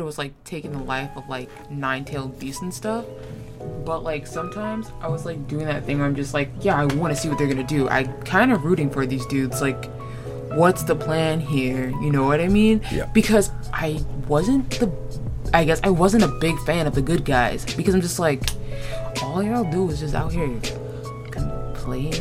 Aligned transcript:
it 0.00 0.02
was 0.02 0.18
like 0.18 0.32
taking 0.42 0.72
the 0.72 0.80
life 0.80 1.16
of 1.16 1.28
like 1.28 1.48
nine-tailed 1.70 2.36
beast 2.40 2.62
and 2.62 2.74
stuff. 2.74 3.04
But 3.84 4.02
like 4.02 4.26
sometimes 4.26 4.90
I 5.00 5.06
was 5.06 5.24
like 5.24 5.46
doing 5.46 5.66
that 5.66 5.84
thing 5.84 5.98
where 5.98 6.06
I'm 6.08 6.16
just 6.16 6.34
like, 6.34 6.50
yeah, 6.62 6.74
I 6.76 6.86
want 6.86 7.14
to 7.14 7.20
see 7.20 7.28
what 7.28 7.38
they're 7.38 7.46
gonna 7.46 7.62
do. 7.62 7.88
I 7.88 8.02
kind 8.24 8.50
of 8.50 8.64
rooting 8.64 8.90
for 8.90 9.06
these 9.06 9.24
dudes. 9.26 9.62
Like, 9.62 9.84
what's 10.50 10.82
the 10.82 10.96
plan 10.96 11.38
here? 11.38 11.90
You 11.90 12.10
know 12.10 12.24
what 12.24 12.40
I 12.40 12.48
mean? 12.48 12.80
Yeah. 12.90 13.06
Because 13.14 13.52
I 13.72 14.04
wasn't 14.26 14.68
the, 14.80 14.90
I 15.54 15.64
guess 15.64 15.80
I 15.84 15.90
wasn't 15.90 16.24
a 16.24 16.28
big 16.40 16.58
fan 16.66 16.88
of 16.88 16.96
the 16.96 17.02
good 17.02 17.24
guys 17.24 17.64
because 17.76 17.94
I'm 17.94 18.00
just 18.00 18.18
like, 18.18 18.42
all 19.22 19.44
y'all 19.44 19.70
do 19.70 19.88
is 19.90 20.00
just 20.00 20.16
out 20.16 20.32
here 20.32 20.60
complaining. 21.30 22.18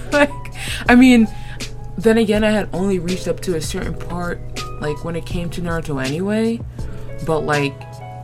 like, 0.12 0.30
I 0.88 0.94
mean, 0.94 1.26
then 1.98 2.18
again, 2.18 2.44
I 2.44 2.50
had 2.50 2.68
only 2.72 3.00
reached 3.00 3.26
up 3.26 3.40
to 3.40 3.56
a 3.56 3.60
certain 3.60 3.94
part, 3.94 4.38
like 4.80 5.04
when 5.04 5.16
it 5.16 5.26
came 5.26 5.50
to 5.50 5.60
Naruto 5.60 6.04
anyway. 6.04 6.60
But 7.26 7.40
like, 7.40 7.74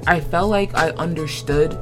I 0.07 0.21
felt 0.21 0.51
like 0.51 0.75
I 0.75 0.91
understood 0.91 1.73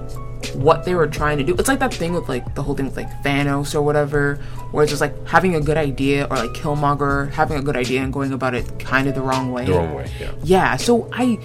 what 0.54 0.84
they 0.84 0.94
were 0.94 1.06
trying 1.06 1.38
to 1.38 1.44
do. 1.44 1.54
It's 1.54 1.68
like 1.68 1.78
that 1.80 1.92
thing 1.92 2.12
with 2.12 2.28
like 2.28 2.54
the 2.54 2.62
whole 2.62 2.74
thing 2.74 2.86
with 2.86 2.96
like 2.96 3.10
Thanos 3.22 3.74
or 3.74 3.82
whatever, 3.82 4.36
where 4.70 4.82
it's 4.82 4.90
just 4.90 5.00
like 5.00 5.26
having 5.26 5.54
a 5.54 5.60
good 5.60 5.76
idea 5.76 6.24
or 6.24 6.36
like 6.36 6.50
Killmonger 6.50 7.30
having 7.30 7.58
a 7.58 7.62
good 7.62 7.76
idea 7.76 8.02
and 8.02 8.12
going 8.12 8.32
about 8.32 8.54
it 8.54 8.78
kind 8.78 9.08
of 9.08 9.14
the 9.14 9.22
wrong 9.22 9.52
way. 9.52 9.66
The 9.66 9.72
wrong 9.72 9.94
way, 9.94 10.10
yeah. 10.18 10.32
Yeah, 10.42 10.76
so 10.76 11.08
I 11.12 11.38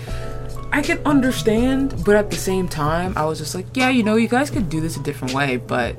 I 0.72 0.82
can 0.82 1.00
understand, 1.06 2.04
but 2.06 2.16
at 2.16 2.30
the 2.32 2.38
same 2.38 2.68
time, 2.68 3.14
I 3.16 3.26
was 3.26 3.40
just 3.40 3.56
like, 3.56 3.66
yeah, 3.76 3.90
you 3.90 4.04
know, 4.04 4.16
you 4.16 4.28
guys 4.28 4.50
could 4.50 4.70
do 4.70 4.82
this 4.82 4.98
a 4.98 5.04
different 5.04 5.34
way, 5.34 5.58
but 5.58 5.96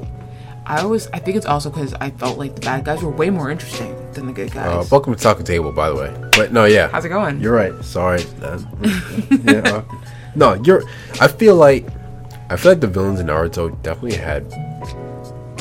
I 0.69 0.85
was 0.85 1.09
I 1.13 1.21
think 1.21 1.37
it's 1.37 1.47
also 1.47 1.71
because 1.71 1.95
I 1.95 2.11
felt 2.11 2.39
like 2.39 2.57
the 2.57 2.61
bad 2.61 2.85
guys 2.85 3.01
were 3.03 3.11
way 3.11 3.31
more 3.31 3.51
interesting 3.51 3.95
than 4.13 4.27
the 4.27 4.33
good 4.33 4.51
Uh, 4.57 4.81
guys. 4.81 4.91
welcome 4.91 5.15
to 5.15 5.21
Talking 5.21 5.45
Table, 5.45 5.71
by 5.73 5.89
the 5.89 5.95
way. 5.95 6.13
But 6.37 6.53
no, 6.53 6.65
yeah. 6.65 6.89
How's 6.89 7.05
it 7.05 7.11
going? 7.11 7.41
You're 7.41 7.55
right. 7.55 7.73
Sorry. 7.85 8.25
Uh, 8.43 8.59
yeah. 9.45 9.61
uh, 9.65 9.83
no, 10.35 10.55
you're. 10.55 10.83
I 11.21 11.29
feel 11.29 11.55
like 11.55 11.87
I 12.51 12.57
feel 12.57 12.73
like 12.73 12.81
the 12.81 12.89
villains 12.89 13.21
in 13.21 13.27
Naruto 13.29 13.81
definitely 13.83 14.19
had 14.19 14.45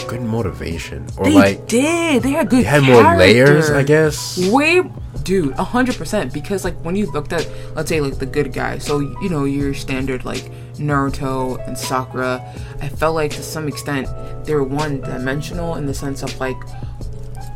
good 0.08 0.22
motivation, 0.22 1.06
or 1.18 1.26
they 1.26 1.34
like 1.34 1.68
did. 1.68 2.24
They 2.24 2.32
had 2.32 2.50
good. 2.50 2.60
they 2.60 2.64
had 2.64 2.84
more 2.84 3.16
layers, 3.16 3.70
I 3.70 3.84
guess. 3.84 4.38
Way, 4.50 4.82
dude, 5.24 5.54
hundred 5.54 5.96
percent. 5.98 6.34
Because 6.34 6.64
like 6.64 6.76
when 6.84 6.96
you 6.96 7.12
looked 7.12 7.32
at, 7.32 7.48
let's 7.76 7.90
say 7.90 8.02
like 8.02 8.18
the 8.18 8.26
good 8.26 8.54
guy, 8.54 8.80
so 8.80 9.00
you 9.00 9.30
know 9.30 9.46
your 9.46 9.74
standard 9.76 10.26
like 10.26 10.50
Naruto 10.78 11.66
and 11.68 11.78
Sakura, 11.78 12.42
I 12.82 12.90
felt 12.90 13.16
like 13.16 13.32
to 13.32 13.44
some 13.44 13.68
extent 13.68 14.08
they 14.46 14.54
were 14.54 14.64
one 14.64 15.02
dimensional 15.02 15.76
in 15.76 15.86
the 15.86 15.94
sense 15.94 16.24
of 16.24 16.38
like 16.40 16.58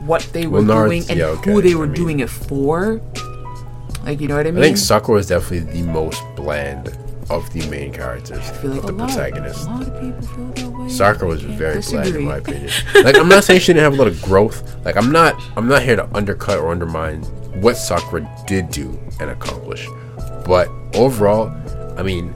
what 0.05 0.21
they 0.33 0.47
were 0.47 0.61
Well, 0.61 0.85
Naruto- 0.85 0.87
doing 0.87 1.03
and 1.09 1.19
yeah, 1.19 1.25
okay, 1.27 1.51
who 1.51 1.61
they 1.61 1.73
I 1.73 1.75
were 1.75 1.85
mean- 1.87 1.95
doing 1.95 2.19
it 2.21 2.29
for. 2.29 3.01
Like 4.05 4.21
you 4.21 4.27
know 4.27 4.37
what 4.37 4.47
I 4.47 4.51
mean? 4.51 4.63
I 4.63 4.67
think 4.67 4.77
Sakura 4.77 5.19
is 5.19 5.27
definitely 5.27 5.81
the 5.81 5.87
most 5.87 6.23
bland 6.35 6.95
of 7.29 7.47
the 7.53 7.67
main 7.67 7.91
characters, 7.93 8.39
I 8.39 8.41
feel 8.53 8.71
like 8.71 8.79
of 8.79 8.87
the 8.87 8.93
a 8.93 8.95
lot, 8.95 9.15
a 9.15 9.69
lot 9.69 9.81
of 9.87 10.01
people 10.01 10.21
feel 10.21 10.47
that 10.71 10.79
way. 10.79 10.89
Sakura 10.89 11.27
was 11.29 11.43
very 11.43 11.79
bland 11.81 12.15
in 12.15 12.23
my 12.25 12.37
opinion. 12.37 12.71
Like 13.03 13.17
I'm 13.17 13.27
not 13.29 13.43
saying 13.43 13.59
she 13.59 13.67
didn't 13.73 13.83
have 13.83 13.93
a 13.93 13.97
lot 13.97 14.07
of 14.07 14.19
growth. 14.23 14.83
Like 14.83 14.97
I'm 14.97 15.11
not 15.11 15.35
I'm 15.57 15.67
not 15.67 15.83
here 15.83 15.95
to 15.97 16.09
undercut 16.15 16.57
or 16.59 16.71
undermine 16.71 17.21
what 17.61 17.75
Sakura 17.77 18.27
did 18.47 18.71
do 18.71 18.97
and 19.19 19.29
accomplish. 19.29 19.87
But 20.45 20.69
overall, 20.95 21.51
I 21.99 22.01
mean, 22.01 22.33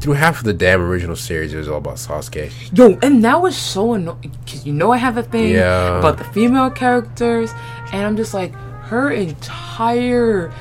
through 0.00 0.14
half 0.14 0.38
of 0.38 0.44
the 0.44 0.52
damn 0.52 0.80
original 0.80 1.16
series 1.16 1.52
it 1.52 1.58
was 1.58 1.68
all 1.68 1.78
about 1.78 1.96
Sasuke. 1.96 2.50
Yo, 2.76 2.98
and 3.02 3.24
that 3.24 3.40
was 3.42 3.56
so 3.56 3.94
annoying 3.94 4.32
because 4.44 4.64
you 4.66 4.72
know 4.72 4.92
I 4.92 4.96
have 4.98 5.16
a 5.16 5.22
thing 5.22 5.50
Yeah. 5.54 5.98
about 5.98 6.18
the 6.18 6.24
female 6.24 6.70
characters, 6.70 7.52
and 7.92 8.06
I'm 8.06 8.16
just 8.16 8.34
like 8.34 8.52
her 8.90 9.10
entire 9.10 10.52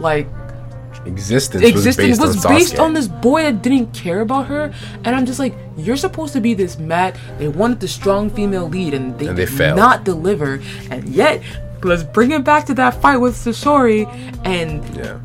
like 0.00 0.26
Existence, 1.04 1.64
existence 1.64 2.20
was 2.20 2.36
was 2.36 2.46
based 2.46 2.70
based 2.70 2.78
on 2.78 2.86
on 2.86 2.94
this 2.94 3.08
boy 3.08 3.42
that 3.42 3.60
didn't 3.60 3.92
care 3.92 4.20
about 4.20 4.46
her, 4.46 4.72
and 5.04 5.16
I'm 5.16 5.26
just 5.26 5.40
like, 5.40 5.52
you're 5.76 5.96
supposed 5.96 6.32
to 6.34 6.40
be 6.40 6.54
this 6.54 6.78
mad. 6.78 7.18
They 7.38 7.48
wanted 7.48 7.80
the 7.80 7.88
strong 7.88 8.30
female 8.30 8.68
lead, 8.68 8.94
and 8.94 9.18
they 9.18 9.26
And 9.26 9.36
they 9.36 9.46
did 9.46 9.52
failed. 9.54 9.76
not 9.76 10.04
deliver, 10.04 10.60
and 10.90 11.08
yet. 11.08 11.42
Let's 11.84 12.04
bring 12.04 12.30
it 12.30 12.44
back 12.44 12.66
to 12.66 12.74
that 12.74 13.02
fight 13.02 13.16
with 13.16 13.34
Sasori, 13.34 14.06
and 14.44 14.84
Yeah. 14.96 15.18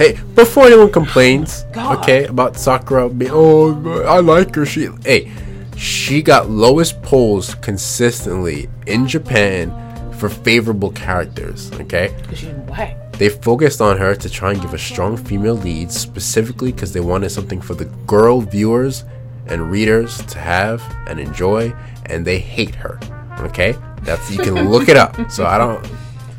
Hey, 0.00 0.18
before 0.34 0.64
anyone 0.64 0.90
complains, 0.90 1.64
God. 1.74 1.98
okay, 1.98 2.24
about 2.24 2.56
Sakura 2.56 3.10
being, 3.10 3.30
oh, 3.34 4.02
I 4.04 4.20
like 4.20 4.54
her. 4.54 4.64
She, 4.64 4.88
hey, 5.04 5.30
she 5.76 6.22
got 6.22 6.48
lowest 6.48 7.02
polls 7.02 7.54
consistently 7.56 8.70
in 8.86 9.06
Japan 9.06 9.70
for 10.14 10.30
favorable 10.30 10.90
characters. 10.92 11.70
Okay, 11.72 12.16
she 12.34 12.46
didn't 12.46 12.66
whack. 12.68 13.12
they 13.18 13.28
focused 13.28 13.82
on 13.82 13.98
her 13.98 14.14
to 14.14 14.30
try 14.30 14.52
and 14.52 14.62
give 14.62 14.72
a 14.72 14.78
strong 14.78 15.18
female 15.18 15.56
lead, 15.56 15.92
specifically 15.92 16.72
because 16.72 16.94
they 16.94 17.00
wanted 17.00 17.28
something 17.28 17.60
for 17.60 17.74
the 17.74 17.84
girl 18.06 18.40
viewers 18.40 19.04
and 19.48 19.70
readers 19.70 20.24
to 20.28 20.38
have 20.38 20.82
and 21.08 21.20
enjoy, 21.20 21.74
and 22.06 22.26
they 22.26 22.38
hate 22.38 22.74
her. 22.74 22.98
Okay, 23.40 23.74
that's 24.00 24.30
you 24.30 24.38
can 24.42 24.70
look 24.70 24.88
it 24.88 24.96
up. 24.96 25.30
So 25.30 25.44
I 25.44 25.58
don't, 25.58 25.86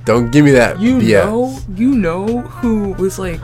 don't 0.05 0.31
give 0.31 0.45
me 0.45 0.51
that. 0.51 0.79
You 0.79 0.97
BS. 0.97 1.25
know, 1.25 1.59
you 1.75 1.95
know 1.95 2.41
who 2.41 2.93
was 2.93 3.19
like, 3.19 3.41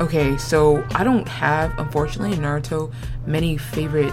okay, 0.00 0.36
so 0.36 0.86
I 0.94 1.04
don't 1.04 1.26
have, 1.28 1.78
unfortunately, 1.78 2.32
in 2.36 2.40
Naruto, 2.40 2.92
many 3.26 3.56
favorite 3.56 4.12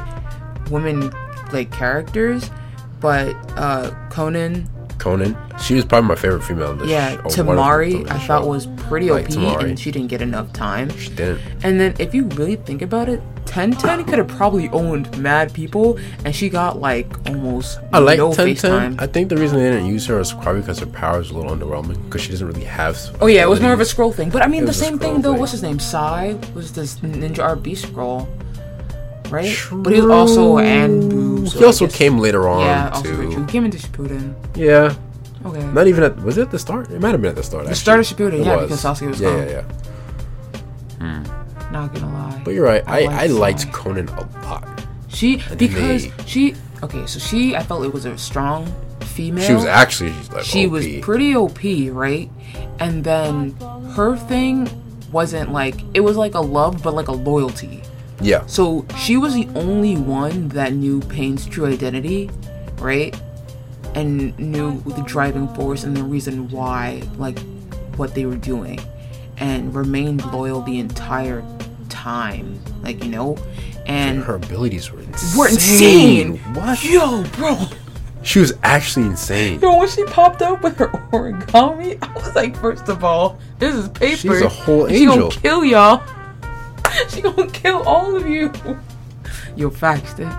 women 0.69 1.12
like 1.52 1.72
characters, 1.72 2.52
but 3.00 3.35
uh 3.57 3.91
Konan, 4.09 4.68
Konan. 4.99 5.35
She 5.59 5.73
was 5.75 5.85
probably 5.85 6.07
my 6.09 6.15
favorite 6.15 6.43
female 6.43 6.71
in 6.71 6.77
the 6.79 6.87
yeah, 6.87 7.15
sh- 7.15 7.15
or 7.15 7.21
one 7.21 7.29
of 7.29 7.35
the- 7.35 7.95
Temari, 7.95 8.09
I 8.11 8.19
thought 8.19 8.47
was 8.47 8.67
pretty 8.87 9.09
Like 9.09 9.25
OP, 9.25 9.31
Temari. 9.31 9.63
and 9.69 9.79
she 9.79 9.91
didn't 9.91 10.09
get 10.09 10.21
enough 10.21 10.51
time. 10.53 10.89
She 10.97 11.09
didn't. 11.09 11.41
And 11.63 11.79
then 11.79 11.95
if 11.99 12.13
you 12.13 12.25
really 12.35 12.55
think 12.57 12.81
about 12.81 13.09
it, 13.09 13.21
Ten 13.45 13.71
Ten 13.71 14.03
could 14.05 14.19
have 14.19 14.27
probably 14.27 14.69
owned 14.69 15.17
mad 15.17 15.51
people, 15.53 15.97
and 16.23 16.35
she 16.35 16.49
got 16.49 16.79
like 16.79 17.07
almost 17.27 17.79
I 17.91 17.97
like 17.97 18.19
no 18.19 18.31
Ten. 18.31 18.53
Ten. 18.55 18.95
I 18.99 19.07
think 19.07 19.29
the 19.29 19.38
reason 19.38 19.57
they 19.57 19.71
didn't 19.71 19.88
use 19.88 20.05
her 20.05 20.19
is 20.19 20.31
probably 20.33 20.61
because 20.61 20.77
her 20.79 20.85
power 20.85 21.19
is 21.19 21.31
a 21.31 21.33
little 21.33 21.55
underwhelming 21.55 21.97
because 22.05 22.21
she 22.21 22.29
doesn't 22.29 22.45
really 22.47 22.63
have. 22.65 22.95
Oh 23.19 23.25
yeah, 23.25 23.41
it 23.41 23.49
was 23.49 23.59
more 23.59 23.73
of 23.73 23.79
a 23.79 23.85
scroll 23.85 24.11
thing. 24.13 24.29
But 24.29 24.43
I 24.43 24.47
mean, 24.47 24.65
the 24.65 24.73
same 24.73 24.99
thing 24.99 25.21
though. 25.21 25.31
thing. 25.31 25.39
What's 25.39 25.53
his 25.53 25.63
name? 25.63 25.79
Sai 25.79 26.38
was 26.53 26.73
this 26.73 26.99
Ninja 26.99 27.38
RB 27.57 27.75
scroll, 27.75 28.27
right? 29.31 29.55
But 29.71 29.93
he 29.93 30.01
was 30.01 30.11
also 30.11 30.57
Anbu. 30.57 31.19
So 31.47 31.59
he 31.59 31.66
also 31.66 31.88
came 31.88 32.17
later 32.19 32.47
on 32.47 32.61
Yeah, 32.66 32.89
also 32.94 33.03
very 33.16 33.27
true. 33.33 33.45
to. 33.45 33.51
Came 33.51 33.66
into 33.66 33.77
Shippuden. 33.77 34.33
Yeah, 34.55 34.94
Okay. 35.45 35.63
not 35.73 35.88
even 35.88 36.03
at. 36.03 36.17
Was 36.23 36.38
it 36.38 36.41
at 36.44 36.51
the 36.51 36.59
start? 36.59 36.89
It 36.91 37.00
might 37.01 37.11
have 37.11 37.22
been 37.22 37.29
at 37.31 37.35
the 37.35 37.44
start. 37.44 37.66
the 37.67 37.75
start 37.75 38.00
of 38.00 38.05
Shippuden, 38.05 38.39
It 38.41 38.45
yeah, 38.45 38.55
was. 38.57 38.69
because 38.69 38.83
Sasuke 38.83 39.09
was 39.09 39.22
Yeah, 39.22 39.29
gone. 39.29 39.39
yeah, 39.47 39.63
yeah. 41.00 41.23
Hmm. 41.23 41.23
Not 41.73 41.94
gonna 41.94 42.11
lie. 42.11 42.41
But 42.44 42.53
you're 42.53 42.66
right. 42.66 42.83
I 42.88 43.03
I, 43.03 43.25
like 43.27 43.31
liked 43.61 43.72
Konan 43.72 44.09
a 44.17 44.45
lot. 44.45 44.67
She 45.07 45.38
then 45.38 45.57
because 45.57 46.05
they- 46.07 46.13
she 46.25 46.55
okay, 46.83 47.05
so 47.05 47.19
she 47.19 47.56
I 47.56 47.63
felt 47.63 47.85
it 47.85 47.94
was 47.94 48.06
a 48.06 48.17
strong 48.17 48.71
female. 49.01 49.45
She 49.45 49.53
was 49.53 49.66
actually 49.66 50.13
like 50.33 50.44
she 50.44 50.66
OP. 50.66 50.71
was 50.71 50.88
pretty 51.01 51.35
OP, 51.35 51.89
right? 51.91 52.29
And 52.79 53.03
then 53.03 53.56
her 53.95 54.16
thing 54.17 54.69
wasn't 55.11 55.51
like 55.51 55.75
it 55.94 56.01
was 56.01 56.17
like 56.17 56.33
a 56.35 56.39
love, 56.41 56.81
but 56.83 56.94
like 56.94 57.07
a 57.07 57.11
loyalty. 57.13 57.81
Yeah, 58.22 58.46
So 58.47 58.85
she 58.97 59.16
was 59.18 59.34
the 59.34 59.47
only 59.56 59.96
one 59.96 60.50
that 60.50 60.74
knew 60.74 61.00
Pain's 61.02 61.46
true 61.46 61.66
identity, 61.66 62.30
right? 62.80 63.16
And 63.96 64.38
knew 64.38 64.81
the 64.81 65.02
driving 65.03 65.47
force 65.56 65.84
and 65.84 65.96
the 65.96 66.03
reason 66.03 66.50
why, 66.50 67.02
like, 67.18 67.40
what 67.96 68.13
they 68.16 68.25
were 68.25 68.35
doing, 68.35 68.80
and 69.38 69.74
remained 69.74 70.25
loyal 70.34 70.62
the 70.62 70.80
entire 70.80 71.44
time, 71.88 72.59
like 72.84 73.03
you 73.03 73.09
know, 73.09 73.38
and 73.85 74.22
her 74.24 74.36
abilities 74.36 74.91
were 74.91 75.00
insane. 75.01 75.38
were 75.40 75.47
insane. 75.47 76.38
What? 76.53 76.84
Yo, 76.84 77.24
bro. 77.38 77.57
She 78.22 78.40
was 78.40 78.53
actually 78.63 79.06
insane. 79.06 79.59
Yo, 79.62 79.78
when 79.78 79.88
she 79.88 80.03
popped 80.06 80.41
up 80.41 80.62
with 80.62 80.75
her 80.78 80.90
origami, 81.13 81.97
I 82.03 82.12
was 82.13 82.36
like, 82.36 82.56
first 82.57 82.90
of 82.90 83.03
all, 83.03 83.40
this 83.59 83.74
is 83.74 83.88
paper. 83.90 84.18
She's 84.18 84.41
a 84.41 84.50
whole 84.50 84.88
She 84.90 85.03
angel. 85.03 85.30
gonna 85.30 85.41
kill 85.41 85.63
y'all. 85.63 86.03
She 87.09 87.21
gonna 87.21 87.50
kill 87.51 87.81
all 87.83 88.15
of 88.15 88.27
you. 88.27 88.51
Yo, 89.56 89.69
facts, 89.69 90.13
dude. 90.13 90.31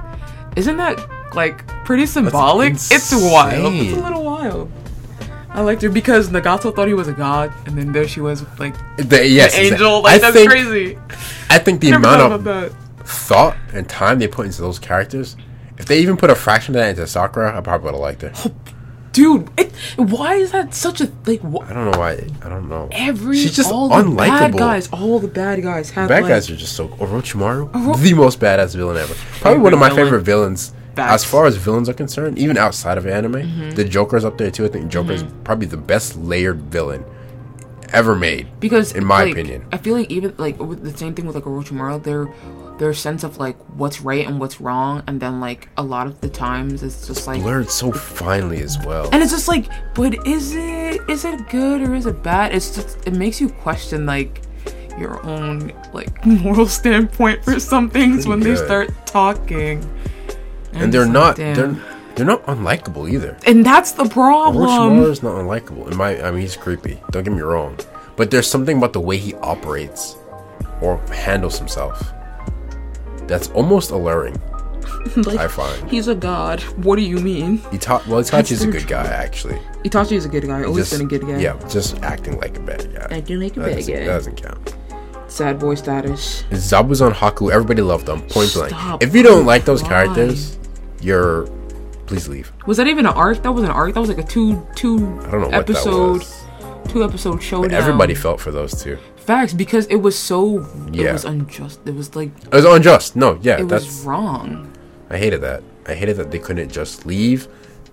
Isn't 0.56 0.76
that 0.78 0.98
like 1.34 1.66
pretty 1.84 2.06
symbolic? 2.06 2.74
It's 2.74 3.12
wild. 3.12 3.74
It's 3.74 3.96
a 3.96 4.00
little 4.02 4.24
wild. 4.24 4.70
I 5.50 5.62
liked 5.62 5.82
her 5.82 5.90
because 5.90 6.28
Nagato 6.28 6.74
thought 6.74 6.86
he 6.86 6.94
was 6.94 7.08
a 7.08 7.12
god, 7.12 7.52
and 7.66 7.76
then 7.76 7.90
there 7.92 8.06
she 8.06 8.20
was, 8.20 8.44
like 8.60 8.74
The, 8.96 9.26
yes, 9.26 9.54
an 9.56 9.62
exact- 9.62 9.72
angel. 9.80 10.02
Like 10.02 10.14
I 10.14 10.18
that's 10.18 10.36
think, 10.36 10.50
crazy. 10.50 10.98
I 11.50 11.58
think 11.58 11.80
the 11.80 11.90
Never 11.90 12.06
amount 12.06 12.32
of 12.32 12.40
about 12.46 12.70
that. 12.70 13.06
thought 13.06 13.56
and 13.72 13.88
time 13.88 14.20
they 14.20 14.28
put 14.28 14.46
into 14.46 14.62
those 14.62 14.78
characters, 14.78 15.36
if 15.76 15.86
they 15.86 15.98
even 16.00 16.16
put 16.16 16.30
a 16.30 16.34
fraction 16.36 16.76
of 16.76 16.80
that 16.80 16.90
into 16.90 17.06
Sakura, 17.06 17.56
I 17.56 17.60
probably 17.62 17.86
would 17.86 17.94
have 17.94 18.00
liked 18.00 18.22
it. 18.22 18.32
Oh, 18.46 18.52
Dude, 19.12 19.50
it, 19.58 19.72
why 19.96 20.34
is 20.34 20.52
that 20.52 20.72
such 20.72 21.00
a 21.00 21.10
like? 21.26 21.40
Wh- 21.40 21.68
I 21.68 21.72
don't 21.72 21.90
know 21.90 21.98
why. 21.98 22.12
I 22.42 22.48
don't 22.48 22.68
know. 22.68 22.88
every 22.92 23.36
She's 23.38 23.56
just 23.56 23.72
all 23.72 23.88
the 23.88 24.14
bad 24.16 24.56
guys, 24.56 24.88
all 24.92 25.18
the 25.18 25.26
bad 25.28 25.60
guys 25.62 25.90
have 25.90 26.08
Bad 26.08 26.22
like, 26.22 26.30
guys 26.30 26.48
are 26.50 26.54
just 26.56 26.74
so. 26.76 26.88
Orochimaru, 26.88 27.74
Oro- 27.74 27.96
the 27.96 28.14
most 28.14 28.38
badass 28.38 28.76
villain 28.76 28.96
ever. 28.96 29.14
Probably 29.40 29.60
one 29.60 29.72
of 29.72 29.80
my 29.80 29.88
villain. 29.88 30.04
favorite 30.04 30.22
villains. 30.22 30.72
Facts. 30.94 31.22
As 31.22 31.24
far 31.24 31.46
as 31.46 31.56
villains 31.56 31.88
are 31.88 31.92
concerned, 31.94 32.38
even 32.38 32.56
outside 32.56 32.98
of 32.98 33.06
anime, 33.06 33.32
Mm-hmm. 33.34 33.70
the 33.70 33.84
Joker's 33.84 34.24
up 34.24 34.38
there 34.38 34.50
too. 34.50 34.64
I 34.64 34.68
think 34.68 34.90
Joker's 34.90 35.24
probably 35.44 35.66
the 35.66 35.76
best 35.76 36.16
layered 36.16 36.60
villain 36.62 37.04
ever 37.92 38.14
made. 38.14 38.46
because 38.60 38.92
in 38.92 39.04
my 39.04 39.24
like, 39.24 39.32
opinion. 39.32 39.66
I 39.72 39.78
feel 39.78 39.94
like 39.96 40.10
even 40.10 40.34
like 40.36 40.58
with 40.60 40.82
the 40.84 40.96
same 40.96 41.14
thing 41.14 41.26
with 41.26 41.34
like 41.34 41.44
Orochimaru, 41.44 42.02
their 42.02 42.26
their 42.80 42.94
sense 42.94 43.24
of 43.24 43.36
like 43.36 43.56
what's 43.76 44.00
right 44.00 44.26
and 44.26 44.40
what's 44.40 44.58
wrong, 44.58 45.02
and 45.06 45.20
then 45.20 45.38
like 45.38 45.68
a 45.76 45.82
lot 45.82 46.06
of 46.06 46.18
the 46.22 46.30
times 46.30 46.82
it's 46.82 47.06
just 47.06 47.26
like 47.26 47.42
Blurred 47.42 47.70
so 47.70 47.92
finely 47.92 48.62
as 48.62 48.78
well. 48.86 49.10
and 49.12 49.22
it's 49.22 49.30
just 49.30 49.48
like, 49.48 49.66
but 49.94 50.26
is 50.26 50.54
it 50.56 51.02
is 51.08 51.26
it 51.26 51.48
good 51.50 51.82
or 51.82 51.94
is 51.94 52.06
it 52.06 52.22
bad? 52.22 52.54
It's 52.54 52.74
just 52.74 53.06
it 53.06 53.12
makes 53.12 53.38
you 53.38 53.50
question 53.50 54.06
like 54.06 54.40
your 54.98 55.22
own 55.26 55.72
like 55.92 56.24
moral 56.42 56.66
standpoint 56.66 57.44
for 57.44 57.60
some 57.60 57.90
things 57.90 58.24
Pretty 58.24 58.28
when 58.30 58.40
they 58.40 58.56
start 58.56 58.90
talking. 59.06 59.84
and 60.72 60.92
they're 60.92 61.02
it's 61.02 61.08
like, 61.08 61.12
not 61.12 61.36
they're 61.36 61.76
they're 62.14 62.26
not 62.26 62.44
unlikable 62.46 63.10
either. 63.10 63.36
and 63.46 63.64
that's 63.64 63.92
the 63.92 64.08
problem. 64.08 64.66
Orochimaru 64.66 65.10
is 65.10 65.22
not 65.22 65.34
unlikable. 65.34 65.90
In 65.90 65.98
my, 65.98 66.20
I 66.22 66.30
mean, 66.30 66.40
he's 66.40 66.56
creepy. 66.56 66.98
Don't 67.10 67.24
get 67.24 67.32
me 67.34 67.42
wrong, 67.42 67.78
but 68.16 68.30
there's 68.30 68.48
something 68.50 68.78
about 68.78 68.94
the 68.94 69.00
way 69.00 69.18
he 69.18 69.34
operates 69.34 70.16
or 70.80 70.96
handles 71.08 71.58
himself 71.58 72.10
that's 73.30 73.48
almost 73.50 73.90
alluring. 73.90 74.38
like, 75.16 75.38
I 75.38 75.48
find 75.48 75.90
he's 75.90 76.08
a 76.08 76.14
god. 76.14 76.60
What 76.84 76.96
do 76.96 77.02
you 77.02 77.16
mean? 77.18 77.58
Ita- 77.72 78.02
well, 78.08 78.20
Itachi's 78.22 78.62
a 78.62 78.66
good 78.70 78.86
guy 78.96 79.06
actually. 79.06 79.58
Itachi 79.84 80.12
is 80.12 80.24
a 80.24 80.28
good 80.28 80.44
guy. 80.46 80.64
Always 80.64 80.90
Just- 80.90 80.98
been 80.98 81.06
a 81.06 81.08
good 81.08 81.22
guy. 81.26 81.38
Yeah, 81.38 81.56
just 81.68 81.98
acting 82.02 82.38
like 82.40 82.58
a 82.58 82.60
bad 82.60 82.92
guy. 82.94 83.16
Acting 83.16 83.40
like 83.40 83.56
a 83.56 83.60
That 83.60 83.76
bad 83.76 83.86
guy. 83.86 83.98
That 84.00 84.06
doesn't 84.06 84.42
count. 84.42 84.76
Sad 85.28 85.58
boy 85.60 85.76
status. 85.76 86.42
Zabuzan 86.50 87.12
Haku, 87.12 87.52
everybody 87.52 87.82
loved 87.82 88.04
them. 88.06 88.20
Point 88.28 88.52
blank. 88.52 88.74
If 89.00 89.14
you 89.14 89.22
don't 89.22 89.46
like 89.46 89.64
those 89.64 89.82
Why? 89.82 89.88
characters, 89.90 90.58
you're 91.00 91.46
please 92.06 92.26
leave. 92.28 92.52
Was 92.66 92.76
that 92.78 92.88
even 92.88 93.06
an 93.06 93.12
arc? 93.14 93.42
That 93.44 93.52
was 93.52 93.62
an 93.62 93.70
arc. 93.70 93.94
That 93.94 94.00
was 94.00 94.08
like 94.08 94.18
a 94.18 94.24
two 94.24 94.66
two 94.74 94.96
I 95.26 95.30
don't 95.30 95.42
know 95.42 95.56
episode 95.56 96.26
two 96.88 97.04
episode 97.04 97.40
showdown. 97.42 97.72
Everybody 97.80 98.14
felt 98.16 98.40
for 98.40 98.50
those 98.50 98.82
two. 98.82 98.98
Facts 99.30 99.52
because 99.52 99.86
it 99.86 100.00
was 100.06 100.16
so 100.18 100.66
Yeah. 100.92 101.10
it 101.10 101.12
was 101.12 101.24
unjust. 101.24 101.78
It 101.86 101.94
was 101.94 102.08
like 102.16 102.30
It 102.44 102.54
was 102.60 102.64
unjust. 102.64 103.14
No, 103.14 103.38
yeah, 103.42 103.60
it 103.60 103.68
that's 103.68 103.84
was 103.86 104.04
wrong. 104.04 104.48
I 105.08 105.16
hated 105.24 105.40
that. 105.42 105.62
I 105.86 105.94
hated 105.94 106.16
that 106.16 106.30
they 106.32 106.40
couldn't 106.46 106.70
just 106.80 107.06
leave 107.06 107.46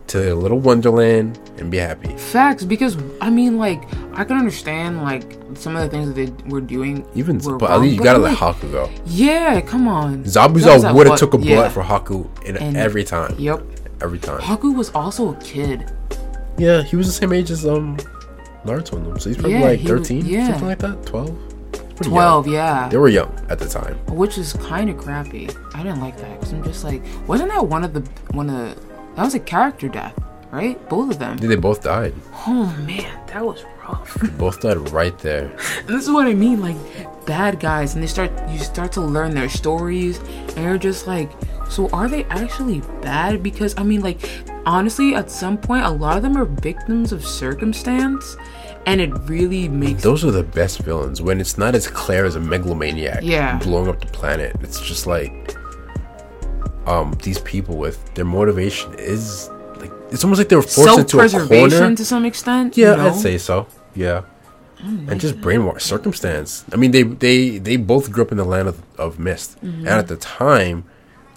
to 0.08 0.18
their 0.20 0.34
little 0.34 0.60
wonderland 0.70 1.40
and 1.60 1.70
be 1.70 1.78
happy. 1.78 2.10
Facts 2.18 2.64
because 2.74 2.98
I 3.22 3.30
mean 3.30 3.54
like 3.66 3.82
I 4.20 4.24
can 4.24 4.38
understand 4.44 5.04
like 5.12 5.26
some 5.64 5.76
of 5.76 5.82
the 5.84 5.90
things 5.94 6.06
that 6.10 6.16
they 6.20 6.30
were 6.54 6.62
doing. 6.76 7.06
Even, 7.14 7.38
were 7.40 7.58
but 7.58 7.70
at 7.70 7.82
least 7.82 7.98
you 7.98 8.04
gotta 8.04 8.18
like, 8.20 8.40
let 8.42 8.56
Haku 8.56 8.72
go. 8.72 8.90
Yeah, 9.06 9.62
come 9.62 9.88
on. 9.88 10.24
Zabuza 10.24 10.80
Zabuza 10.80 10.96
would 10.96 11.08
have 11.08 11.20
took 11.20 11.34
a 11.36 11.38
bullet 11.38 11.68
yeah. 11.68 11.70
for 11.70 11.84
Haku 11.84 12.20
in 12.48 12.58
And- 12.58 12.78
every 12.78 13.04
time. 13.04 13.36
Yep. 13.38 13.60
Every 14.02 14.20
time. 14.20 14.42
Haku 14.42 14.76
was 14.76 14.90
also 14.92 15.34
a 15.34 15.38
kid. 15.52 15.92
Yeah, 16.58 16.82
he 16.82 16.96
was 16.96 17.06
the 17.06 17.14
same 17.22 17.32
age 17.34 17.52
as 17.52 17.64
um 17.66 17.98
Naruto 18.68 18.94
and 18.98 19.06
them, 19.08 19.20
so 19.20 19.30
he's 19.30 19.38
probably 19.38 19.54
Yeah, 19.54 19.62
like 19.66 19.80
he 19.80 19.92
was- 19.92 20.02
thirteen, 20.08 20.26
yeah. 20.26 20.48
something 20.50 20.68
like 20.68 20.80
that. 20.80 21.06
Twelve. 21.06 21.36
Pretty 21.96 22.12
Twelve, 22.12 22.46
Young. 22.46 22.54
yeah. 22.56 22.90
They 22.90 22.98
were 22.98 23.08
young 23.10 23.34
at 23.50 23.58
the 23.58 23.68
time. 23.68 23.98
which 24.10 24.38
is 24.38 24.54
kind 24.54 24.88
of 24.90 24.98
crappy. 24.98 25.50
I 25.74 25.82
didn't 25.82 26.00
like 26.00 26.16
that 26.18 26.40
because 26.40 26.54
I'm 26.54 26.64
just 26.64 26.84
like, 26.84 27.02
wasn't 27.28 27.50
that 27.50 27.66
one 27.66 27.84
of 27.84 27.94
the 27.94 28.02
one 28.36 28.50
of 28.52 28.56
the, 28.56 28.82
that 29.16 29.24
was 29.24 29.34
a 29.34 29.40
character 29.40 29.88
death, 29.88 30.14
right? 30.52 30.78
Both 30.90 31.10
of 31.10 31.18
them. 31.20 31.38
They 31.38 31.56
both 31.56 31.82
died. 31.82 32.14
Oh 32.46 32.68
man, 32.86 33.10
that 33.34 33.44
was 33.44 33.64
rough. 33.82 34.16
Both 34.38 34.62
died 34.62 34.78
right 34.92 35.18
there. 35.20 35.48
this 35.88 36.04
is 36.06 36.12
what 36.12 36.28
I 36.28 36.36
mean, 36.36 36.62
like 36.62 36.78
bad 37.26 37.60
guys, 37.60 37.96
and 37.96 38.04
they 38.04 38.08
start 38.08 38.32
you 38.52 38.60
start 38.60 38.92
to 38.92 39.02
learn 39.02 39.34
their 39.34 39.50
stories, 39.50 40.20
and 40.56 40.66
you're 40.66 40.78
just 40.78 41.08
like, 41.08 41.32
so 41.68 41.90
are 41.90 42.08
they 42.08 42.26
actually 42.26 42.82
bad? 43.02 43.42
Because 43.42 43.74
I 43.76 43.82
mean, 43.82 44.02
like 44.02 44.20
honestly, 44.68 45.16
at 45.16 45.32
some 45.32 45.58
point, 45.58 45.84
a 45.84 45.90
lot 45.90 46.16
of 46.16 46.22
them 46.22 46.38
are 46.38 46.46
victims 46.46 47.12
of 47.12 47.26
circumstance, 47.26 48.38
and 48.88 49.00
it 49.06 49.12
really 49.34 49.68
makes 49.84 50.02
Those 50.02 50.24
are 50.28 50.32
the 50.32 50.44
best 50.60 50.80
villains 50.88 51.22
when 51.22 51.40
it's 51.44 51.58
not 51.64 51.76
as 51.76 51.86
clear 51.88 52.24
as 52.26 52.36
a 52.36 52.40
megalomaniac 52.40 53.20
Yeah. 53.24 53.58
blowing 53.60 53.90
up 53.90 54.00
the 54.00 54.08
planet. 54.20 54.56
It's 54.66 54.80
just 54.92 55.06
like 55.16 55.56
um 56.88 57.08
these 57.24 57.40
people 57.40 57.76
with 57.78 57.98
their 58.16 58.26
motivation 58.26 58.94
is 58.98 59.50
like 59.82 59.92
it's 60.12 60.24
almost 60.24 60.40
like 60.40 60.50
they 60.50 60.56
were 60.56 60.62
forced 60.78 61.00
into 61.00 61.20
a 61.20 61.30
corner. 61.48 61.96
to 61.96 62.06
some 62.06 62.26
extent. 62.26 62.78
Yeah, 62.78 62.92
you 62.92 62.98
know? 62.98 63.08
I'd 63.10 63.16
say 63.16 63.38
so. 63.38 63.68
Yeah. 63.96 64.22
And 65.10 65.20
just 65.20 65.36
brainwash 65.42 65.82
circumstance. 65.82 66.64
I 66.72 66.76
mean, 66.78 66.92
they 66.92 67.04
they 67.04 67.58
they 67.58 67.78
both 67.78 68.12
grew 68.12 68.24
up 68.24 68.32
in 68.32 68.38
the 68.38 68.46
land 68.46 68.68
of, 68.68 68.78
of 68.98 69.18
mist, 69.18 69.50
Mm-hmm. 69.64 69.88
and 69.88 69.96
at 70.04 70.08
the 70.08 70.18
time, 70.18 70.84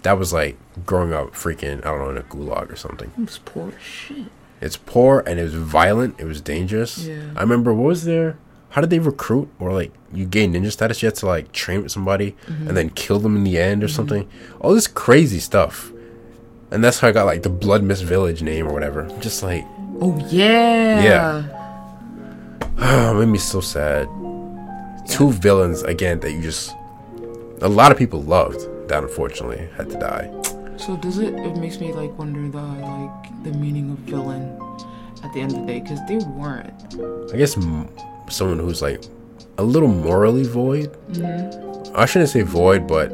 that 0.03 0.15
was 0.21 0.31
like 0.31 0.55
growing 0.85 1.11
up 1.11 1.27
freaking 1.33 1.79
I 1.83 1.89
don't 1.89 1.99
know 2.03 2.11
in 2.11 2.17
a 2.17 2.27
gulag 2.33 2.71
or 2.71 2.75
something. 2.75 3.09
it 3.17 3.25
was 3.25 3.39
poor 3.39 3.73
shit. 3.81 4.27
It's 4.61 4.77
poor 4.77 5.23
and 5.25 5.39
it 5.39 5.43
was 5.43 5.55
violent. 5.55 6.19
It 6.19 6.25
was 6.25 6.39
dangerous. 6.41 7.05
Yeah. 7.07 7.21
I 7.35 7.41
remember 7.41 7.73
what 7.73 7.87
was 7.87 8.05
there? 8.05 8.37
How 8.69 8.79
did 8.81 8.89
they 8.89 8.99
recruit 8.99 9.49
or 9.59 9.73
like 9.73 9.91
you 10.13 10.25
gain 10.25 10.53
ninja 10.53 10.71
status? 10.71 11.01
You 11.01 11.07
had 11.07 11.15
to 11.15 11.25
like 11.25 11.51
train 11.51 11.83
with 11.83 11.91
somebody 11.91 12.35
Mm-hmm. 12.47 12.67
and 12.67 12.77
then 12.77 12.89
kill 12.91 13.19
them 13.19 13.35
in 13.35 13.43
the 13.43 13.57
end 13.57 13.83
or 13.83 13.87
something. 13.87 14.29
All 14.59 14.73
this 14.73 14.87
crazy 14.87 15.39
stuff. 15.39 15.91
And 16.69 16.81
that's 16.83 16.99
how 16.99 17.09
I 17.09 17.11
got 17.11 17.25
like 17.25 17.43
the 17.43 17.49
Blood 17.49 17.83
Mist 17.83 18.03
Village 18.03 18.41
name 18.41 18.65
or 18.67 18.71
whatever. 18.73 19.09
Just 19.19 19.43
like 19.43 19.65
Oh 19.99 20.17
yeah. 20.29 21.03
Yeah. 21.03 21.57
Oh, 22.77 23.11
it 23.17 23.25
made 23.25 23.31
me 23.31 23.37
so 23.39 23.61
sad. 23.61 24.07
Two 25.07 25.31
villains 25.31 25.81
again 25.83 26.19
that 26.21 26.31
you 26.31 26.41
just 26.41 26.73
a 27.61 27.67
lot 27.67 27.91
of 27.91 27.97
people 27.97 28.21
loved 28.21 28.59
that 28.87 29.03
unfortunately 29.03 29.67
had 29.75 29.89
to 29.89 29.99
die. 29.99 30.29
So 30.81 30.97
does 30.97 31.19
it? 31.19 31.33
It 31.35 31.55
makes 31.57 31.79
me 31.79 31.93
like 31.93 32.17
wonder 32.17 32.47
the 32.49 32.61
like 32.61 33.43
the 33.43 33.51
meaning 33.51 33.91
of 33.91 33.97
villain 33.99 34.59
at 35.23 35.31
the 35.33 35.39
end 35.41 35.51
of 35.53 35.59
the 35.61 35.65
day 35.67 35.79
because 35.79 35.99
they 36.07 36.17
weren't. 36.17 36.73
I 37.33 37.37
guess 37.37 37.55
m- 37.55 37.87
someone 38.29 38.57
who's 38.59 38.81
like 38.81 39.03
a 39.59 39.63
little 39.63 39.87
morally 39.87 40.43
void. 40.43 40.91
Mm-hmm. 41.11 41.95
I 41.95 42.05
shouldn't 42.05 42.31
say 42.31 42.41
void, 42.41 42.87
but 42.87 43.11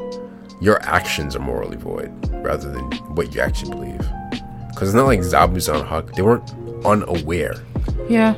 your 0.62 0.82
actions 0.84 1.36
are 1.36 1.40
morally 1.40 1.78
void 1.78 2.10
rather 2.44 2.72
than 2.72 2.84
what 3.16 3.36
you 3.36 3.42
actually 3.42 3.72
believe. 3.72 4.08
Because 4.70 4.90
it's 4.90 4.96
not 4.96 5.08
like 5.08 5.20
Zabuza 5.20 5.76
and 5.80 5.88
Haku; 5.88 6.16
they 6.16 6.22
weren't 6.22 6.50
unaware, 6.86 7.56
Yeah, 8.08 8.34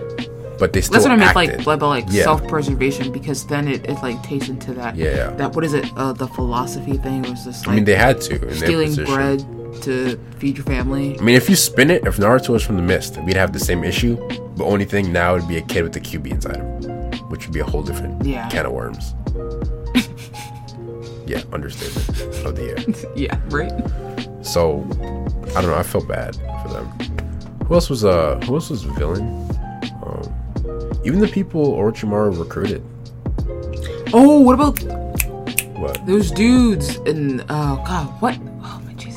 but 0.59 0.73
they 0.73 0.81
still 0.81 0.93
that's 0.93 1.05
what 1.05 1.11
I 1.13 1.15
meant. 1.15 1.35
Like, 1.35 1.61
about 1.61 1.81
like 1.81 2.05
Yeah. 2.09 2.23
self-preservation 2.23 3.11
because 3.11 3.45
then 3.47 3.67
it, 3.67 3.85
it 3.89 4.01
like 4.01 4.21
takes 4.23 4.49
into 4.49 4.73
that. 4.73 4.95
Yeah. 4.95 5.31
That 5.31 5.55
what 5.55 5.63
is 5.63 5.73
it? 5.73 5.91
Uh, 5.95 6.13
the 6.13 6.27
philosophy 6.27 6.97
thing 6.97 7.21
was 7.23 7.45
just 7.45 7.65
like 7.65 7.73
I 7.73 7.75
mean, 7.75 7.85
they 7.85 7.95
had 7.95 8.21
to 8.21 8.47
in 8.47 8.55
stealing 8.55 8.95
bread 9.05 9.39
to 9.83 10.19
feed 10.39 10.57
your 10.57 10.65
family. 10.65 11.17
I 11.19 11.21
mean, 11.21 11.35
if 11.35 11.49
you 11.49 11.55
spin 11.55 11.89
it, 11.91 12.05
if 12.05 12.17
Naruto 12.17 12.49
was 12.49 12.63
from 12.63 12.75
the 12.75 12.81
mist, 12.81 13.17
we'd 13.23 13.35
have 13.37 13.53
the 13.53 13.59
same 13.59 13.83
issue. 13.83 14.15
The 14.55 14.63
only 14.65 14.85
thing 14.85 15.13
now 15.13 15.33
would 15.35 15.47
be 15.47 15.57
a 15.57 15.61
kid 15.61 15.83
with 15.83 15.93
the 15.93 16.01
Kyuubi 16.01 16.31
inside 16.31 16.57
him, 16.57 17.29
which 17.29 17.45
would 17.45 17.53
be 17.53 17.59
a 17.61 17.65
whole 17.65 17.83
different 17.83 18.25
Yeah. 18.25 18.49
can 18.49 18.65
of 18.65 18.71
worms. 18.73 19.13
yeah, 21.27 21.41
understatement 21.53 22.45
of 22.45 22.55
the 22.55 22.63
year. 22.63 22.77
Yeah, 23.15 23.39
right. 23.49 23.71
So, 24.45 24.81
I 25.55 25.61
don't 25.61 25.67
know. 25.71 25.75
I 25.75 25.83
felt 25.83 26.07
bad 26.07 26.35
for 26.63 26.69
them. 26.69 26.87
Who 27.67 27.75
else 27.75 27.89
was 27.89 28.03
uh? 28.03 28.39
Who 28.45 28.55
else 28.55 28.69
was 28.69 28.83
villain? 28.83 29.45
Even 31.03 31.19
the 31.19 31.27
people 31.27 31.73
Orochimaru 31.73 32.37
recruited. 32.37 32.83
Oh, 34.13 34.39
what 34.39 34.55
about 34.55 34.79
What 35.77 36.05
those 36.05 36.31
dudes? 36.31 36.95
And 36.97 37.41
oh 37.49 37.81
god, 37.85 38.07
what? 38.21 38.37
Oh 38.63 38.81
my 38.85 38.93
Jesus. 38.93 39.15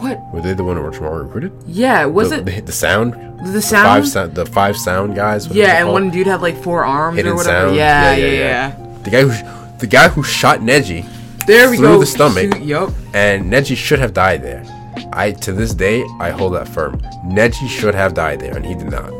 What? 0.00 0.20
were 0.32 0.40
they? 0.40 0.54
The 0.54 0.64
one 0.64 0.76
Orochimaru 0.76 1.24
recruited? 1.26 1.52
Yeah, 1.66 2.06
was 2.06 2.30
the, 2.30 2.38
it 2.38 2.44
the, 2.46 2.60
the 2.60 2.72
sound? 2.72 3.12
the 3.44 3.60
Five 3.60 3.62
sound? 3.62 4.08
sound. 4.08 4.34
The 4.34 4.46
five 4.46 4.76
sound 4.76 5.14
guys. 5.14 5.48
yeah, 5.48 5.78
and 5.80 5.90
one 5.92 6.10
dude 6.10 6.26
had 6.26 6.40
like 6.42 6.56
four 6.62 6.84
arms 6.84 7.16
Hidden 7.16 7.32
or 7.32 7.36
whatever. 7.36 7.66
sound. 7.68 7.76
Yeah, 7.76 8.14
yeah, 8.14 8.26
yeah. 8.30 8.98
The 9.02 9.10
guy 9.10 9.22
who 9.22 9.78
the 9.78 9.86
guy 9.86 10.08
who 10.08 10.22
shot 10.22 10.60
Neji 10.60 11.04
There 11.46 11.68
we 11.68 11.76
through 11.76 11.86
go. 11.88 11.98
the 12.00 12.06
stomach. 12.06 12.54
Shoot, 12.54 12.62
Yup. 12.62 12.90
and 13.14 13.52
Neji 13.52 13.76
should 13.76 13.98
have 13.98 14.14
died 14.14 14.42
there. 14.42 14.64
I 15.12 15.32
to 15.32 15.52
this 15.52 15.74
day 15.74 16.04
I 16.20 16.30
hold 16.30 16.54
that 16.54 16.68
firm. 16.68 17.00
Neji 17.26 17.68
should 17.68 17.94
have 17.94 18.14
died 18.14 18.40
there, 18.40 18.56
and 18.56 18.64
he 18.64 18.74
did 18.74 18.90
not. 18.90 19.10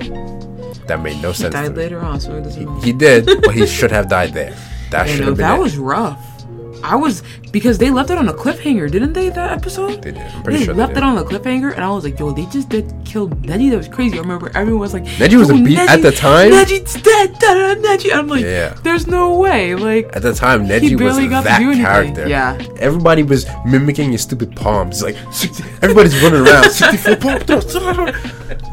That 0.92 1.02
made 1.02 1.22
no 1.22 1.30
He 1.30 1.36
sense. 1.38 1.54
to 1.54 1.62
died 1.62 1.74
later 1.76 2.00
on, 2.00 2.20
so 2.20 2.36
it 2.36 2.42
doesn't 2.42 2.66
matter. 2.66 2.84
He 2.84 2.92
did, 2.92 3.24
but 3.42 3.54
he 3.54 3.66
should 3.66 3.90
have 3.90 4.08
died 4.10 4.34
there. 4.34 4.54
That 4.90 5.06
Yeah, 5.06 5.12
should 5.14 5.20
no, 5.22 5.26
have 5.28 5.36
been 5.38 5.46
that 5.46 5.58
it. 5.58 5.62
was 5.62 5.76
rough. 5.78 6.44
I 6.84 6.96
was 6.96 7.22
because 7.52 7.78
they 7.78 7.90
left 7.90 8.10
it 8.10 8.18
on 8.18 8.28
a 8.28 8.32
cliffhanger, 8.32 8.90
didn't 8.90 9.12
they? 9.12 9.28
That 9.28 9.52
episode. 9.52 10.02
They 10.02 10.12
did. 10.12 10.18
I'm 10.22 10.42
pretty 10.42 10.58
They 10.60 10.64
sure 10.64 10.74
left 10.74 10.94
they 10.94 11.00
it 11.00 11.04
on 11.04 11.18
a 11.18 11.22
cliffhanger, 11.24 11.72
and 11.74 11.84
I 11.84 11.90
was 11.90 12.04
like, 12.04 12.18
"Yo, 12.18 12.32
they 12.32 12.46
just 12.46 12.68
did 12.70 12.92
kill 13.04 13.28
Neji." 13.28 13.70
That 13.70 13.76
was 13.76 13.88
crazy. 13.88 14.16
I 14.16 14.20
remember 14.22 14.50
everyone 14.54 14.80
was 14.80 14.94
like, 14.94 15.04
Neji 15.04 15.36
was 15.38 15.50
a 15.50 15.56
"Yo, 15.56 15.64
beat- 15.64 15.78
at 15.78 16.02
the 16.02 16.10
time- 16.12 16.50
Neji's 16.50 16.94
dead." 17.02 17.38
Da, 17.38 17.54
da, 17.54 17.74
Neji. 17.76 18.12
I'm 18.14 18.26
like, 18.28 18.42
Yeah. 18.44 18.74
"There's 18.82 19.06
no 19.06 19.38
way." 19.38 19.74
Like, 19.74 20.14
At 20.16 20.22
the 20.22 20.32
time, 20.34 20.66
Neji 20.66 20.92
was 20.92 21.16
barely 21.16 21.28
got 21.28 21.42
to 21.42 21.48
that 21.48 21.60
character. 21.76 22.26
Yeah. 22.28 22.58
Everybody 22.80 23.22
was 23.22 23.46
mimicking 23.66 24.12
his 24.12 24.22
stupid 24.22 24.56
palms. 24.56 25.02
Like 25.02 25.16
everybody's 25.82 26.20
running 26.22 26.46
around. 26.46 26.70
64 26.70 27.16
palm. 27.16 28.12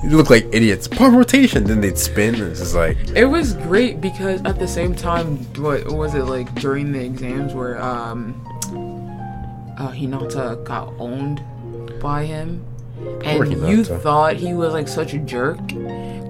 You 0.03 0.15
look 0.17 0.29
like 0.29 0.47
idiots. 0.53 0.87
Palm 0.87 1.15
rotation. 1.15 1.65
Then 1.65 1.81
they'd 1.81 1.97
spin. 1.97 2.35
It's 2.35 2.59
just 2.59 2.75
like 2.75 2.97
it 3.15 3.25
was 3.25 3.53
great 3.53 3.99
because 4.01 4.41
at 4.45 4.57
the 4.57 4.67
same 4.67 4.95
time, 4.95 5.37
what 5.61 5.91
was 5.91 6.15
it 6.15 6.23
like 6.23 6.53
during 6.55 6.91
the 6.93 7.03
exams 7.03 7.53
where 7.53 7.81
um, 7.81 8.33
uh, 8.67 9.91
Hinata 9.91 10.63
got 10.63 10.93
owned 10.99 11.41
by 11.99 12.25
him, 12.25 12.65
and 13.23 13.51
you 13.69 13.83
thought 13.83 14.35
he 14.35 14.53
was 14.53 14.73
like 14.73 14.87
such 14.87 15.13
a 15.13 15.19
jerk. 15.19 15.59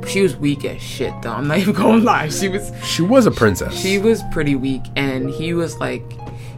she 0.08 0.22
was 0.22 0.36
weak 0.36 0.66
as 0.66 0.82
shit 0.82 1.14
though. 1.22 1.32
I'm 1.34 1.48
not 1.48 1.58
even 1.58 1.74
gonna 1.74 2.04
lie. 2.04 2.30
She 2.30 2.48
was 2.50 2.72
She 2.84 3.02
was 3.02 3.26
a 3.26 3.32
princess. 3.32 3.80
she 3.80 3.98
was 4.00 4.22
pretty 4.32 4.56
weak, 4.56 4.84
and 4.96 5.30
he 5.30 5.54
was 5.54 5.80
like, 5.80 6.04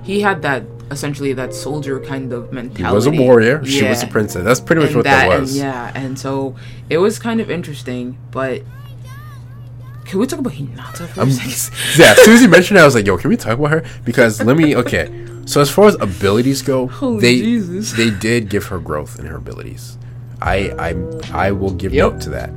he 0.04 0.22
had 0.22 0.42
that 0.44 0.64
essentially 0.92 1.32
that 1.32 1.54
soldier 1.54 2.02
kind 2.02 2.34
of 2.34 2.52
mentality. 2.52 2.84
he 2.84 2.94
was 2.94 3.06
a 3.08 3.12
warrior. 3.12 3.64
She 3.64 3.84
was 3.88 4.04
a 4.04 4.08
princess. 4.08 4.44
That's 4.44 4.60
pretty 4.60 4.82
much 4.82 4.90
and 4.90 4.98
what 4.98 5.04
that, 5.06 5.32
and 5.32 5.42
was. 5.42 5.58
yeah, 5.58 5.92
and 5.96 6.20
so 6.20 6.56
it 6.90 6.98
was 6.98 7.18
kind 7.20 7.40
of 7.42 7.50
interesting, 7.50 8.18
but. 8.32 8.62
Can 10.04 10.20
we 10.20 10.28
talk 10.28 10.40
about 10.40 10.52
Hinata 10.52 11.08
for 11.08 11.22
a 11.22 11.24
I'm, 11.24 11.32
second? 11.32 11.98
yeah, 11.98 12.12
as 12.12 12.18
soon 12.26 12.34
as 12.34 12.42
you 12.42 12.50
mentioned 12.58 12.78
it, 12.78 12.82
I 12.82 12.86
was 12.86 12.96
like, 12.96 13.06
yo, 13.08 13.18
can 13.18 13.30
we 13.30 13.38
talk 13.38 13.58
about 13.58 13.72
her? 13.72 13.86
Because 14.04 14.44
let 14.44 14.58
me, 14.58 14.76
okay. 14.76 15.08
So 15.46 15.60
as 15.62 15.70
far 15.70 15.88
as 15.88 15.96
abilities 16.00 16.62
go, 16.62 16.88
Holy 16.88 17.20
they 17.22 17.36
Jesus. 17.38 17.92
they 17.94 18.10
did 18.10 18.50
give 18.50 18.66
her 18.68 18.80
growth 18.80 19.20
in 19.20 19.26
her 19.26 19.38
abilities. 19.38 19.98
I 20.42 20.72
I 20.80 21.48
I 21.48 21.52
will 21.52 21.72
give 21.74 21.94
Yep. 21.94 22.14
note 22.14 22.22
to 22.22 22.30
that. 22.32 22.50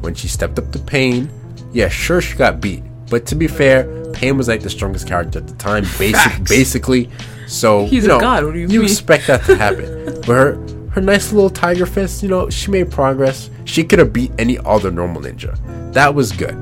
When 0.00 0.14
she 0.14 0.28
stepped 0.28 0.58
up 0.58 0.70
to 0.72 0.78
Pain, 0.78 1.28
yeah, 1.72 1.88
sure 1.88 2.20
she 2.20 2.36
got 2.36 2.60
beat, 2.60 2.82
but 3.10 3.26
to 3.26 3.34
be 3.34 3.46
fair, 3.48 3.84
Pain 4.12 4.36
was 4.36 4.48
like 4.48 4.62
the 4.62 4.70
strongest 4.70 5.06
character 5.08 5.38
at 5.38 5.46
the 5.48 5.54
time, 5.54 5.84
basic 5.98 6.44
basically. 6.44 7.10
So 7.46 7.86
He's 7.86 8.04
you 8.04 8.10
a 8.10 8.14
know, 8.14 8.20
god, 8.20 8.44
what 8.44 8.54
do 8.54 8.58
you 8.60 8.68
mean? 8.68 8.82
expect 8.84 9.26
that 9.28 9.44
to 9.44 9.56
happen? 9.56 10.14
but 10.26 10.34
her 10.34 10.58
her 10.90 11.00
nice 11.00 11.32
little 11.32 11.50
tiger 11.50 11.86
fist, 11.86 12.22
you 12.22 12.28
know, 12.28 12.48
she 12.50 12.70
made 12.70 12.90
progress. 12.90 13.50
She 13.64 13.84
could 13.84 13.98
have 13.98 14.12
beat 14.12 14.32
any 14.38 14.58
other 14.64 14.90
normal 14.90 15.22
ninja. 15.22 15.56
That 15.92 16.14
was 16.14 16.32
good. 16.32 16.54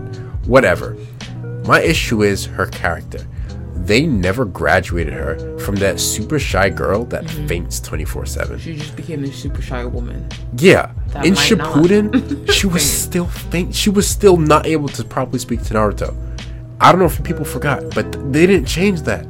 Whatever. 0.46 0.96
My 1.64 1.80
issue 1.80 2.22
is 2.22 2.44
her 2.46 2.66
character. 2.66 3.26
They 3.84 4.06
never 4.06 4.44
graduated 4.46 5.12
her 5.12 5.58
from 5.58 5.74
that 5.76 6.00
super 6.00 6.38
shy 6.38 6.70
girl 6.70 7.04
that 7.06 7.24
Mm-hmm. 7.24 7.46
faints 7.46 7.80
24 7.80 8.26
7. 8.26 8.58
She 8.58 8.76
just 8.76 8.96
became 8.96 9.20
this 9.22 9.36
super 9.36 9.60
shy 9.62 9.84
woman. 9.84 10.26
Yeah. 10.56 10.92
That 11.08 11.26
In. 11.26 11.34
Shippuden, 11.34 12.50
she 12.56 12.66
was 12.66 12.82
still 12.82 13.26
faint. 13.26 13.74
She 13.74 13.90
was 13.90 14.08
still 14.08 14.36
not 14.36 14.66
able 14.66 14.88
to 14.88 15.04
properly 15.04 15.38
speak 15.38 15.62
to 15.64 15.74
Naruto. 15.74 16.14
I 16.80 16.90
don't 16.92 16.98
know 16.98 17.06
if 17.06 17.22
people 17.22 17.44
forgot, 17.44 17.82
but 17.94 18.12
th- 18.12 18.24
they 18.30 18.46
didn't 18.46 18.66
change 18.66 19.02
that. 19.02 19.26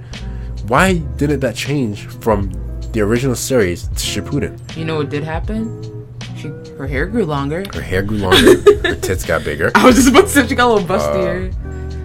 Why 0.69 0.95
didn't 1.19 1.41
that 1.41 1.55
change 1.57 2.07
from 2.07 2.51
the 2.93 3.01
original 3.01 3.35
series 3.37 3.89
to 3.89 3.95
Shippuden? 3.95 4.59
You 4.77 4.85
know 4.85 4.97
what 4.97 5.11
did 5.11 5.25
happen? 5.25 6.07
She 6.37 6.49
her 6.79 6.87
hair 6.87 7.07
grew 7.07 7.25
longer. 7.25 7.65
Her 7.75 7.81
hair 7.83 8.03
grew 8.03 8.19
longer, 8.19 8.57
her 8.89 8.95
tits 8.97 9.25
got 9.25 9.45
bigger. 9.45 9.71
I 9.75 9.85
was 9.85 9.97
just 9.97 10.09
about 10.09 10.23
to 10.23 10.29
say 10.29 10.47
she 10.47 10.55
got 10.55 10.71
a 10.71 10.73
little 10.75 10.91
Uh, 10.93 10.99
bustier. 10.99 11.53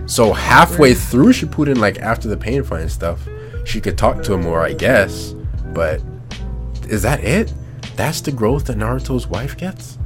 So 0.10 0.34
halfway 0.34 0.96
through 0.96 1.34
Shippuden, 1.34 1.78
like 1.78 2.00
after 2.00 2.28
the 2.28 2.36
pain 2.36 2.64
fight 2.64 2.82
and 2.82 2.92
stuff, 2.92 3.28
she 3.64 3.80
could 3.80 3.96
talk 3.96 4.24
to 4.24 4.34
him 4.34 4.42
more, 4.42 4.62
I 4.62 4.74
guess. 4.74 5.36
But 5.72 6.02
is 6.90 7.04
that 7.04 7.24
it? 7.24 7.54
That's 7.96 8.20
the 8.20 8.32
growth 8.32 8.66
that 8.66 8.78
Naruto's 8.78 9.28
wife 9.28 9.56
gets. 9.56 10.00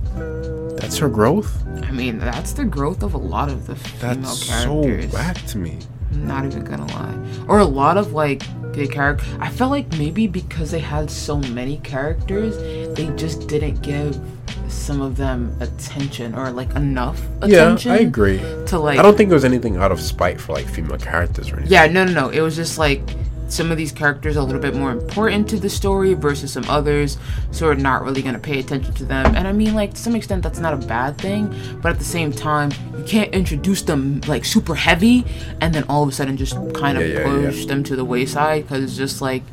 That's 0.76 0.98
her 0.98 1.08
growth. 1.08 1.66
I 1.84 1.92
mean, 1.92 2.20
that's 2.20 2.52
the 2.52 2.66
growth 2.66 3.02
of 3.02 3.14
a 3.14 3.18
lot 3.18 3.50
of 3.50 3.66
the 3.66 3.78
female 3.78 4.16
That's 4.16 4.46
so 4.46 4.84
characters. 4.84 5.14
whack 5.14 5.38
to 5.48 5.58
me. 5.58 5.80
I'm 6.14 6.28
not 6.28 6.46
even 6.46 6.64
gonna 6.64 6.88
lie. 6.88 7.46
Or 7.48 7.60
a 7.60 7.66
lot 7.66 7.98
of 7.98 8.14
like 8.14 8.44
the 8.74 8.88
character. 8.88 9.26
I 9.40 9.50
felt 9.50 9.72
like 9.72 9.92
maybe 9.98 10.28
because 10.28 10.72
they 10.72 10.80
had 10.80 11.10
so 11.10 11.38
many 11.38 11.78
characters, 11.78 12.58
they 12.96 13.08
just 13.16 13.48
didn't 13.48 13.82
give 13.82 14.20
some 14.68 15.02
of 15.02 15.16
them 15.16 15.56
attention 15.60 16.36
or 16.36 16.52
like 16.52 16.74
enough 16.76 17.22
attention. 17.42 17.92
Yeah. 17.92 17.98
I 17.98 18.02
agree. 18.02 18.40
To 18.68 18.80
like, 18.80 19.00
I 19.00 19.02
don't 19.02 19.16
think 19.16 19.30
there 19.30 19.36
was 19.36 19.46
anything 19.46 19.78
out 19.78 19.92
of 19.92 20.00
spite 20.00 20.42
for 20.42 20.54
like 20.54 20.68
female 20.68 20.98
characters 20.98 21.52
or 21.52 21.58
anything. 21.58 21.72
Yeah, 21.72 21.88
no, 21.88 22.06
no, 22.06 22.14
no. 22.14 22.30
It 22.30 22.42
was 22.42 22.56
just 22.56 22.78
like 22.78 23.02
some 23.48 23.72
of 23.72 23.78
these 23.78 23.92
characters 23.92 24.36
are 24.38 24.40
a 24.40 24.44
little 24.44 24.62
bit 24.62 24.76
more 24.76 24.92
important 24.92 25.48
to 25.50 25.60
the 25.60 25.70
story 25.70 26.14
versus 26.14 26.54
some 26.54 26.66
others, 26.70 27.18
so 27.52 27.68
we're 27.68 27.76
not 27.76 28.04
really 28.04 28.22
gonna 28.22 28.40
pay 28.40 28.60
attention 28.60 28.94
to 28.96 29.06
them. 29.06 29.36
And 29.36 29.48
I 29.48 29.52
mean, 29.52 29.74
like 29.76 29.94
to 29.94 30.00
some 30.00 30.16
extent, 30.16 30.44
that's 30.44 30.60
not 30.60 30.74
a 30.74 30.78
bad 30.88 31.18
thing, 31.18 31.54
but 31.82 31.92
at 31.92 32.00
the 32.00 32.06
same 32.06 32.32
time, 32.32 32.72
you 32.98 33.04
can't 33.04 33.34
introduce 33.34 33.82
them 33.84 34.22
like 34.28 34.46
super 34.46 34.76
heavy 34.76 35.26
and 35.62 35.74
then 35.74 35.84
all 35.90 36.04
of 36.04 36.10
a 36.10 36.12
sudden 36.12 36.38
just 36.38 36.56
kind 36.74 36.98
of 36.98 37.04
Yeah, 37.08 37.20
yeah, 37.20 37.40
yeah. 37.40 37.50
push 37.50 37.66
them 37.66 37.84
to 37.84 37.96
the 37.96 38.06
wayside 38.06 38.64
because 38.64 38.84
it's 38.84 38.98
just 38.98 39.22
like 39.22 39.44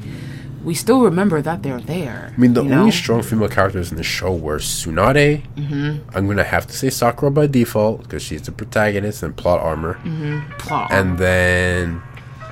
we 0.62 0.74
still 0.74 1.00
remember 1.00 1.40
that 1.40 1.62
they're 1.62 1.80
there. 1.80 2.34
I 2.36 2.38
mean, 2.40 2.52
the 2.52 2.60
only 2.60 2.74
know? 2.74 2.90
strong 2.90 3.22
female 3.22 3.48
characters 3.48 3.90
in 3.90 3.96
the 3.96 4.02
show 4.02 4.34
were 4.34 4.58
Tsunade. 4.58 5.42
Mm-hmm. 5.56 6.10
I'm 6.16 6.26
gonna 6.26 6.44
have 6.44 6.66
to 6.66 6.76
say 6.76 6.90
Sakura 6.90 7.30
by 7.30 7.46
default 7.46 8.02
because 8.02 8.22
she's 8.22 8.42
the 8.42 8.52
protagonist 8.52 9.22
and 9.22 9.34
plot 9.34 9.60
armor. 9.60 9.94
plot 10.58 10.92
And 10.92 11.18
then 11.18 12.02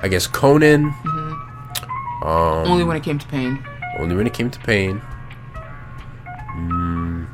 I 0.01 0.07
guess 0.07 0.27
Konan. 0.27 0.93
Only 2.23 2.83
when 2.83 2.97
it 2.97 3.03
came 3.03 3.17
to 3.19 3.27
pain. 3.27 3.63
Only 3.97 4.15
when 4.15 4.27
it 4.27 4.33
came 4.33 4.49
to 4.49 4.59
pain. 4.59 5.01
Mm, 6.55 7.27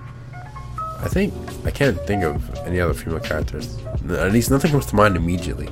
I 1.02 1.08
think 1.08 1.34
I 1.66 1.72
can't 1.72 2.00
think 2.06 2.24
of 2.24 2.54
any 2.66 2.80
other 2.80 2.94
female 2.94 3.20
characters. 3.20 3.78
At 4.10 4.32
least 4.32 4.52
nothing 4.52 4.72
comes 4.72 4.86
to 4.88 4.96
mind 4.96 5.16
immediately. 5.16 5.70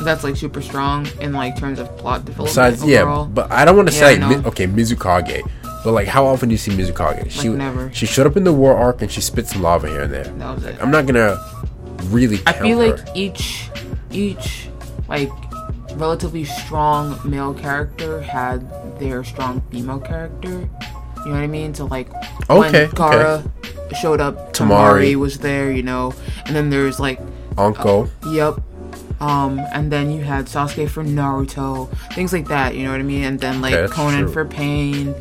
That's 0.00 0.24
like 0.24 0.36
super 0.36 0.60
strong 0.60 1.06
in 1.20 1.32
like 1.32 1.56
terms 1.56 1.78
of 1.78 1.86
plot 1.96 2.24
development. 2.24 2.48
Besides, 2.48 2.82
overall. 2.82 3.24
yeah, 3.26 3.30
but 3.32 3.50
I 3.52 3.64
don't 3.64 3.76
want 3.76 3.88
to 3.90 3.94
Yeah, 3.94 4.00
say 4.18 4.48
okay 4.48 4.66
Mizukage, 4.66 5.48
but 5.84 5.92
like 5.92 6.08
how 6.08 6.26
often 6.26 6.48
do 6.48 6.54
you 6.54 6.58
see 6.58 6.72
Mizukage? 6.72 7.30
She 7.30 7.48
never. 7.48 7.92
she 7.92 8.06
showed 8.06 8.26
up 8.26 8.36
in 8.36 8.44
the 8.44 8.52
war 8.52 8.76
arc 8.76 9.00
and 9.02 9.10
she 9.10 9.20
spit 9.20 9.46
some 9.46 9.62
lava 9.62 9.88
here 9.88 10.02
and 10.02 10.12
there. 10.12 10.24
that 10.24 10.54
was 10.56 10.64
it. 10.64 10.76
I'm 10.82 10.90
not 10.90 11.06
gonna 11.06 11.36
really. 12.06 12.40
I 12.46 12.52
feel 12.52 12.80
her. 12.80 12.96
like 12.96 13.16
each 13.16 13.68
each 14.10 14.68
like 15.08 15.30
relatively 15.94 16.44
strong 16.44 17.18
male 17.24 17.54
character 17.54 18.20
had 18.22 18.60
their 18.98 19.24
strong 19.24 19.60
female 19.70 20.00
character. 20.00 20.48
You 21.24 21.26
know 21.26 21.32
what 21.32 21.42
I 21.42 21.46
mean? 21.46 21.74
So 21.74 21.86
like 21.86 22.08
Okay, 22.50 22.86
when 22.86 22.90
Gaara 22.90 23.50
showed 24.00 24.20
up, 24.20 24.52
Temari. 24.52 25.12
Temari 25.12 25.14
was 25.16 25.38
there, 25.38 25.70
you 25.70 25.82
know, 25.82 26.14
and 26.46 26.56
then 26.56 26.70
there's 26.70 26.98
like 26.98 27.20
Anko. 27.58 28.08
yep. 28.30 28.60
Um, 29.20 29.60
and 29.72 29.92
then 29.92 30.10
you 30.10 30.22
had 30.22 30.46
Sasuke 30.46 30.88
for 30.90 31.04
Naruto, 31.04 31.88
things 32.14 32.32
like 32.32 32.48
that, 32.48 32.74
you 32.74 32.82
know 32.84 32.90
what 32.90 32.98
I 32.98 33.04
mean? 33.04 33.22
And 33.22 33.38
then 33.38 33.60
like 33.60 33.72
Okay, 33.74 33.82
that's 33.82 33.92
Konan 33.92 34.20
true. 34.24 34.32
for 34.32 34.44
Pain. 34.44 35.14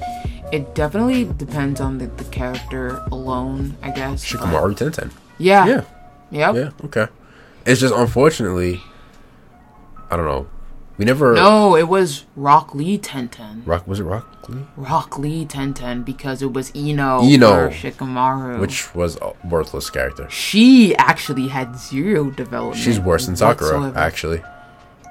It 0.51 0.73
definitely 0.73 1.25
depends 1.25 1.79
on 1.79 1.97
the, 1.99 2.07
the 2.07 2.23
character 2.25 2.97
alone, 3.11 3.77
I 3.83 3.91
guess. 3.91 4.25
Shikamaru 4.25 4.75
Tenten. 4.75 5.11
Yeah. 5.37 5.65
Yeah, 5.67 5.83
Yep. 6.31 6.55
yeah, 6.55 6.85
okay. 6.85 7.07
It's 7.65 7.79
just 7.79 7.93
unfortunately, 7.93 8.81
I 10.09 10.17
don't 10.17 10.25
know. 10.25 10.47
We 11.01 11.05
never. 11.05 11.34
No, 11.34 11.75
it 11.75 11.88
was 11.88 12.25
Rock 12.36 12.75
Lee 12.75 13.00
Ten 13.00 13.27
Ten. 13.27 13.63
Rock 13.65 13.88
was 13.88 14.00
it 14.00 14.03
Rock 14.03 14.48
Lee? 14.48 14.62
Rock 14.77 15.17
Lee 15.17 15.48
Tenten 15.48 16.05
because 16.05 16.43
it 16.43 16.53
was 16.53 16.72
Ino, 16.75 17.24
Ino. 17.24 17.72
for 17.72 17.74
Shikamaru. 17.75 18.60
Which 18.60 18.93
was 18.93 19.17
a 19.20 19.34
worthless 19.48 19.89
character. 19.89 20.29
she 20.29 20.96
actually 20.98 21.48
had 21.48 21.75
zero 21.75 22.29
development. 22.29 22.79
She's 22.79 23.00
worse 23.00 23.25
than 23.25 23.36
Sakura, 23.36 23.79
whatsoever. 23.79 23.98
actually. 23.98 24.43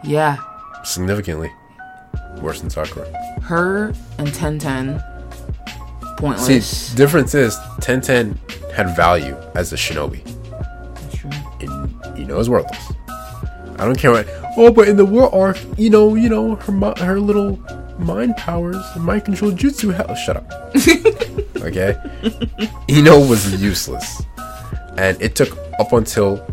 Yeah, 0.05 0.37
Significantly 0.85 1.51
worse 2.41 2.61
than 2.61 2.71
Sakura. 2.71 3.07
her 3.43 3.89
and 4.19 4.29
Tenten 4.29 5.03
See, 6.39 6.95
difference 6.95 7.35
is 7.35 7.59
Ten 7.81 8.01
Ten 8.01 8.39
had 8.77 8.95
value 8.95 9.37
as 9.57 9.73
a 9.73 9.77
shinobi. 9.77 10.23
That's 10.95 11.17
true. 11.17 11.31
And 11.61 12.17
Ino 12.17 12.39
is 12.39 12.49
worthless. 12.49 12.93
I 13.81 13.87
don't 13.87 13.99
care 13.99 14.11
what. 14.11 14.29
Oh, 14.59 14.71
but 14.71 14.89
in 14.89 14.99
the 14.99 15.07
war 15.07 15.35
arc, 15.35 15.59
you 15.79 15.89
know, 15.89 16.15
you 16.15 16.29
know, 16.29 16.57
her 16.57 16.95
her 16.99 17.19
little 17.19 17.59
mind 17.99 18.37
powers, 18.37 18.77
mind 18.97 19.25
control 19.25 19.53
jutsu. 19.53 19.95
Hell, 19.95 20.15
shut 20.17 20.37
up. 20.37 20.51
okay, 21.63 21.97
Ino 22.91 23.27
was 23.27 23.59
useless, 23.63 24.23
and 24.99 25.21
it 25.23 25.35
took 25.35 25.57
up 25.79 25.95
until 25.95 26.47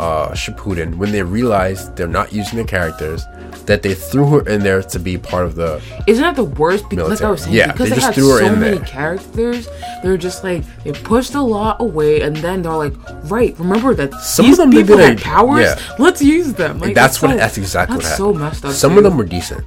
uh, 0.00 0.30
Shippuden 0.32 0.96
when 0.96 1.12
they 1.12 1.22
realized 1.22 1.94
they're 1.94 2.08
not 2.08 2.32
using 2.32 2.58
the 2.58 2.64
characters 2.64 3.24
that 3.66 3.82
they 3.82 3.92
threw 3.94 4.26
her 4.30 4.48
in 4.48 4.62
there 4.62 4.82
to 4.82 4.98
be 4.98 5.18
part 5.18 5.44
of 5.44 5.54
the. 5.54 5.80
Isn't 6.06 6.22
that 6.24 6.34
the 6.36 6.44
worst? 6.44 6.88
Because 6.88 7.10
like 7.10 7.20
I 7.20 7.30
was 7.30 7.42
saying, 7.42 7.54
Yeah, 7.54 7.70
because 7.70 7.90
they 7.90 7.96
they, 7.96 8.00
just 8.00 8.16
had 8.16 8.24
so 8.24 8.56
many 8.56 8.78
there. 8.78 8.86
characters, 8.86 9.68
they're 10.02 10.16
just 10.16 10.42
like 10.42 10.64
they 10.84 10.92
pushed 10.92 11.34
a 11.34 11.42
lot 11.42 11.80
away, 11.80 12.22
and 12.22 12.34
then 12.36 12.62
they're 12.62 12.72
like, 12.72 12.94
right, 13.30 13.56
remember 13.58 13.94
that 13.94 14.14
Some 14.14 14.46
these 14.46 14.58
of 14.58 14.70
them 14.70 14.72
people 14.72 14.96
had 14.96 15.20
powers. 15.20 15.60
yeah. 15.60 15.96
Let's 15.98 16.22
use 16.22 16.54
them. 16.54 16.80
Like 16.80 16.94
that's 16.94 17.20
what. 17.20 17.32
so- 17.32 17.36
that's 17.36 17.58
exactly 17.58 17.98
that's 17.98 18.08
what 18.10 18.16
so 18.16 18.32
messed 18.34 18.64
up. 18.64 18.72
Some 18.72 18.92
too. 18.92 18.98
of 18.98 19.04
them 19.04 19.18
were 19.18 19.24
decent. 19.26 19.64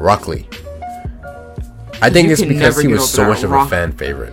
Rock 0.00 0.26
Lee. 0.26 0.48
I 2.02 2.10
think 2.10 2.28
it's 2.30 2.42
because 2.42 2.80
he 2.80 2.88
was 2.88 3.08
so 3.10 3.26
much 3.26 3.42
of 3.44 3.52
a 3.52 3.66
fan 3.66 3.92
favorite. 3.92 4.32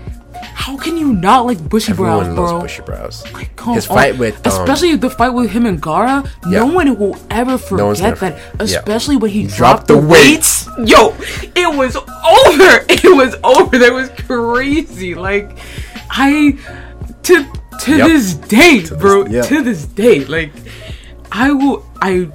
How 0.68 0.76
can 0.76 0.98
you 0.98 1.14
not 1.14 1.46
like 1.46 1.70
bushy 1.70 1.92
Everyone 1.94 2.26
brows, 2.26 2.38
loves 2.38 2.52
bro? 2.52 2.62
bushy 2.62 2.82
brows. 2.82 3.34
Like, 3.34 3.56
come 3.56 3.76
His 3.76 3.88
on. 3.88 3.96
fight 3.96 4.18
with 4.18 4.36
um, 4.46 4.52
especially 4.52 4.96
the 4.98 5.10
fight 5.10 5.30
with 5.30 5.50
him 5.50 5.66
and 5.66 5.82
Gaara. 5.82 6.26
Yeah. 6.46 6.60
No 6.60 6.66
one 6.68 7.00
will 7.00 7.18
ever 7.30 7.58
forget 7.58 7.98
gonna 7.98 8.16
that. 8.16 8.18
for- 8.18 8.26
yeah. 8.66 8.80
Especially 8.80 9.16
when 9.16 9.32
he 9.32 9.44
dropped 9.48 9.88
dropped, 9.88 9.88
the 9.88 9.98
weights. 9.98 10.68
Yo, 10.86 11.16
it 11.56 11.78
was 11.78 11.96
over. 11.96 12.86
It 12.90 13.16
was 13.16 13.36
over. 13.46 13.78
That 13.78 13.94
was 13.94 14.10
crazy. 14.28 15.16
Like, 15.16 15.58
I 16.10 16.58
to 17.24 17.46
to 17.84 17.98
Yep. 17.98 18.08
this 18.10 18.34
day, 18.34 18.80
this- 18.80 18.90
bro. 18.90 19.26
yeah. 19.26 19.44
To 19.44 19.64
this 19.64 19.86
day, 19.86 20.26
like, 20.26 20.52
I 21.32 21.52
will. 21.54 21.86
I 22.02 22.28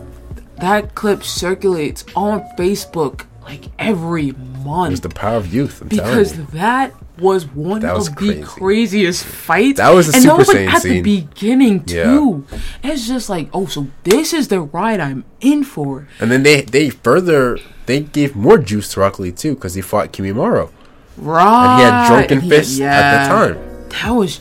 that 0.57 0.95
clip 0.95 1.23
circulates 1.23 2.05
on 2.17 2.41
Facebook 2.59 3.27
like 3.43 3.65
every 3.79 4.33
month 4.65 4.93
It's 4.93 5.01
the 5.01 5.09
power 5.11 5.37
of 5.37 5.53
youth. 5.53 5.83
I'm 5.83 5.89
because 5.89 6.33
telling 6.33 6.47
you. 6.47 6.59
that 6.59 6.95
was 7.19 7.47
one 7.47 7.81
That 7.81 7.95
was 7.95 8.09
of 8.09 8.17
crazy. 8.17 8.41
the 8.41 8.47
craziest 8.47 9.25
fights. 9.25 9.77
That 9.79 9.91
was 9.91 10.09
a 10.09 10.17
and 10.17 10.25
that 10.25 10.29
Super 10.29 10.37
was 10.39 10.49
like 10.49 10.75
at 10.75 10.83
scene. 10.83 11.03
the 11.03 11.03
beginning 11.03 11.85
Yeah. 11.87 12.05
too. 12.05 12.45
It's 12.83 13.07
just 13.07 13.29
like, 13.29 13.49
oh, 13.53 13.67
so 13.67 13.87
this 14.05 14.33
is 14.33 14.49
the 14.49 14.61
ride 14.61 14.99
I'm 15.01 15.25
in 15.41 15.63
for. 15.65 16.09
And 16.21 16.31
then 16.31 16.43
they 16.43 16.63
they 16.63 16.89
further 16.91 17.59
they 17.87 18.01
gave 18.01 18.35
more 18.35 18.57
juice 18.59 18.93
to 18.95 19.01
Rock 19.01 19.19
Lee 19.19 19.31
too 19.33 19.55
because 19.55 19.75
he 19.75 19.83
fought 19.83 20.13
Kimimaro 20.13 20.71
Right. 21.19 21.43
and 21.45 21.79
he 21.79 21.85
had 21.85 22.09
drunken 22.09 22.39
And 22.39 22.43
he 22.45 22.51
had- 22.51 22.59
fists 22.65 22.81
at 22.81 23.25
the 23.25 23.29
time. 23.29 23.59
That 23.91 24.11
was 24.15 24.41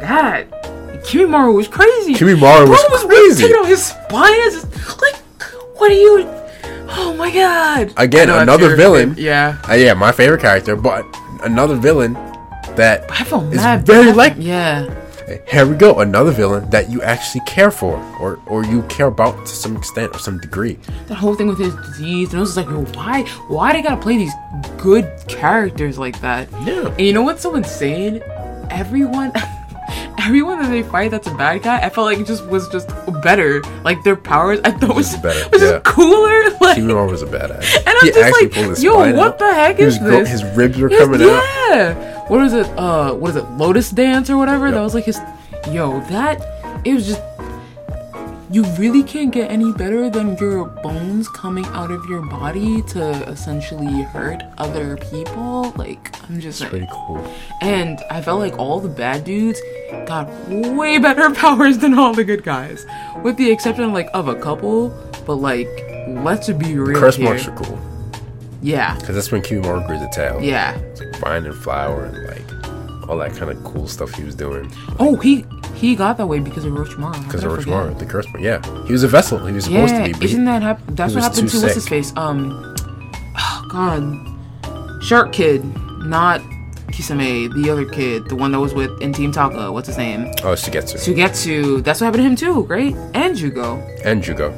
that. 0.00 0.50
Kimimaro 1.04 1.54
was 1.54 1.68
crazy. 1.68 2.14
Kimimaro 2.14 2.66
was 2.68 2.82
Bro 2.88 3.08
crazy. 3.08 3.42
taking 3.42 3.56
out 3.58 3.66
his 3.66 3.84
spine. 3.84 4.32
It's 4.34 4.64
like, 5.02 5.16
what 5.76 5.90
are 5.90 5.94
you? 5.94 6.26
Oh 6.96 7.14
my 7.18 7.30
god. 7.30 7.92
Again, 7.96 8.30
I 8.30 8.32
know 8.32 8.38
that's 8.38 8.42
another 8.62 8.76
villain. 8.76 9.08
favorite- 9.10 9.22
Yeah. 9.22 9.56
Uh, 9.68 9.74
yeah, 9.74 9.94
my 9.94 10.12
favorite 10.12 10.40
character, 10.40 10.76
but 10.76 11.04
another 11.44 11.76
villain 11.76 12.14
that 12.76 13.04
I 13.10 13.22
is 13.22 13.56
mad. 13.56 13.86
very 13.86 14.12
like. 14.12 14.34
Yeah. 14.38 15.00
Here 15.48 15.64
we 15.66 15.74
go, 15.74 16.00
another 16.00 16.32
villain 16.32 16.68
that 16.68 16.90
you 16.90 17.00
actually 17.00 17.40
care 17.46 17.70
for, 17.70 17.96
or 18.20 18.38
or 18.46 18.62
you 18.64 18.82
care 18.84 19.06
about 19.06 19.46
to 19.46 19.52
some 19.54 19.74
extent 19.74 20.14
or 20.14 20.18
some 20.18 20.38
degree. 20.38 20.78
that 21.06 21.14
whole 21.14 21.34
thing 21.34 21.46
with 21.46 21.58
his 21.58 21.74
disease, 21.76 22.28
and 22.30 22.38
I 22.38 22.40
was 22.40 22.56
like, 22.58 22.68
why, 22.94 23.22
why 23.48 23.72
they 23.72 23.80
gotta 23.80 24.00
play 24.00 24.18
these 24.18 24.34
good 24.76 25.10
characters 25.26 25.98
like 25.98 26.20
that? 26.20 26.50
Yeah. 26.66 26.88
And 26.88 27.00
you 27.00 27.14
know 27.14 27.22
what's 27.22 27.40
so 27.40 27.54
insane? 27.54 28.22
Everyone, 28.70 29.32
everyone 30.18 30.60
that 30.60 30.70
they 30.70 30.82
fight 30.82 31.10
that's 31.10 31.26
a 31.26 31.34
bad 31.34 31.62
guy, 31.62 31.78
I 31.78 31.88
felt 31.90 32.06
like 32.06 32.18
it 32.18 32.26
just 32.26 32.46
was 32.46 32.68
just 32.68 32.88
better. 33.22 33.62
Like 33.82 34.02
their 34.04 34.16
powers, 34.16 34.60
I 34.64 34.70
thought 34.70 34.94
was 34.96 35.10
Just 35.10 35.22
better, 35.22 35.48
was 35.52 35.62
yeah. 35.62 35.70
just 35.72 35.84
cooler. 35.84 36.50
Like, 36.60 36.78
Kimimaro 36.78 37.10
was 37.10 37.22
a 37.22 37.26
badass. 37.26 37.76
and 37.86 37.88
I'm 37.88 38.06
just 38.12 38.40
like, 38.40 38.82
yo, 38.82 38.96
what 39.14 39.34
out. 39.34 39.38
the 39.38 39.52
heck 39.54 39.78
is 39.78 39.98
was 39.98 40.10
this? 40.10 40.28
His 40.30 40.44
ribs 40.56 40.78
were 40.78 40.88
coming 40.88 41.20
out. 41.22 41.42
yeah. 41.70 42.20
What 42.28 42.42
is 42.44 42.54
it? 42.54 42.66
Uh, 42.78 43.14
what 43.14 43.30
is 43.30 43.36
it? 43.36 43.44
Lotus 43.52 43.90
Dance 43.90 44.30
or 44.30 44.36
whatever. 44.38 44.66
Yep. 44.66 44.74
That 44.74 44.80
was 44.82 44.94
like 44.94 45.04
his. 45.04 45.18
Yo, 45.70 46.00
that 46.10 46.40
it 46.84 46.94
was 46.94 47.06
just. 47.06 47.20
You 48.50 48.62
really 48.78 49.02
can't 49.02 49.32
get 49.32 49.50
any 49.50 49.72
better 49.72 50.10
than 50.10 50.36
your 50.36 50.66
bones 50.66 51.28
coming 51.28 51.64
out 51.66 51.90
of 51.90 52.04
your 52.06 52.20
body 52.22 52.82
to 52.88 53.10
essentially 53.28 54.02
hurt 54.02 54.42
other 54.58 54.96
people. 54.98 55.72
Like 55.76 56.14
I'm 56.28 56.40
just 56.40 56.60
like, 56.60 56.70
Pretty 56.70 56.88
cool. 56.92 57.26
and 57.62 57.98
I 58.10 58.20
felt 58.20 58.40
like 58.40 58.58
all 58.58 58.80
the 58.80 58.88
bad 58.88 59.24
dudes 59.24 59.60
got 60.06 60.28
way 60.48 60.98
better 61.08 61.30
powers 61.34 61.78
than 61.78 61.98
all 61.98 62.12
the 62.12 62.24
good 62.24 62.42
guys, 62.44 62.84
with 63.22 63.36
the 63.38 63.50
exception 63.50 63.84
of 63.84 63.92
like 63.92 64.08
of 64.12 64.28
a 64.28 64.34
couple. 64.38 64.90
But 65.26 65.36
like, 65.36 65.68
let's 66.08 66.50
be 66.52 66.76
real 66.78 67.00
Curse 67.00 67.16
here. 67.16 67.24
marks 67.24 67.48
are 67.48 67.56
cool 67.56 67.78
Yeah, 68.60 68.94
because 68.98 69.14
that's 69.14 69.32
when 69.32 69.40
Kimimaro 69.40 69.86
grew 69.86 69.98
the 69.98 70.10
tail. 70.12 70.38
yeah. 70.42 70.76
It's 70.78 71.00
like 71.00 71.44
and 71.46 71.54
flower 71.54 72.04
and 72.04 72.26
like 72.26 73.08
all 73.08 73.16
that 73.18 73.32
kind 73.36 73.50
of 73.50 73.62
cool 73.64 73.86
stuff 73.88 74.12
he 74.14 74.22
was 74.24 74.34
doing. 74.34 74.70
Oh, 74.98 75.16
he 75.16 75.44
he 75.74 75.94
got 75.96 76.16
that 76.18 76.26
way 76.26 76.38
because 76.40 76.64
of 76.64 76.72
Orochimaru. 76.72 77.24
Because 77.24 77.44
of 77.44 77.52
Orochimaru, 77.52 77.98
the 77.98 78.06
curse 78.06 78.26
mark. 78.28 78.40
Yeah, 78.40 78.60
he 78.86 78.92
was 78.92 79.02
a 79.02 79.08
vessel. 79.08 79.44
He 79.46 79.52
was 79.52 79.64
supposed 79.64 79.92
Yeah, 79.92 79.98
to 80.06 80.12
be. 80.12 80.12
But 80.12 80.22
isn't 80.24 80.44
that 80.46 80.62
hap- 80.62 80.80
That's 80.88 81.14
what 81.14 81.22
happened 81.24 81.48
to 81.50 81.60
what's 81.60 81.74
his 81.74 81.88
face? 81.88 82.12
Um, 82.16 82.74
oh 83.38 83.66
God, 83.68 85.02
Shark 85.02 85.32
Kid, 85.32 85.64
not 86.06 86.40
Kisame, 86.88 87.52
the 87.54 87.70
other 87.70 87.84
kid, 87.84 88.28
the 88.28 88.36
one 88.36 88.52
that 88.52 88.60
was 88.60 88.72
with 88.72 88.90
in 89.02 89.12
Team 89.12 89.32
Taka. 89.32 89.72
What's 89.72 89.88
his 89.88 89.98
name? 89.98 90.26
oh, 90.44 90.54
Suigetsu 90.54 90.96
Suigetsu. 90.96 91.82
That's 91.82 92.00
what 92.00 92.06
happened 92.06 92.22
to 92.22 92.28
him 92.28 92.36
too, 92.36 92.62
right? 92.66 92.94
And 93.14 93.36
Jugo. 93.36 93.78
and 94.04 94.22
Jugo. 94.22 94.52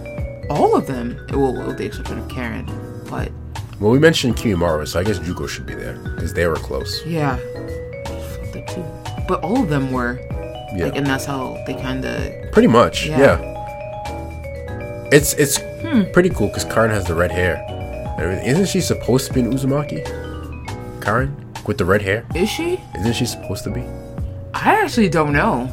All 0.51 0.77
of 0.77 0.87
them. 0.87 1.19
Well, 1.33 1.53
with 1.67 1.79
the 1.79 1.87
exception 1.87 2.19
of 2.19 2.29
Karin, 2.29 2.67
but 3.11 3.33
Well, 3.81 3.91
we 3.91 3.99
mentioned 3.99 4.37
Kimimaro, 4.37 4.87
so 4.87 5.01
I 5.01 5.05
guess 5.05 5.19
Jugo 5.19 5.47
should 5.49 5.67
be 5.67 5.75
there 5.75 5.95
because 6.15 6.35
they 6.35 6.47
were 6.47 6.57
close. 6.57 7.05
yeah, 7.07 7.37
Fuck 7.37 8.53
that 8.53 8.69
too. 8.69 8.85
But 9.27 9.43
all 9.43 9.63
of 9.63 9.69
them 9.71 9.91
were. 9.91 10.21
Yeah, 10.75 10.87
Like, 10.87 10.97
and 10.97 11.07
that's 11.07 11.25
how 11.25 11.57
they 11.67 11.75
kind 11.75 12.05
of. 12.05 12.53
pretty 12.53 12.69
much. 12.69 13.07
Yeah. 13.07 13.19
Yeah. 13.21 15.09
It's 15.13 15.35
it's 15.35 15.59
Hmm. 15.83 16.03
pretty 16.13 16.31
cool 16.31 16.49
because 16.49 16.65
Karin 16.65 16.91
has 16.91 17.05
the 17.05 17.15
red 17.15 17.31
hair. 17.31 17.63
Isn't 18.45 18.67
she 18.67 18.81
supposed 18.81 19.27
to 19.29 19.33
be 19.35 19.41
an 19.41 19.53
Uzumaki? 19.53 20.03
Karin 21.01 21.37
with 21.67 21.79
the 21.79 21.85
red 21.85 22.03
hair. 22.03 22.25
Is 22.35 22.49
she? 22.49 22.81
Isn't 22.99 23.13
she 23.15 23.27
supposed 23.27 23.63
to 23.65 23.71
be? 23.71 23.83
I 24.55 24.81
actually 24.83 25.09
don't 25.09 25.33
know. 25.33 25.71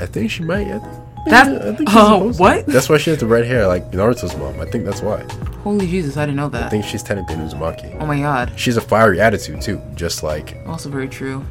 I 0.00 0.06
think 0.06 0.30
she 0.30 0.42
might. 0.42 0.66
I 0.66 0.78
think, 0.78 0.82
That- 1.26 1.62
I 1.62 1.74
think 1.76 1.88
she's 1.90 1.96
uh, 1.98 2.14
supposed 2.16 2.36
to. 2.38 2.42
what? 2.42 2.66
That's 2.66 2.88
why 2.88 2.96
she 2.96 3.10
has 3.10 3.18
the 3.20 3.26
red 3.26 3.44
hair, 3.46 3.66
like 3.66 3.90
Naruto's 3.92 4.34
mom. 4.36 4.58
I 4.60 4.64
think 4.64 4.84
that's 4.86 5.02
why. 5.02 5.22
Holy 5.62 5.86
Jesus, 5.86 6.16
I 6.16 6.24
didn't 6.24 6.36
know 6.36 6.48
that. 6.48 6.64
I 6.64 6.68
think 6.70 6.84
she's 6.86 7.02
technically 7.02 7.34
an 7.34 7.46
Uzumaki. 7.48 7.96
Oh 8.00 8.06
my 8.06 8.18
God. 8.18 8.52
She's 8.56 8.76
a 8.78 8.80
fiery 8.80 9.20
attitude 9.20 9.60
too, 9.60 9.80
just 9.94 10.22
like 10.22 10.56
Also 10.66 10.88
very 10.88 11.06
true. 11.08 11.44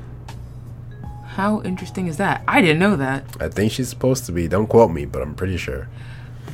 How 1.39 1.61
interesting 1.61 2.07
is 2.07 2.17
that? 2.17 2.43
I 2.49 2.59
didn't 2.59 2.79
know 2.79 2.97
that. 2.97 3.23
I 3.39 3.47
think 3.47 3.71
she's 3.71 3.87
supposed 3.87 4.25
to 4.25 4.33
be. 4.33 4.49
Don't 4.49 4.67
quote 4.67 4.91
me, 4.91 5.05
but 5.05 5.21
I'm 5.21 5.35
pretty 5.35 5.55
sure. 5.55 5.87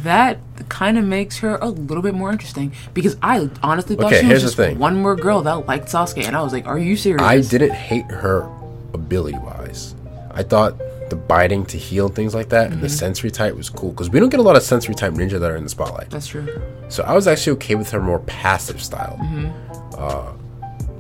That 0.04 0.38
kind 0.70 1.00
of 1.00 1.06
makes 1.06 1.40
her 1.40 1.56
a 1.60 1.70
little 1.70 2.04
bit 2.04 2.14
more 2.14 2.32
interesting 2.32 2.72
because 2.94 3.18
I 3.24 3.50
honestly 3.64 3.96
thought 3.96 4.14
Okay, 4.14 4.22
she 4.22 4.28
was 4.28 4.44
just 4.44 4.60
one 4.78 5.02
more 5.02 5.16
girl 5.16 5.42
that 5.42 5.66
liked 5.66 5.88
Sasuke, 5.88 6.24
and 6.28 6.36
I 6.36 6.42
was 6.44 6.54
like, 6.54 6.68
"Are 6.68 6.78
you 6.78 6.96
serious?" 6.96 7.24
I 7.24 7.42
didn't 7.42 7.74
hate 7.74 8.06
her 8.12 8.48
ability 8.94 9.40
wise. 9.40 9.96
I 10.30 10.44
thought 10.44 10.78
the 11.10 11.16
biting 11.16 11.66
to 11.68 11.78
heal 11.78 12.08
things 12.08 12.36
like 12.36 12.50
that 12.50 12.66
and 12.66 12.74
Mm-hmm. 12.76 12.82
the 12.84 12.90
sensory 12.90 13.32
type 13.32 13.56
was 13.56 13.70
cool 13.72 13.90
because 13.90 14.12
we 14.12 14.20
don't 14.20 14.30
get 14.30 14.40
a 14.40 14.44
lot 14.44 14.56
of 14.56 14.62
sensory 14.62 14.94
type 14.94 15.14
ninja 15.14 15.40
that 15.40 15.50
are 15.50 15.56
in 15.56 15.64
the 15.64 15.70
spotlight. 15.70 16.12
That's 16.12 16.28
true. 16.28 16.48
So 16.90 17.02
I 17.04 17.14
was 17.14 17.28
actually 17.28 17.54
okay 17.54 17.74
with 17.74 17.90
her 17.90 18.02
more 18.02 18.20
passive 18.20 18.84
style. 18.84 19.18
Mm-hmm. 19.20 19.50
Uh, 19.98 20.34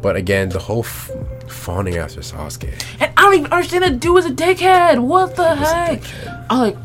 but 0.05 0.15
again, 0.15 0.49
the 0.49 0.59
whole 0.59 0.83
f- 0.83 1.09
fawning 1.47 1.97
after 1.97 2.19
Sasuke. 2.21 2.71
And 2.99 3.11
I 3.17 3.21
don't 3.23 3.33
even 3.39 3.51
understand 3.51 3.83
that 3.85 3.99
dude 3.99 4.13
was 4.13 4.27
a 4.27 4.29
dickhead. 4.29 4.99
What 4.99 5.35
the 5.35 5.55
heck? 5.55 6.03
I 6.47 6.59
like 6.59 6.77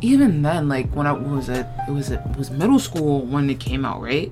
even 0.00 0.42
then, 0.42 0.68
like 0.68 0.88
when 0.94 1.08
I 1.08 1.12
what 1.12 1.28
was 1.38 1.48
it, 1.48 1.66
it 1.88 1.90
was 1.90 2.12
it 2.12 2.20
was 2.38 2.52
middle 2.52 2.78
school 2.78 3.22
when 3.26 3.50
it 3.50 3.58
came 3.58 3.84
out, 3.84 4.00
right? 4.00 4.30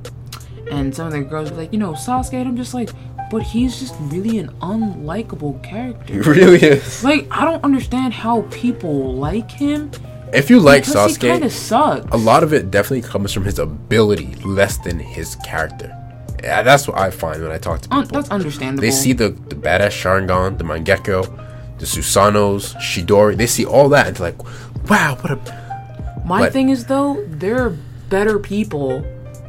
And 0.70 0.94
some 0.94 1.08
of 1.08 1.12
the 1.12 1.22
girls 1.22 1.50
were 1.50 1.56
like, 1.56 1.72
you 1.72 1.80
know, 1.80 1.94
Sasuke, 1.94 2.34
and 2.34 2.46
I'm 2.50 2.56
just 2.56 2.72
like, 2.72 2.90
but 3.32 3.42
he's 3.42 3.80
just 3.80 3.96
really 3.98 4.38
an 4.38 4.50
unlikable 4.60 5.60
character. 5.64 6.12
He 6.12 6.20
really 6.20 6.60
is. 6.62 7.02
Like 7.02 7.26
I 7.32 7.44
don't 7.44 7.64
understand 7.64 8.14
how 8.14 8.42
people 8.52 9.12
like 9.16 9.50
him. 9.50 9.90
If 10.32 10.50
you 10.50 10.60
like 10.60 10.86
Because 10.86 11.16
he 11.16 11.26
kind 11.28 11.42
of 11.42 11.50
sucks. 11.50 12.06
a 12.12 12.16
lot 12.16 12.44
of 12.44 12.52
it 12.52 12.70
definitely 12.70 13.02
comes 13.02 13.32
from 13.32 13.44
his 13.44 13.58
ability 13.58 14.36
less 14.44 14.76
than 14.78 15.00
his 15.00 15.34
character. 15.44 15.96
Yeah, 16.42 16.62
that's 16.62 16.88
what 16.88 16.98
I 16.98 17.10
find 17.10 17.42
when 17.42 17.52
I 17.52 17.58
talk 17.58 17.80
to 17.82 17.92
Un- 17.94 18.02
people. 18.02 18.16
that's 18.20 18.30
understandable. 18.30 18.80
They 18.82 18.90
see 18.90 19.12
the, 19.12 19.30
the 19.30 19.54
badass 19.54 19.90
Sharingan, 20.00 20.58
the 20.58 20.64
Mangekyo, 20.64 21.26
the 21.78 21.86
Susanos, 21.86 22.74
Chidori. 22.76 23.36
They 23.36 23.46
see 23.46 23.64
all 23.64 23.88
that 23.90 24.06
and 24.06 24.16
they're 24.16 24.30
like, 24.32 24.88
wow, 24.90 25.16
what 25.20 25.32
a. 25.32 26.22
My 26.26 26.40
but- 26.40 26.52
thing 26.52 26.68
is 26.70 26.86
though, 26.86 27.24
they're 27.28 27.70
better 28.08 28.38
people. 28.38 29.04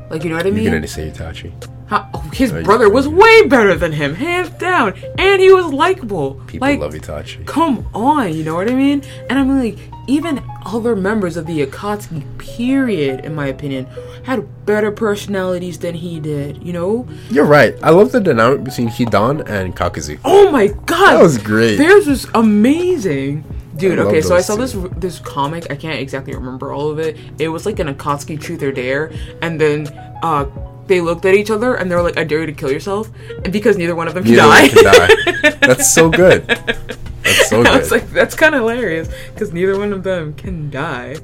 Like 0.10 0.24
you 0.24 0.30
know 0.30 0.36
what 0.38 0.46
I 0.46 0.52
mean? 0.52 0.64
You're 0.64 0.74
gonna 0.74 0.88
say 0.88 1.10
Itachi. 1.10 1.52
How- 1.88 2.10
oh, 2.14 2.20
his 2.34 2.52
you- 2.52 2.64
brother 2.64 2.90
was 2.90 3.08
way 3.08 3.48
better 3.48 3.76
than 3.76 3.92
him, 3.92 4.16
hands 4.16 4.50
down, 4.52 4.94
and 5.18 5.42
he 5.42 5.52
was 5.54 5.72
likable. 5.74 6.36
People 6.48 6.68
like, 6.68 6.80
love 6.80 6.94
Itachi. 6.94 7.46
come 7.46 7.86
on, 7.94 8.34
you 8.34 8.44
know 8.44 8.56
what 8.56 8.70
I 8.70 8.74
mean? 8.76 9.04
And 9.30 9.38
I'm 9.40 9.58
like, 9.60 9.78
even 10.08 10.38
other 10.66 10.96
members 10.96 11.38
of 11.38 11.46
the 11.46 11.66
Akatsuki 11.66 12.24
period, 12.38 13.26
in 13.26 13.36
my 13.36 13.48
opinion, 13.48 13.86
had 14.24 14.66
better 14.66 14.92
personalities 14.92 15.80
than 15.80 15.96
he 15.96 16.20
did. 16.20 16.64
You 16.64 16.74
know? 16.74 17.08
You're 17.30 17.46
right. 17.46 17.76
I 17.84 17.90
love 17.90 18.12
the 18.12 18.20
dynamic 18.20 18.64
between 18.64 18.90
Hidan 18.90 19.48
and 19.50 19.76
Kakuzu. 19.76 20.20
Oh 20.24 20.52
my 20.52 20.68
god, 20.68 21.16
That 21.18 21.22
was 21.22 21.38
great. 21.38 21.78
Theirs 21.78 22.08
was 22.08 22.28
amazing. 22.34 23.44
Dude, 23.78 23.98
I 23.98 24.04
okay, 24.04 24.22
so 24.22 24.36
I 24.36 24.42
saw 24.42 24.56
two. 24.56 24.62
this 24.62 24.76
this 24.98 25.20
comic. 25.20 25.72
I 25.72 25.76
can't 25.76 26.00
exactly 26.00 26.36
remember 26.36 26.72
all 26.72 26.92
of 26.92 27.00
it. 27.00 27.18
It 27.40 27.48
was 27.48 27.66
like 27.66 27.80
an 27.80 27.88
Akatsuki 27.94 28.40
Truth 28.40 28.62
or 28.62 28.72
Dare, 28.72 29.12
and 29.42 29.60
then 29.60 29.88
uh, 30.22 30.46
they 30.92 31.02
looked 31.02 31.26
at 31.26 31.34
each 31.34 31.50
other 31.50 31.76
and 31.76 31.90
they 31.90 31.96
were 31.96 32.02
like, 32.04 32.18
"I 32.20 32.24
dare 32.24 32.42
you 32.42 32.46
to 32.48 32.52
kill 32.54 32.72
yourself," 32.72 33.10
because 33.50 33.78
neither 33.78 33.96
one 33.96 34.08
of 34.08 34.14
them 34.14 34.24
can 34.24 34.36
die. 34.36 34.68
can 34.68 34.84
die. 34.84 35.50
That's 35.62 35.94
so 35.94 36.10
good. 36.10 36.46
That's 36.48 37.50
so 37.50 37.64
I 37.66 37.78
was 37.78 37.90
good. 37.90 38.02
like, 38.02 38.10
that's 38.12 38.36
kind 38.36 38.54
of 38.56 38.62
hilarious 38.62 39.08
because 39.34 39.54
neither 39.54 39.78
one 39.80 39.94
of 39.94 40.04
them 40.04 40.34
can 40.34 40.70
die. 40.70 41.16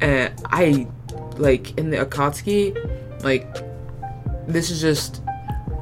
And 0.00 0.32
I, 0.46 0.86
like, 1.36 1.76
in 1.78 1.90
the 1.90 1.96
Akatsuki, 2.04 2.76
like, 3.24 3.46
this 4.46 4.70
is 4.70 4.80
just 4.80 5.22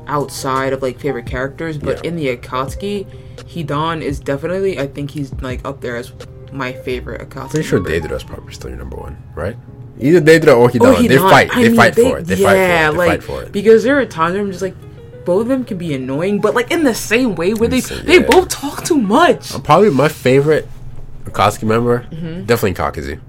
outside 0.06 0.72
of 0.72 0.80
like 0.82 0.98
favorite 1.00 1.26
characters, 1.26 1.76
but 1.78 1.96
Yeah. 2.04 2.08
in 2.10 2.16
the 2.16 2.36
Akatsuki, 2.36 3.06
Hidan 3.52 4.02
is 4.02 4.20
definitely, 4.20 4.78
I 4.78 4.86
think 4.86 5.10
he's 5.10 5.32
like 5.42 5.60
up 5.64 5.80
there 5.80 5.96
as 5.96 6.12
my 6.52 6.72
favorite 6.72 7.20
Akatsuki. 7.28 7.50
Pretty 7.50 7.66
sure 7.68 7.80
member. 7.80 7.90
Deidara's 8.08 8.22
probably 8.24 8.52
still 8.54 8.70
your 8.70 8.78
number 8.78 8.96
one, 8.96 9.16
right? 9.34 9.56
Either 9.98 10.20
Deidara 10.20 10.56
or 10.56 10.68
Hidan. 10.68 10.94
Or 10.98 11.02
they 11.02 11.16
Hidan. 11.16 11.30
fight. 11.30 11.50
I 11.52 11.62
They 11.62 11.68
mean, 11.68 11.76
fight 11.76 11.94
for 11.94 12.18
it. 12.18 12.26
They 12.26 12.34
yeah, 12.36 12.46
fight 12.46 12.52
for 12.52 12.56
it. 12.56 12.92
They 12.92 12.96
like 12.98 13.08
fight 13.10 13.22
for 13.22 13.42
it. 13.44 13.52
because 13.52 13.82
there 13.84 13.98
are 13.98 14.04
times 14.06 14.34
where 14.34 14.42
I'm 14.42 14.50
just 14.50 14.62
like, 14.62 14.74
both 15.24 15.42
of 15.42 15.48
them 15.48 15.64
can 15.64 15.78
be 15.78 15.94
annoying, 15.94 16.40
but 16.40 16.54
like 16.54 16.70
in 16.70 16.84
the 16.84 16.94
same 16.94 17.34
way 17.34 17.52
where 17.54 17.68
they 17.68 17.76
Insane, 17.78 18.04
they 18.06 18.20
yeah. 18.20 18.26
both 18.30 18.48
talk 18.48 18.84
too 18.84 18.98
much. 18.98 19.50
Probably 19.64 19.90
my 19.90 20.08
favorite 20.08 20.68
Akatsuki 21.24 21.64
member, 21.64 22.00
Mm-hmm. 22.10 22.44
definitely 22.44 22.74
Kakuzu. 22.74 23.20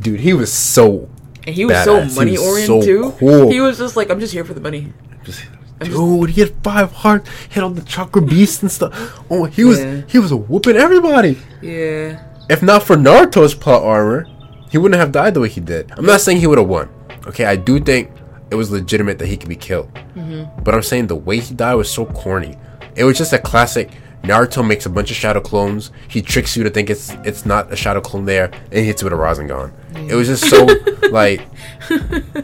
Dude, 0.00 0.20
he 0.20 0.32
was 0.32 0.52
so 0.52 1.08
And 1.46 1.54
he 1.54 1.64
was 1.64 1.76
badass. 1.76 1.84
so 1.84 2.00
He 2.02 2.14
money 2.16 2.36
oriented 2.36 2.66
so 2.66 2.80
too. 2.82 3.12
cool. 3.18 3.50
He 3.50 3.60
was 3.60 3.78
just 3.78 3.96
like, 3.96 4.10
I'm 4.10 4.18
just 4.18 4.32
here 4.32 4.44
for 4.44 4.54
the 4.54 4.60
money. 4.60 4.92
just 5.24 5.44
Dude, 5.80 6.30
he 6.30 6.40
had 6.40 6.54
five 6.62 6.90
hearts, 6.92 7.28
hit 7.50 7.62
all 7.62 7.70
the 7.70 7.82
chakra 7.82 8.22
beasts 8.22 8.62
and 8.62 8.70
stuff. 8.72 9.20
Oh, 9.30 9.44
he 9.44 9.64
was 9.64 9.78
Yeah. 9.80 10.02
he 10.08 10.18
was 10.18 10.32
whooping 10.32 10.76
everybody. 10.76 11.38
Yeah. 11.62 12.22
If 12.48 12.62
not 12.62 12.82
for 12.82 12.96
Naruto's 12.96 13.54
plot 13.54 13.82
armor, 13.82 14.26
he 14.74 14.78
wouldn't 14.78 15.00
have 15.00 15.12
died 15.12 15.34
the 15.34 15.40
way 15.40 15.48
he 15.48 15.60
did. 15.60 15.92
I'm 15.96 16.04
not 16.04 16.20
saying 16.20 16.38
he 16.38 16.48
would 16.48 16.58
have 16.58 16.66
won. 16.66 16.88
Okay, 17.28 17.44
I 17.44 17.54
do 17.54 17.78
think 17.78 18.10
it 18.50 18.56
was 18.56 18.72
legitimate 18.72 19.20
that 19.20 19.28
he 19.28 19.36
could 19.36 19.48
be 19.48 19.54
killed. 19.54 19.88
Mm-hmm. 20.16 20.64
But 20.64 20.74
I'm 20.74 20.82
saying 20.82 21.06
the 21.06 21.14
way 21.14 21.38
he 21.38 21.54
died 21.54 21.76
was 21.76 21.88
so 21.88 22.06
corny. 22.06 22.58
It 22.96 23.04
was 23.04 23.16
just 23.16 23.32
a 23.32 23.38
classic. 23.38 23.92
Naruto 24.24 24.66
makes 24.66 24.84
a 24.84 24.90
bunch 24.90 25.12
of 25.12 25.16
shadow 25.16 25.40
clones. 25.40 25.92
He 26.08 26.20
tricks 26.20 26.56
you 26.56 26.64
to 26.64 26.70
think 26.70 26.90
it's 26.90 27.10
it's 27.22 27.46
not 27.46 27.72
a 27.72 27.76
shadow 27.76 28.00
clone 28.00 28.24
there, 28.24 28.46
and 28.46 28.74
he 28.80 28.82
hits 28.82 29.00
you 29.00 29.06
with 29.06 29.12
a 29.12 29.16
Rasengan. 29.16 29.72
It 30.10 30.16
was 30.16 30.26
just 30.26 30.50
so 30.50 30.66
like, 31.12 31.42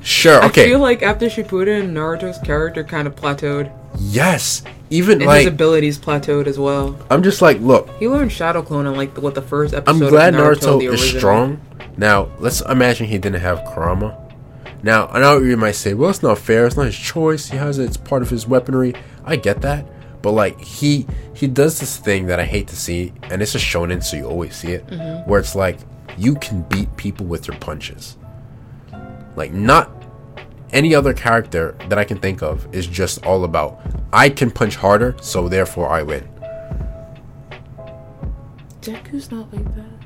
sure, 0.01 0.45
Okay, 0.45 0.66
I 0.66 0.66
feel 0.66 0.79
like 0.79 1.03
after 1.03 1.27
Shippuden, 1.27 1.90
Naruto's 1.90 2.38
character 2.47 2.85
kind 2.85 3.09
of 3.09 3.16
plateaued, 3.16 3.73
yes. 3.99 4.62
Even 4.88 5.19
and 5.19 5.27
like, 5.27 5.38
his 5.38 5.47
abilities 5.49 5.99
plateaued 5.99 6.47
as 6.47 6.61
well. 6.61 6.97
I'm 7.11 7.25
just 7.25 7.43
like, 7.43 7.59
look, 7.59 7.90
He 7.99 8.07
learned 8.07 8.31
Shadow 8.31 8.62
Clone 8.62 8.87
in 8.87 8.95
like 8.95 9.16
what 9.19 9.35
the 9.35 9.43
first 9.43 9.75
episode. 9.75 9.97
I'm 9.97 10.03
of 10.03 10.11
glad 10.11 10.35
Naruto, 10.35 10.81
Naruto, 10.81 10.93
is 10.93 11.11
strong. 11.11 11.61
Now, 12.00 12.30
let's 12.38 12.62
imagine 12.62 13.06
he 13.08 13.18
didn't 13.18 13.42
have 13.42 13.58
Kurama. 13.66 14.16
Now, 14.82 15.08
I 15.08 15.20
know 15.20 15.36
you 15.36 15.58
might 15.58 15.72
say, 15.72 15.92
well, 15.92 16.08
it's 16.08 16.22
not 16.22 16.38
fair. 16.38 16.66
It's 16.66 16.74
not 16.78 16.86
his 16.86 16.96
choice. 16.96 17.50
He 17.50 17.58
has 17.58 17.78
it. 17.78 17.84
It's 17.84 17.98
part 17.98 18.22
of 18.22 18.30
his 18.30 18.46
weaponry. 18.46 18.94
I 19.26 19.36
get 19.36 19.60
that. 19.60 19.84
But, 20.22 20.30
like, 20.32 20.58
he 20.58 21.06
he 21.34 21.46
does 21.46 21.78
this 21.78 21.98
thing 21.98 22.24
that 22.28 22.40
I 22.40 22.44
hate 22.44 22.68
to 22.68 22.76
see, 22.76 23.12
and 23.24 23.42
it's 23.42 23.54
a 23.54 23.58
shonen, 23.58 24.02
so 24.02 24.16
you 24.16 24.24
always 24.24 24.54
see 24.56 24.72
it, 24.72 24.86
Mm-hmm. 24.86 25.28
where 25.28 25.40
it's 25.40 25.54
like, 25.54 25.78
you 26.16 26.34
can 26.36 26.62
beat 26.62 26.94
people 26.96 27.26
with 27.26 27.46
your 27.46 27.58
punches. 27.58 28.16
Like, 29.36 29.52
not 29.52 29.90
any 30.72 30.94
other 30.94 31.12
character 31.12 31.76
that 31.90 31.98
I 31.98 32.04
can 32.04 32.18
think 32.18 32.42
of 32.42 32.66
is 32.74 32.86
just 32.86 33.24
all 33.26 33.44
about, 33.44 33.78
I 34.12 34.30
can 34.30 34.50
punch 34.50 34.76
harder, 34.76 35.16
so 35.20 35.48
therefore 35.50 35.90
I 35.90 36.02
win. 36.02 36.26
Deku's 38.80 39.30
not 39.30 39.52
like 39.52 39.74
that. 39.74 39.99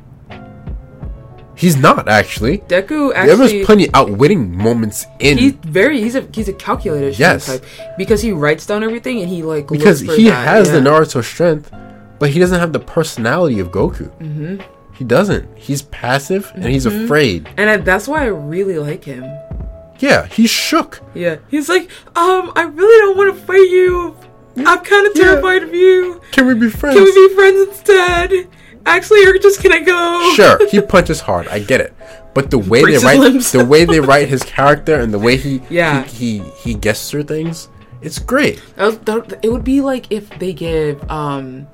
He's 1.57 1.77
not, 1.77 2.09
actually. 2.09 2.59
Deku 2.59 3.13
actually. 3.15 3.27
There 3.27 3.37
was 3.61 3.67
plenty 3.67 3.89
outwitting 3.95 4.57
moments 4.57 5.07
in 5.21 5.39
He's 5.39 5.53
very. 5.53 6.01
He's 6.01 6.15
a 6.17 6.27
he's 6.33 6.49
a 6.49 6.53
calculated 6.53 7.19
Yes. 7.19 7.47
type 7.47 7.65
because 7.97 8.21
he 8.23 8.33
writes 8.33 8.67
down 8.67 8.83
everything 8.83 9.21
and 9.21 9.29
he 9.29 9.43
like 9.43 9.69
because 9.69 10.03
looks 10.03 10.17
for 10.17 10.21
he 10.21 10.29
that, 10.29 10.47
has 10.49 10.71
the 10.71 10.79
yeah. 10.79 10.85
Naruto 10.85 11.23
strength, 11.23 11.71
but 12.19 12.31
he 12.31 12.39
doesn't 12.41 12.59
have 12.59 12.73
the 12.73 12.81
personality 12.81 13.61
of 13.61 13.69
Goku. 13.69 14.11
Mm-hmm. 14.19 14.63
He 14.95 15.05
doesn't. 15.05 15.47
He's 15.57 15.83
passive 15.83 16.51
and 16.55 16.65
he's 16.67 16.87
Mm-hmm. 16.87 17.05
afraid. 17.05 17.49
and 17.57 17.71
I, 17.71 17.77
that's 17.79 18.07
why 18.09 18.23
I 18.23 18.27
really 18.27 18.79
like 18.79 19.05
him. 19.05 19.25
Yeah, 20.01 20.27
he's 20.27 20.51
shook. 20.51 21.01
Yeah, 21.15 21.37
he's 21.49 21.69
like, 21.69 21.89
um, 22.17 22.53
I 22.57 22.63
really 22.63 22.99
don't 23.01 23.17
want 23.17 23.35
to 23.35 23.41
fight 23.47 23.69
you. 23.71 24.17
I'm 24.57 24.81
kind 24.85 25.07
of 25.07 25.13
Yeah. 25.17 25.25
terrified 25.25 25.63
of 25.63 25.75
you. 25.75 26.21
Can 26.33 26.47
we 26.47 26.55
be 26.55 26.69
friends? 26.69 26.97
Can 26.97 27.05
we 27.05 27.29
be 27.29 27.35
friends 27.35 27.69
instead? 27.69 28.49
Actually, 28.87 29.21
you're 29.23 29.39
just 29.39 29.63
gonna 29.63 29.83
go. 29.85 30.33
sure, 30.35 30.69
he 30.69 30.81
punches 30.95 31.21
hard. 31.21 31.49
I 31.49 31.59
get 31.61 31.81
it. 31.81 31.95
But 32.35 32.51
the 32.51 32.59
way 32.59 32.81
they 32.81 32.85
Breaks 32.85 33.03
his 33.03 33.05
write 33.05 33.43
the 33.53 33.65
way 33.65 33.85
they 33.85 34.01
write 34.01 34.29
his 34.29 34.43
character 34.57 34.97
and 34.97 35.13
the 35.15 35.19
way 35.19 35.37
he 35.37 35.63
Yeah. 35.71 36.03
he, 36.05 36.39
he 36.41 36.51
he 36.63 36.75
gets 36.75 37.09
through 37.11 37.25
things, 37.25 37.69
it's 38.03 38.19
great. 38.19 38.61
That 38.77 38.85
was- 38.87 38.99
that- 38.99 39.39
it 39.43 39.51
would 39.53 39.65
be 39.65 39.81
like 39.81 40.11
if 40.11 40.29
they 40.39 40.53
gave 40.53 41.03
um, 41.11 41.67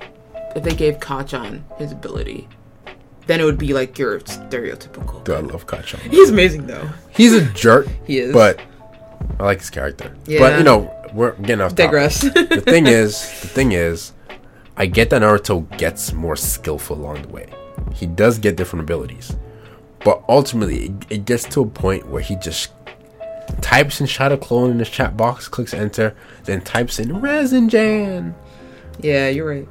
if 0.55 0.63
they 0.63 0.75
gave 0.75 0.99
Kacchan 0.99 1.63
his 1.77 1.91
ability, 1.91 2.47
then 3.27 3.39
it 3.41 3.43
would 3.45 3.57
be 3.57 3.73
like 3.73 3.97
your 3.97 4.19
stereotypical. 4.21 5.23
Dude, 5.23 5.35
I 5.35 5.39
love 5.39 5.65
Kacchan. 5.67 5.99
He's 6.11 6.29
amazing 6.29 6.67
though. 6.67 6.89
He's 7.09 7.33
a 7.33 7.45
jerk. 7.53 7.87
He 8.05 8.19
is. 8.19 8.31
But 8.33 8.59
I 9.39 9.43
like 9.45 9.59
his 9.59 9.69
character. 9.69 10.15
yeah. 10.25 10.39
But 10.39 10.57
you 10.59 10.63
know, 10.63 10.93
we're 11.13 11.31
getting 11.33 11.61
off 11.61 11.71
topic. 11.71 11.85
Digress. 11.85 12.21
the 12.21 12.61
thing 12.63 12.85
is, 12.87 13.19
the 13.41 13.47
thing 13.47 13.71
is, 13.71 14.13
I 14.77 14.85
get 14.85 15.09
that 15.09 15.21
Naruto 15.21 15.77
gets 15.77 16.13
more 16.13 16.35
skillful 16.35 16.97
along 16.97 17.23
the 17.23 17.27
way. 17.29 17.53
He 17.93 18.05
does 18.05 18.39
get 18.39 18.55
different 18.55 18.83
abilities, 18.83 19.35
but 20.03 20.23
ultimately, 20.29 20.85
it, 20.85 20.93
it 21.09 21.25
gets 21.25 21.43
to 21.45 21.61
a 21.61 21.65
point 21.65 22.07
where 22.07 22.21
he 22.21 22.35
just 22.37 22.71
types 23.61 23.99
in 23.99 24.07
Shadow 24.07 24.37
Clone 24.37 24.71
in 24.71 24.79
his 24.79 24.89
chat 24.89 25.17
box, 25.17 25.47
clicks 25.47 25.73
enter, 25.73 26.15
then 26.45 26.61
types 26.61 26.99
in 26.99 27.09
Rasengan, 27.09 28.33
yeah, 28.99 29.29
you're 29.29 29.47
right. 29.47 29.67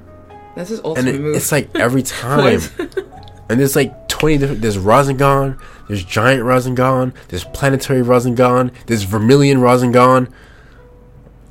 That's 0.57 0.71
his 0.71 0.81
and 0.81 1.09
it, 1.09 1.21
move. 1.21 1.37
it's 1.37 1.53
like 1.53 1.75
every 1.77 2.03
time. 2.03 2.61
and 3.49 3.61
there's 3.61 3.77
like 3.77 4.09
20 4.09 4.39
different. 4.39 4.63
There's 4.63 4.77
Rasengan, 4.77 5.61
there's 5.89 6.05
Giant 6.05 6.43
Rasengan, 6.43 7.15
there's 7.29 7.45
Planetary 7.45 8.03
Rasengan, 8.03 8.73
there's 8.87 9.05
Vermilion 9.05 9.59
Rasengan. 9.59 10.33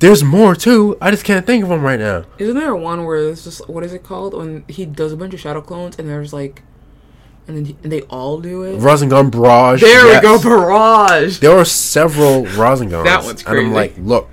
There's 0.00 0.24
more 0.24 0.56
too. 0.56 0.96
I 1.00 1.10
just 1.10 1.24
can't 1.24 1.46
think 1.46 1.62
of 1.62 1.68
them 1.68 1.82
right 1.82 2.00
now. 2.00 2.24
Isn't 2.38 2.56
there 2.56 2.74
one 2.74 3.04
where 3.04 3.28
it's 3.28 3.44
just 3.44 3.68
what 3.68 3.84
is 3.84 3.92
it 3.92 4.02
called 4.02 4.32
when 4.32 4.64
he 4.66 4.86
does 4.86 5.12
a 5.12 5.16
bunch 5.16 5.34
of 5.34 5.40
shadow 5.40 5.60
clones 5.60 5.98
and 5.98 6.08
there's 6.08 6.32
like, 6.32 6.62
and 7.46 7.56
then 7.56 7.64
he, 7.66 7.76
and 7.82 7.92
they 7.92 8.00
all 8.02 8.40
do 8.40 8.62
it. 8.62 8.78
Rasengan 8.78 9.30
Barrage. 9.30 9.82
There 9.82 10.06
yes. 10.06 10.22
we 10.22 10.28
go, 10.28 10.42
barrage. 10.42 11.38
There 11.40 11.56
are 11.56 11.66
several 11.66 12.44
Rasengans. 12.56 13.04
That 13.04 13.24
one's 13.24 13.42
crazy. 13.42 13.58
And 13.58 13.68
I'm 13.68 13.74
like, 13.74 13.94
look, 13.98 14.30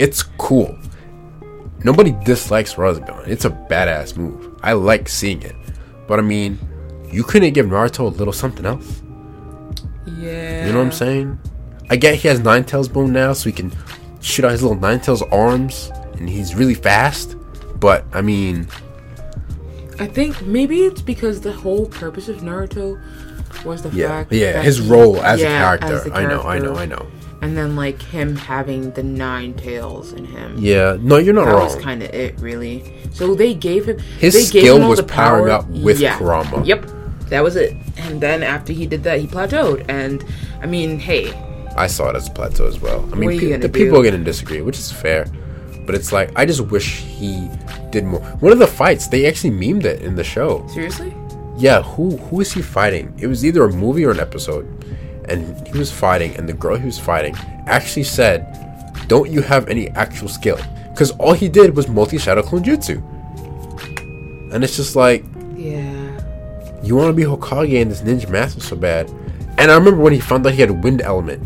it's 0.00 0.24
cool. 0.24 0.76
Nobody 1.84 2.10
dislikes 2.24 2.74
Rasengan. 2.74 3.28
It's 3.28 3.44
a 3.44 3.50
badass 3.50 4.16
move. 4.16 4.58
I 4.64 4.72
like 4.72 5.08
seeing 5.08 5.40
it. 5.42 5.54
But 6.08 6.18
I 6.18 6.22
mean, 6.22 6.58
you 7.12 7.22
couldn't 7.22 7.52
give 7.52 7.66
Naruto 7.66 8.00
a 8.00 8.04
little 8.08 8.32
something 8.32 8.66
else. 8.66 9.02
Yeah. 10.18 10.66
You 10.66 10.72
know 10.72 10.78
what 10.78 10.86
I'm 10.86 10.92
saying? 10.92 11.38
I 11.90 11.96
get 11.96 12.16
he 12.16 12.26
has 12.26 12.40
Nine 12.40 12.64
Tails 12.64 12.88
bone 12.88 13.12
now, 13.12 13.32
so 13.34 13.48
he 13.48 13.52
can 13.52 13.72
shoot 14.20 14.44
out 14.44 14.52
his 14.52 14.62
little 14.62 14.78
Nine 14.78 15.00
Tails 15.00 15.22
arms, 15.22 15.90
and 16.14 16.28
he's 16.28 16.54
really 16.54 16.74
fast. 16.74 17.36
But 17.80 18.04
I 18.12 18.20
mean, 18.22 18.66
I 19.98 20.06
think 20.06 20.42
maybe 20.42 20.80
it's 20.82 21.02
because 21.02 21.40
the 21.40 21.52
whole 21.52 21.86
purpose 21.86 22.28
of 22.28 22.38
Naruto 22.38 23.00
was 23.64 23.82
the 23.82 23.90
yeah, 23.90 24.08
fact 24.08 24.32
yeah, 24.32 24.52
that 24.52 24.64
his 24.64 24.78
he- 24.78 24.88
role 24.88 25.20
as 25.22 25.40
yeah, 25.40 25.46
a 25.56 25.58
character. 25.78 25.94
as 25.96 26.04
the 26.04 26.12
I 26.14 26.26
know, 26.26 26.42
I 26.42 26.58
know, 26.58 26.74
I 26.76 26.86
know. 26.86 27.06
And 27.40 27.56
then 27.56 27.76
like 27.76 28.02
him 28.02 28.34
having 28.34 28.90
the 28.92 29.02
nine 29.04 29.54
tails 29.54 30.12
in 30.12 30.24
him. 30.24 30.56
Yeah, 30.58 30.96
no, 31.00 31.18
you're 31.18 31.34
not 31.34 31.44
That 31.46 31.52
wrong. 31.52 31.64
was 31.66 31.76
kind 31.76 32.02
of 32.02 32.10
it, 32.12 32.38
really. 32.40 32.92
So 33.12 33.34
they 33.36 33.54
gave 33.54 33.86
him 33.86 33.98
His 34.18 34.34
they 34.34 34.40
gave 34.40 34.62
skill 34.64 34.76
him 34.78 34.82
all 34.84 34.88
was 34.90 34.98
the 34.98 35.04
powering 35.04 35.44
power. 35.46 35.50
up 35.60 35.68
with 35.68 36.00
yeah. 36.00 36.18
Kurama. 36.18 36.64
Yep, 36.64 36.86
that 37.28 37.42
was 37.44 37.54
it. 37.54 37.76
And 37.96 38.20
then 38.20 38.42
after 38.42 38.72
he 38.72 38.86
did 38.86 39.04
that, 39.04 39.20
he 39.20 39.28
plateaued. 39.28 39.84
And 39.88 40.24
I 40.62 40.66
mean, 40.66 40.98
hey, 40.98 41.26
I 41.78 41.86
saw 41.86 42.10
it 42.10 42.16
as 42.16 42.28
a 42.28 42.30
plateau 42.32 42.66
as 42.66 42.78
well. 42.80 43.00
I 43.12 43.14
mean, 43.16 43.26
What 43.26 43.28
are 43.28 43.32
you 43.32 43.40
pe- 43.54 43.56
the 43.56 43.68
do? 43.68 43.78
people 43.84 43.98
are 43.98 44.02
going 44.02 44.18
to 44.18 44.24
disagree, 44.24 44.60
which 44.62 44.78
is 44.78 44.90
fair. 44.92 45.26
But 45.86 45.94
it's 45.94 46.12
like, 46.12 46.30
I 46.36 46.44
just 46.44 46.60
wish 46.62 46.88
he 47.00 47.48
did 47.90 48.04
more. 48.04 48.20
One 48.44 48.52
of 48.52 48.58
the 48.58 48.66
fights, 48.66 49.06
they 49.08 49.26
actually 49.26 49.52
memed 49.52 49.84
it 49.84 50.02
in 50.02 50.14
the 50.16 50.24
show. 50.24 50.66
seriously? 50.68 51.14
Yeah, 51.56 51.82
who 51.82 52.16
who 52.28 52.40
is 52.40 52.52
he 52.52 52.62
fighting? 52.62 53.12
It 53.18 53.26
was 53.26 53.44
either 53.44 53.64
a 53.64 53.72
movie 53.72 54.04
or 54.04 54.10
an 54.12 54.20
episode. 54.20 54.66
And 55.28 55.66
he 55.66 55.78
was 55.78 55.90
fighting, 55.90 56.36
and 56.36 56.48
the 56.48 56.52
girl 56.52 56.76
he 56.76 56.86
was 56.86 56.98
fighting 56.98 57.34
actually 57.66 58.04
said, 58.04 58.38
Don't 59.08 59.30
you 59.30 59.40
have 59.42 59.68
any 59.68 59.88
actual 60.04 60.28
skill? 60.28 60.58
Because 60.92 61.10
all 61.12 61.32
he 61.32 61.48
did 61.48 61.74
was 61.76 61.88
multi 61.88 62.18
Shadow 62.18 62.42
Clone 62.42 62.62
Jutsu. 62.64 62.96
And 64.52 64.62
it's 64.64 64.76
just 64.76 64.96
like, 64.96 65.24
Yeah. 65.56 66.20
you 66.82 66.96
want 66.96 67.08
to 67.08 67.12
be 67.12 67.24
Hokage 67.24 67.80
and 67.82 67.90
this 67.90 68.02
ninja 68.02 68.28
master 68.30 68.60
so 68.60 68.76
bad. 68.76 69.08
And 69.58 69.70
I 69.70 69.74
remember 69.76 70.00
when 70.00 70.12
he 70.12 70.20
found 70.20 70.46
out 70.46 70.52
he 70.54 70.60
had 70.60 70.82
wind 70.84 71.02
element, 71.02 71.42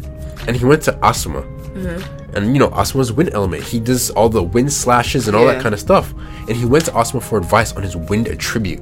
and 0.47 0.57
he 0.57 0.65
went 0.65 0.83
to 0.83 0.93
Asuma. 0.95 1.43
Mm-hmm. 1.75 2.37
And 2.37 2.55
you 2.55 2.59
know, 2.61 2.69
Asuma's 2.71 3.13
wind 3.13 3.31
element. 3.33 3.63
He 3.63 3.79
does 3.81 4.11
all 4.11 4.29
the 4.29 4.43
wind 4.43 4.73
slashes 4.73 5.29
and 5.29 5.37
all 5.37 5.45
that 5.47 5.63
kind 5.63 5.75
of 5.75 5.81
stuff. 5.81 6.13
And 6.49 6.57
he 6.57 6.65
went 6.65 6.85
to 6.87 6.91
Asuma 6.93 7.23
for 7.23 7.39
advice 7.39 7.73
on 7.75 7.83
his 7.83 7.97
wind 7.97 8.27
attribute. 8.29 8.81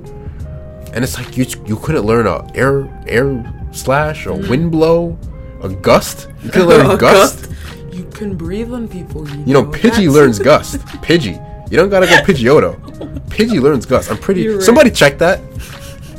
And 0.93 1.05
it's 1.05 1.17
like 1.19 1.37
you 1.37 1.45
you 1.67 1.77
couldn't 1.77 2.03
learn 2.05 2.27
a 2.27 2.49
air 2.55 2.89
air 3.07 3.45
slash 3.73 4.27
or 4.27 4.35
wind 4.35 4.71
blow, 4.73 5.17
a 5.63 5.69
gust. 5.69 6.29
You 6.43 6.51
couldn't 6.51 6.69
learn 6.69 6.87
Mm-hmm. 6.87 6.91
A 6.97 6.99
gust. 6.99 7.49
gust. 7.49 7.95
You 7.95 8.05
can 8.07 8.37
breathe 8.37 8.73
on 8.73 8.89
people. 8.89 9.29
You, 9.29 9.39
You 9.47 9.55
know, 9.55 9.63
know 9.63 9.71
Pidgey 9.71 9.83
that's- 10.07 10.09
learns 10.15 10.39
gust. 10.51 10.77
Pidgey. 11.03 11.37
You 11.71 11.77
don't 11.77 11.91
gotta 11.91 12.07
go 12.07 12.13
Pidgeotto. 12.25 12.75
Pidgey 13.29 13.61
learns 13.61 13.87
gust. 13.87 14.11
I'm 14.11 14.19
pretty. 14.19 14.49
Right. 14.49 14.63
Somebody 14.63 14.91
check 14.91 15.19
that. 15.19 15.41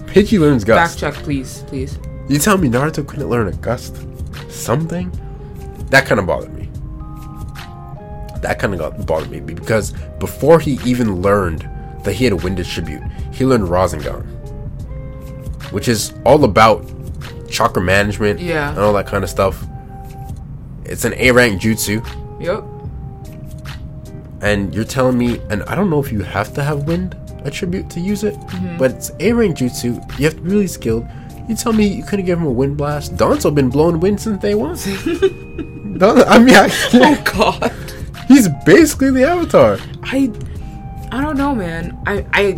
Pidgey 0.08 0.40
learns 0.40 0.64
gust. 0.64 0.78
Back 0.78 0.88
gust. 0.88 1.00
check, 1.00 1.14
please, 1.24 1.64
please. 1.68 1.98
You 2.30 2.40
tell 2.40 2.58
me 2.58 2.70
Naruto 2.70 3.06
couldn't 3.08 3.28
learn 3.30 3.48
a 3.48 3.54
gust? 3.54 3.98
Something? 4.50 5.12
That 5.92 6.06
kind 6.06 6.20
of 6.20 6.26
bothered 6.26 6.54
me. 6.54 6.70
That 8.42 8.58
kind 8.60 8.74
of 8.74 8.80
got 8.80 9.06
bothered 9.06 9.30
me 9.30 9.40
because 9.40 9.94
before 10.20 10.60
he 10.60 10.80
even 10.86 11.22
learned 11.22 11.70
that 12.04 12.14
he 12.14 12.24
had 12.24 12.34
a 12.34 12.38
wind 12.38 12.64
tribute, 12.66 13.04
he 13.32 13.46
learned 13.46 13.66
Rasengan, 13.66 14.24
which 15.72 15.88
is 15.88 16.14
all 16.26 16.44
about 16.44 16.84
chakra 17.50 17.82
management 17.84 18.40
Yeah. 18.40 18.70
and 18.70 18.80
all 18.80 18.94
that 18.94 19.06
kind 19.06 19.24
of 19.24 19.30
stuff. 19.30 19.64
It's 20.86 21.06
an 21.06 21.14
A 21.18 21.32
rank 21.32 21.62
jutsu, 21.62 22.02
Yep. 22.40 22.64
and 24.42 24.74
you're 24.74 24.84
telling 24.86 25.18
me, 25.18 25.40
and 25.52 25.62
I 25.64 25.76
don't 25.76 25.90
know 25.90 26.00
if 26.04 26.12
you 26.12 26.22
have 26.22 26.54
to 26.56 26.64
have 26.64 26.88
wind 26.88 27.16
attribute 27.46 27.90
to 27.92 28.00
use 28.00 28.24
it, 28.24 28.34
Mm-hmm. 28.40 28.78
but 28.78 28.92
it's 28.92 29.12
A 29.20 29.34
rank 29.34 29.58
jutsu. 29.58 29.96
You 30.18 30.26
have 30.26 30.36
to 30.36 30.42
be 30.42 30.50
really 30.50 30.68
skilled. 30.68 31.06
You 31.48 31.56
tell 31.56 31.74
me 31.74 31.86
you 31.88 32.04
couldn't 32.04 32.26
give 32.26 32.40
him 32.40 32.46
a 32.48 32.52
wind 32.52 32.78
blast? 32.78 33.16
Danzo 33.18 33.54
been 33.54 33.70
blowing 33.70 34.00
wind 34.00 34.20
since 34.20 34.42
day 34.42 34.56
one. 34.56 34.76
I 36.00 36.40
mean, 36.40 36.56
I, 36.56 36.70
Oh 36.94 37.22
God. 37.26 37.72
He's 38.28 38.48
basically 38.66 39.12
the 39.12 39.24
Avatar. 39.28 39.78
I 40.04 40.32
I 41.12 41.22
don't 41.22 41.38
know, 41.38 41.54
man. 41.54 41.98
I 42.06 42.26
I 42.34 42.54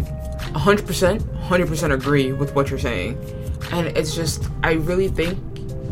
100% 0.53 1.19
100% 1.19 1.93
agree 1.93 2.31
with 2.31 2.53
what 2.55 2.69
you're 2.69 2.79
saying. 2.79 3.17
And 3.71 3.87
it's 3.97 4.15
just 4.15 4.49
I 4.63 4.73
really 4.73 5.07
think 5.07 5.37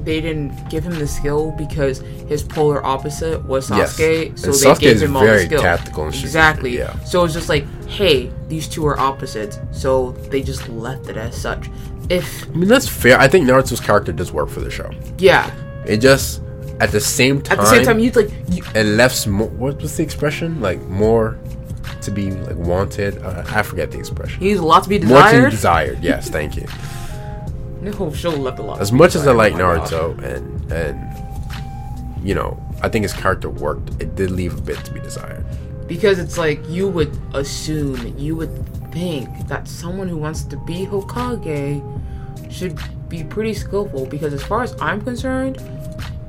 they 0.03 0.19
didn't 0.21 0.69
give 0.69 0.83
him 0.83 0.93
the 0.97 1.07
skill 1.07 1.51
because 1.51 1.99
his 2.27 2.43
polar 2.43 2.83
opposite 2.85 3.43
was 3.45 3.69
Yes. 3.69 3.97
Sasuke, 3.99 4.37
so 4.39 4.45
And 4.47 4.53
they 4.53 4.57
Sasuke 4.65 4.79
gave 4.79 5.01
him 5.01 5.15
all 5.15 5.25
the 5.25 5.39
skill. 5.45 5.61
tactical 5.61 6.05
and 6.05 6.13
exactly. 6.15 6.77
yeah. 6.77 6.97
So 7.03 7.23
it's 7.23 7.33
just 7.33 7.49
like, 7.49 7.65
hey, 7.87 8.31
these 8.47 8.67
two 8.67 8.85
are 8.87 8.99
opposites, 8.99 9.59
so 9.71 10.11
they 10.31 10.41
just 10.41 10.67
left 10.69 11.07
it 11.07 11.17
as 11.17 11.39
such. 11.39 11.69
If 12.09 12.47
I 12.49 12.53
mean, 12.53 12.67
that's 12.67 12.87
fair. 12.87 13.19
I 13.19 13.27
think 13.27 13.47
Naruto's 13.47 13.79
character 13.79 14.11
does 14.11 14.31
work 14.31 14.49
for 14.49 14.59
the 14.59 14.71
show. 14.71 14.89
yeah, 15.19 15.51
It 15.85 15.97
just, 15.97 16.41
at 16.81 16.91
the 16.91 16.99
same 16.99 17.41
time, 17.41 17.59
at 17.59 17.61
the 17.63 17.69
same 17.69 17.85
time, 17.85 17.99
you'd 17.99 18.15
like 18.15 18.29
you, 18.49 18.63
it 18.75 18.83
left 18.85 19.27
more. 19.27 19.47
What 19.49 19.81
was 19.81 19.95
the 19.97 20.03
expression? 20.03 20.59
Like 20.61 20.79
more 20.87 21.37
to 22.01 22.11
be 22.11 22.31
like 22.31 22.57
wanted. 22.57 23.21
Uh, 23.21 23.43
I 23.47 23.61
forget 23.63 23.91
the 23.91 23.99
expression. 23.99 24.39
he's 24.41 24.57
a 24.59 24.65
lot 24.65 24.83
to 24.83 24.89
be 24.89 24.97
desired. 24.99 25.33
More 25.33 25.41
to 25.43 25.45
be 25.47 25.51
desired. 25.51 26.03
Yes, 26.03 26.29
thank 26.29 26.55
you. 26.55 26.67
The 27.81 27.91
whole 27.95 28.13
show 28.13 28.29
left 28.29 28.59
a 28.59 28.63
lot. 28.63 28.79
As 28.79 28.91
much 28.91 29.15
as 29.15 29.27
I 29.27 29.31
like 29.33 29.53
Oh 29.53 29.57
gosh. 29.57 29.89
Naruto 29.91 30.23
and 30.23 30.71
and 30.71 30.97
you 32.27 32.35
know, 32.35 32.59
I 32.81 32.89
think 32.89 33.03
his 33.03 33.13
character 33.13 33.49
worked. 33.49 33.89
It 34.01 34.15
did 34.15 34.31
leave 34.31 34.57
a 34.57 34.61
bit 34.61 34.77
to 34.85 34.91
be 34.93 34.99
desired. 34.99 35.43
because 35.87 36.19
it's 36.19 36.37
like 36.37 36.59
you 36.69 36.87
would 36.87 37.11
assume, 37.33 37.97
you 38.17 38.35
would 38.35 38.53
think 38.93 39.27
that 39.47 39.67
someone 39.67 40.07
who 40.07 40.17
wants 40.17 40.43
to 40.43 40.57
be 40.57 40.85
Hokage 40.85 41.81
should 42.51 42.77
be 43.09 43.23
pretty 43.23 43.53
skillful. 43.53 44.05
Because 44.05 44.33
as 44.33 44.43
far 44.43 44.61
as 44.63 44.75
I'm 44.79 45.01
concerned, 45.01 45.57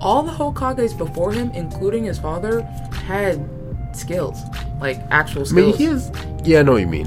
all 0.03 0.23
the 0.23 0.33
Hokages 0.33 0.97
before 0.97 1.33
him, 1.33 1.51
including 1.55 2.05
his 2.05 2.19
father, 2.19 2.63
had 3.07 3.49
skills, 3.95 4.39
like 4.81 5.01
actual 5.11 5.45
skills. 5.47 5.75
I 5.75 5.79
mean, 5.79 5.79
he 5.79 5.85
is. 5.87 6.11
Yeah, 6.45 6.61
I 6.61 6.63
know 6.63 6.73
what 6.73 6.81
you 6.81 6.87
mean. 6.89 7.07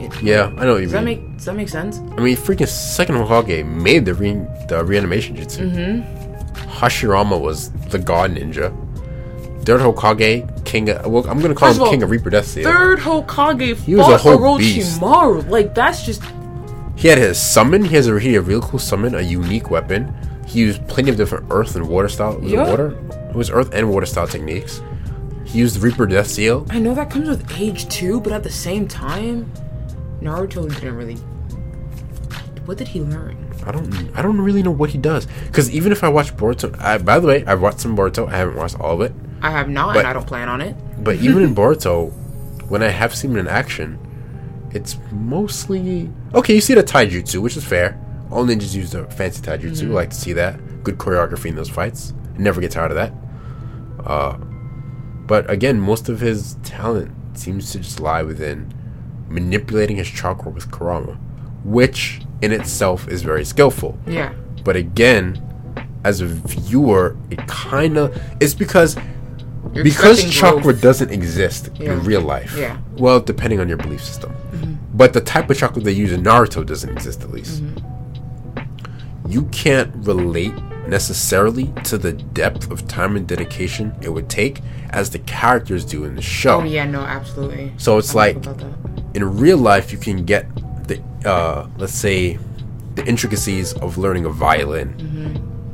It- 0.00 0.22
Yeah, 0.22 0.52
I 0.56 0.64
know 0.64 0.74
what 0.74 0.78
you 0.78 0.82
Does 0.86 0.92
that 0.92 1.04
mean. 1.04 1.22
make 1.28 1.36
Does 1.36 1.46
that 1.46 1.54
make 1.56 1.68
sense? 1.68 1.98
I 2.16 2.20
mean, 2.20 2.36
freaking 2.36 2.68
second 2.68 3.16
Hokage 3.16 3.66
made 3.66 4.04
the 4.04 4.14
re- 4.14 4.46
the 4.68 4.84
reanimation 4.84 5.36
jutsu. 5.36 5.70
Mm-hmm. 5.70 6.70
Hashirama 6.78 7.40
was 7.40 7.70
the 7.90 7.98
god 7.98 8.32
ninja. 8.36 8.72
Third 9.64 9.80
Hokage, 9.80 10.64
king. 10.64 10.88
Of, 10.90 11.06
well, 11.06 11.28
I'm 11.28 11.40
gonna 11.40 11.54
call 11.54 11.68
First 11.68 11.78
him 11.80 11.84
all, 11.84 11.90
king 11.90 12.02
of 12.02 12.10
Reaper 12.10 12.30
Death 12.30 12.46
Seal. 12.46 12.64
Third 12.64 13.00
Hokage 13.00 13.76
He 13.76 13.96
was 13.96 14.08
a 14.08 14.16
whole 14.16 14.58
beast. 14.58 15.02
Like 15.02 15.74
that's 15.74 16.04
just 16.06 16.22
He 16.96 17.08
had 17.08 17.18
his 17.18 17.38
summon. 17.40 17.84
He 17.84 17.94
has 17.96 18.06
a 18.08 18.18
he 18.18 18.34
had 18.34 18.38
a 18.44 18.46
real 18.46 18.60
cool 18.62 18.78
summon, 18.78 19.14
a 19.14 19.20
unique 19.20 19.70
weapon. 19.70 20.14
He 20.48 20.60
used 20.60 20.86
plenty 20.88 21.10
of 21.10 21.16
different 21.16 21.46
earth 21.50 21.76
and 21.76 21.86
water 21.88 22.08
style. 22.08 22.38
Was 22.38 22.50
Yeah. 22.50 22.66
it 22.66 22.70
water? 22.70 22.96
It 23.30 23.36
was 23.36 23.50
earth 23.50 23.70
and 23.74 23.90
water 23.90 24.06
style 24.06 24.26
techniques. 24.26 24.80
He 25.44 25.58
used 25.58 25.80
Reaper 25.82 26.06
Death 26.06 26.26
Seal. 26.26 26.66
I 26.70 26.78
know 26.78 26.94
that 26.94 27.10
comes 27.10 27.28
with 27.28 27.44
age 27.58 27.86
too, 27.88 28.20
but 28.20 28.32
at 28.32 28.42
the 28.42 28.50
same 28.50 28.88
time, 28.88 29.50
Naruto 30.22 30.68
didn't 30.72 30.96
really. 30.96 31.16
What 32.64 32.78
did 32.78 32.88
he 32.88 33.00
learn? 33.00 33.36
I 33.66 33.72
don't 33.72 34.10
I 34.14 34.22
don't 34.22 34.40
really 34.40 34.62
know 34.62 34.70
what 34.70 34.90
he 34.90 34.98
does. 34.98 35.26
Because 35.46 35.70
even 35.70 35.92
if 35.92 36.02
I 36.04 36.08
watch 36.08 36.36
Boruto, 36.36 36.74
I, 36.80 36.98
by 36.98 37.18
the 37.18 37.26
way, 37.26 37.44
I've 37.46 37.60
watched 37.62 37.80
some 37.80 37.96
Boruto. 37.96 38.28
I 38.28 38.36
haven't 38.36 38.56
watched 38.56 38.78
all 38.80 38.94
of 38.94 39.00
it. 39.02 39.12
I 39.42 39.50
have 39.50 39.68
not, 39.68 39.94
But- 39.94 40.00
and 40.00 40.08
I 40.08 40.12
don't 40.12 40.26
plan 40.26 40.48
on 40.48 40.60
it. 40.60 40.74
But 41.02 41.16
even 41.16 41.42
in 41.42 41.54
Boruto, 41.60 42.10
when 42.68 42.82
I 42.82 42.88
have 42.88 43.14
seen 43.14 43.30
him 43.32 43.38
in 43.38 43.48
action, 43.48 43.98
it's 44.72 44.96
mostly 45.12 46.10
okay. 46.34 46.54
You 46.54 46.60
see 46.60 46.74
the 46.74 46.82
taijutsu, 46.82 47.40
which 47.40 47.56
is 47.56 47.64
fair. 47.64 47.98
All 48.30 48.44
ninjas 48.44 48.74
use 48.74 48.90
the 48.92 49.04
fancy 49.06 49.42
taijutsu. 49.42 49.82
Mm-hmm. 49.82 49.90
I 49.92 49.94
like 49.94 50.10
to 50.10 50.16
see 50.16 50.32
that. 50.34 50.82
Good 50.84 50.98
choreography 50.98 51.46
in 51.46 51.56
those 51.56 51.68
fights. 51.70 52.12
Never 52.38 52.60
get 52.60 52.70
tired 52.72 52.90
of 52.90 52.96
that. 52.96 53.12
Uh, 54.04 54.36
but 55.26 55.50
again, 55.50 55.80
most 55.80 56.08
of 56.08 56.20
his 56.20 56.56
talent 56.62 57.12
seems 57.34 57.72
to 57.72 57.78
just 57.80 58.00
lie 58.00 58.22
within 58.22 58.72
manipulating 59.28 59.96
his 59.96 60.08
chakra 60.08 60.50
with 60.50 60.70
Kurama, 60.70 61.18
which 61.64 62.22
in 62.42 62.52
itself 62.52 63.08
is 63.08 63.22
very 63.22 63.44
skillful. 63.44 63.98
Yeah. 64.06 64.32
But 64.64 64.76
again, 64.76 65.42
as 66.04 66.20
a 66.20 66.26
viewer, 66.26 67.16
it 67.30 67.38
kind 67.48 67.96
of 67.98 68.20
it's 68.40 68.54
because 68.54 68.96
You're 69.74 69.84
because 69.84 70.24
chakra 70.32 70.62
growth. 70.62 70.80
doesn't 70.80 71.10
exist 71.10 71.70
Yeah. 71.76 71.92
in 71.94 72.04
real 72.04 72.20
life. 72.22 72.54
Yeah. 72.56 72.78
Well, 72.96 73.20
depending 73.20 73.60
on 73.60 73.68
your 73.68 73.76
belief 73.78 74.02
system. 74.02 74.34
But 74.94 75.12
the 75.12 75.20
type 75.20 75.50
of 75.50 75.56
chakra 75.58 75.82
they 75.82 75.92
use 75.92 76.12
in 76.12 76.22
Naruto 76.22 76.64
doesn't 76.64 76.90
exist 76.90 77.22
at 77.22 77.30
least. 77.30 77.62
You 79.28 79.44
can't 79.46 79.94
relate 80.06 80.54
necessarily 80.88 81.66
to 81.84 81.98
the 81.98 82.12
depth 82.12 82.70
of 82.70 82.88
time 82.88 83.14
and 83.16 83.28
dedication 83.28 83.94
it 84.00 84.08
would 84.08 84.28
take 84.30 84.62
as 84.90 85.10
the 85.10 85.18
characters 85.20 85.84
do 85.84 86.04
in 86.04 86.16
the 86.16 86.22
show. 86.22 86.60
Oh 86.62 86.64
yeah, 86.64 86.86
no, 86.86 87.00
absolutely. 87.00 87.72
So 87.76 87.98
it's 87.98 88.14
I 88.14 88.18
like 88.18 88.34
forgot 88.36 88.62
about 88.62 88.82
that. 88.82 89.16
in 89.16 89.38
real 89.38 89.58
life 89.58 89.92
you 89.92 89.98
can 89.98 90.24
get 90.24 90.46
the 90.88 91.02
uh 91.26 91.68
let's 91.76 91.92
say 91.92 92.38
the 92.94 93.04
intricacies 93.06 93.74
of 93.74 93.98
learning 93.98 94.24
a 94.24 94.30
violin 94.30 94.88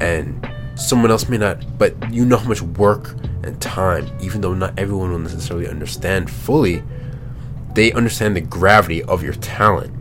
and 0.01 0.49
someone 0.75 1.11
else 1.13 1.29
may 1.29 1.39
not 1.39 1.63
but 1.79 1.95
you 2.13 2.25
know 2.25 2.37
how 2.37 2.49
much 2.49 2.61
work 2.63 3.15
and 3.45 3.61
time 3.61 4.07
even 4.21 4.41
though 4.41 4.53
not 4.55 4.77
everyone 4.77 5.11
will 5.13 5.19
necessarily 5.21 5.69
understand 5.69 6.29
fully 6.29 6.83
they 7.75 7.93
understand 7.93 8.35
the 8.35 8.41
gravity 8.41 9.03
of 9.05 9.23
your 9.23 9.35
talent 9.35 9.93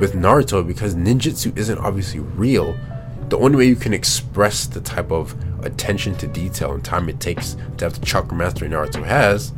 with 0.00 0.12
naruto 0.14 0.66
because 0.66 0.94
ninjutsu 0.94 1.56
isn't 1.56 1.78
obviously 1.78 2.20
real 2.20 2.76
the 3.28 3.38
only 3.38 3.56
way 3.56 3.66
you 3.66 3.76
can 3.76 3.92
express 3.92 4.66
the 4.66 4.80
type 4.80 5.10
of 5.10 5.34
attention 5.64 6.14
to 6.16 6.26
detail 6.28 6.72
and 6.74 6.84
time 6.84 7.08
it 7.08 7.18
takes 7.18 7.56
to 7.76 7.84
have 7.84 7.98
the 7.98 8.06
chakra 8.06 8.36
mastery 8.36 8.68
naruto 8.68 9.02
has 9.04 9.52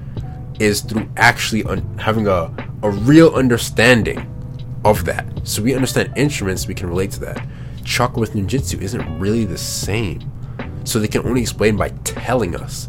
is 0.59 0.81
through 0.81 1.09
actually 1.16 1.62
un- 1.64 1.98
having 1.98 2.27
a, 2.27 2.51
a 2.83 2.90
real 2.90 3.35
understanding 3.35 4.18
of 4.85 5.05
that. 5.05 5.24
So 5.44 5.62
we 5.62 5.74
understand 5.74 6.12
instruments, 6.16 6.66
we 6.66 6.74
can 6.74 6.88
relate 6.88 7.11
to 7.12 7.20
that. 7.20 7.46
Chakra 7.85 8.18
with 8.20 8.33
ninjutsu 8.33 8.81
isn't 8.81 9.18
really 9.20 9.44
the 9.44 9.59
same. 9.59 10.31
So 10.85 10.98
they 10.98 11.09
can 11.09 11.27
only 11.27 11.42
explain 11.42 11.77
by 11.77 11.90
telling 12.05 12.57
us. 12.57 12.88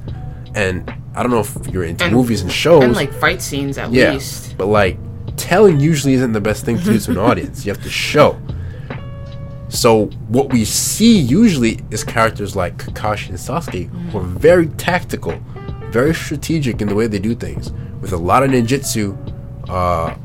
And 0.56 0.92
I 1.14 1.22
don't 1.22 1.32
know 1.32 1.42
if 1.42 1.68
you're 1.68 1.84
into 1.84 2.06
And- 2.06 2.14
movies 2.16 2.42
and 2.42 2.52
shows. 2.52 2.84
And 2.84 2.96
like 2.96 3.14
fight 3.14 3.42
scenes 3.42 3.78
at 3.78 3.92
yeah. 3.92 4.14
least. 4.14 4.58
But 4.58 4.68
like 4.68 4.98
telling 5.40 5.80
usually 5.80 6.14
isn't 6.14 6.34
the 6.34 6.42
best 6.42 6.66
thing 6.66 6.78
to 6.78 6.84
do 6.84 7.00
to 7.00 7.12
an 7.12 7.18
audience. 7.30 7.66
You 7.66 7.72
have 7.74 7.82
to 7.84 7.90
show. 7.90 8.40
So 9.70 10.06
what 10.28 10.52
we 10.52 10.66
see 10.66 11.18
usually 11.20 11.80
is 11.92 12.04
characters 12.04 12.56
like 12.56 12.78
Kakashi 12.78 13.30
and 13.30 13.38
Sasuke 13.38 13.88
who 14.12 14.18
are 14.20 14.24
very 14.24 14.68
tactical, 14.68 15.40
very 15.92 16.14
strategic 16.16 16.82
in 16.82 16.88
the 16.88 16.96
way 16.96 17.08
they 17.08 17.20
do 17.20 17.36
things, 17.36 17.72
with 18.02 18.12
a 18.12 18.18
lot 18.18 18.42
of 18.44 18.50
ninjutsu 18.50 19.16
uh, 19.70 20.16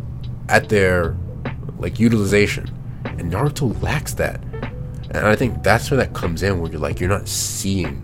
at 0.49 0.69
their 0.69 1.17
like 1.79 1.99
utilization. 2.01 2.71
And 3.05 3.31
Naruto 3.33 3.81
lacks 3.83 4.15
that. 4.15 4.43
And 5.11 5.27
I 5.27 5.37
think 5.37 5.63
that's 5.63 5.91
where 5.91 5.99
that 5.99 6.15
comes 6.15 6.43
in 6.43 6.61
where 6.61 6.71
you're 6.71 6.81
like 6.81 6.99
you're 6.99 7.09
not 7.09 7.29
seeing 7.29 8.03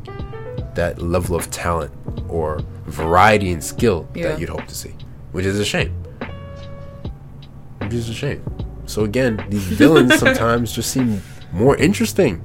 that 0.75 1.01
level 1.03 1.35
of 1.35 1.51
talent 1.51 1.91
or 2.29 2.61
variety 2.87 3.51
and 3.53 3.65
skill 3.65 4.07
Yeah. 4.15 4.29
that 4.29 4.41
you'd 4.41 4.51
hope 4.51 4.67
to 4.67 4.75
see. 4.75 4.95
Which 5.33 5.47
is 5.47 5.59
a 5.59 5.65
shame. 5.65 5.93
Is 7.93 8.09
a 8.09 8.15
shame. 8.15 8.43
So 8.87 9.05
again, 9.05 9.45
these 9.49 9.65
villains 9.65 10.19
sometimes 10.19 10.73
just 10.73 10.91
seem 10.91 11.23
more 11.53 11.77
interesting. 11.77 12.45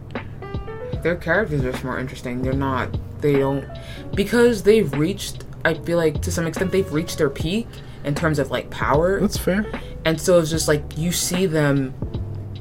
Their 1.04 1.16
characters 1.16 1.64
are 1.64 1.72
just 1.72 1.84
more 1.84 2.00
interesting. 2.00 2.42
They're 2.42 2.54
not. 2.54 2.90
They 3.22 3.34
don't 3.34 3.66
because 4.16 4.64
they've 4.64 4.92
reached. 4.94 5.44
I 5.64 5.74
feel 5.74 5.98
like 5.98 6.22
to 6.24 6.32
some 6.32 6.46
extent 6.46 6.72
they've 6.72 6.92
reached 6.92 7.18
their 7.18 7.30
peak 7.30 7.68
in 8.04 8.14
terms 8.14 8.38
of 8.40 8.52
like 8.52 8.70
power, 8.70 9.20
That's 9.20 9.38
fair. 9.38 9.66
and 10.06 10.20
so 10.22 10.40
it's 10.40 10.50
just 10.52 10.68
like 10.68 10.84
you 10.96 11.12
see 11.12 11.48
them 11.48 11.94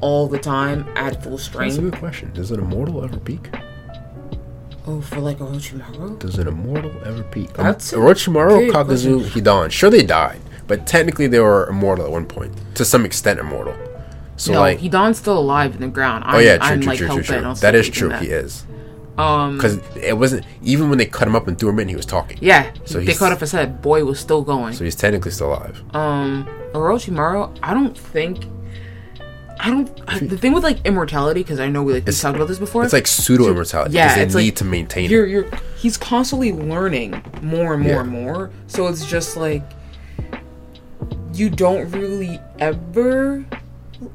all 0.01 0.27
the 0.27 0.39
time 0.39 0.87
at 0.97 1.23
full 1.23 1.39
strength. 1.39 1.75
That's 1.77 1.87
a 1.87 1.91
good 1.91 1.99
question. 1.99 2.33
Does 2.33 2.51
an 2.51 2.61
immortal 2.61 3.05
ever 3.05 3.19
peak? 3.19 3.49
Oh, 4.87 5.01
for 5.01 5.21
like 5.21 5.39
Orochimaru. 5.39 6.19
Does 6.19 6.39
an 6.39 6.47
immortal 6.49 6.93
ever 7.05 7.23
peak? 7.25 7.59
Um, 7.59 7.65
That's 7.65 7.93
Orochimaru, 7.93 8.71
Kakuzu, 8.71 9.23
Hidan. 9.25 9.71
Sure, 9.71 9.89
they 9.91 10.03
died, 10.03 10.41
but 10.67 10.87
technically 10.87 11.27
they 11.27 11.41
were 11.41 11.69
immortal 11.69 12.05
at 12.05 12.11
one 12.11 12.27
point, 12.27 12.53
to 12.77 12.85
some 12.85 13.05
extent 13.05 13.39
immortal. 13.41 13.77
So 14.37 14.53
no, 14.53 14.61
like, 14.61 14.81
Hidan's 14.81 15.19
still 15.19 15.39
alive 15.39 15.75
in 15.75 15.81
the 15.81 15.89
ground. 15.89 16.25
I'm, 16.27 16.37
oh 16.37 16.39
yeah, 16.39 16.57
true, 16.57 16.67
I'm 16.67 16.81
true, 16.81 16.89
like 16.91 16.99
true, 16.99 17.09
true, 17.09 17.23
true. 17.23 17.55
That 17.55 17.75
is 17.75 17.89
true. 17.89 18.11
keeping 18.11 18.27
He 18.27 18.33
is 18.33 18.65
Um, 19.17 19.57
because 19.57 19.79
it 19.97 20.19
wasn't 20.19 20.45
even 20.63 20.89
when 20.89 20.99
they 20.99 21.07
cut 21.07 21.29
him 21.29 21.37
up 21.37 21.47
and 21.47 21.57
threw 21.59 21.69
him 21.69 21.79
in, 21.79 21.89
he 21.89 21.95
was 21.95 22.07
talking. 22.07 22.39
yeah, 22.41 22.73
So 22.85 22.99
they 22.99 23.15
cut 23.15 23.31
off 23.33 23.41
his 23.41 23.53
head. 23.53 23.81
Boy 23.81 24.05
was 24.05 24.19
still 24.19 24.43
going. 24.43 24.73
So 24.75 24.83
he's 24.85 24.97
technically 24.97 25.31
still 25.31 25.49
alive. 25.53 25.83
um 25.95 26.49
Orochimaru, 26.73 27.57
I 27.63 27.73
don't 27.75 27.97
think 27.97 28.45
I 29.61 29.71
don't 29.71 29.89
I, 30.09 30.19
the 30.19 30.37
thing 30.37 30.53
with 30.53 30.65
like 30.65 30.85
immortality 30.85 31.41
because 31.45 31.61
I 31.61 31.69
know 31.69 31.85
we 31.85 31.93
like 31.95 32.07
we 32.07 32.13
talked 32.13 32.35
about 32.35 32.49
this 32.49 32.59
before. 32.59 32.83
It's 32.83 32.93
like 32.93 33.07
pseudo 33.07 33.49
immortality 33.49 33.95
yeah, 33.95 34.13
they 34.17 34.27
like 34.27 34.35
need 34.35 34.57
to 34.57 34.65
maintain 34.65 35.09
you're 35.09 35.27
you're 35.27 35.47
he's 35.79 35.97
constantly 35.97 36.51
learning 36.53 37.23
more 37.41 37.75
and 37.75 37.83
more 37.85 37.93
Yeah. 37.93 38.01
and 38.01 38.11
more. 38.11 38.51
So 38.67 38.89
it's 38.89 39.07
just 39.07 39.37
like 39.37 39.63
you 41.35 41.51
don't 41.51 41.91
really 41.91 42.41
ever 42.59 43.45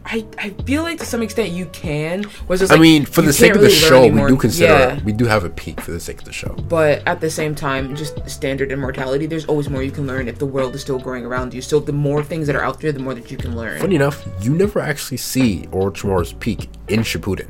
I, 0.05 0.25
I 0.37 0.49
feel 0.63 0.83
like 0.83 0.99
to 0.99 1.05
some 1.05 1.21
extent 1.21 1.49
you 1.49 1.65
can. 1.67 2.25
Was 2.47 2.59
just 2.59 2.71
I 2.71 2.77
mean, 2.77 3.05
for 3.05 3.21
the 3.21 3.33
sake 3.33 3.55
of 3.55 3.61
the 3.61 3.67
really 3.67 3.75
show, 3.75 4.07
we 4.07 4.27
do 4.27 4.37
consider 4.37 4.73
Yeah. 4.73 5.03
we 5.03 5.11
do 5.11 5.25
have 5.25 5.43
a 5.43 5.49
peak 5.49 5.79
for 5.81 5.91
the 5.91 5.99
sake 5.99 6.19
of 6.19 6.25
the 6.25 6.33
show. 6.33 6.53
But 6.53 7.01
at 7.07 7.21
the 7.21 7.29
same 7.29 7.55
time, 7.55 7.95
just 7.95 8.29
standard 8.29 8.71
immortality, 8.71 9.25
there's 9.25 9.45
always 9.45 9.69
more 9.69 9.83
you 9.83 9.91
can 9.91 10.07
learn 10.07 10.27
if 10.27 10.37
the 10.37 10.45
world 10.45 10.75
is 10.75 10.81
still 10.81 10.99
growing 10.99 11.25
around 11.25 11.53
you. 11.53 11.61
So 11.61 11.79
the 11.79 11.93
more 11.93 12.23
things 12.23 12.47
that 12.47 12.55
are 12.55 12.63
out 12.63 12.79
there, 12.81 12.91
the 12.91 12.99
more 12.99 13.13
that 13.13 13.31
you 13.31 13.37
can 13.37 13.55
learn. 13.55 13.79
Funny 13.79 13.95
enough, 13.95 14.25
you 14.41 14.53
never 14.53 14.79
actually 14.79 15.17
see 15.17 15.67
Orochimaru's 15.71 16.33
peak 16.33 16.69
in 16.87 17.01
Shippuden. 17.01 17.49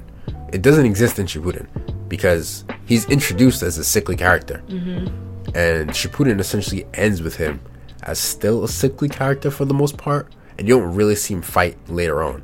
It 0.54 0.62
doesn't 0.62 0.86
exist 0.86 1.20
in 1.20 1.26
Shippuden 1.26 1.68
because 2.08 2.66
he's 2.86 3.06
introduced 3.10 3.62
as 3.64 3.78
a 3.78 3.84
sickly 3.84 4.16
character, 4.16 4.64
mm-hmm. 4.68 5.08
and 5.56 5.90
Shippuden 5.92 6.40
essentially 6.40 6.86
ends 6.94 7.22
with 7.22 7.36
him 7.36 7.60
as 8.04 8.20
still 8.20 8.64
a 8.64 8.68
sickly 8.68 9.10
character 9.10 9.52
for 9.52 9.66
the 9.66 9.74
most 9.74 9.98
part, 9.98 10.34
and 10.58 10.68
you 10.68 10.78
don't 10.80 10.94
really 10.96 11.16
see 11.16 11.34
him 11.34 11.42
fight 11.42 11.78
later 11.90 12.22
on. 12.24 12.44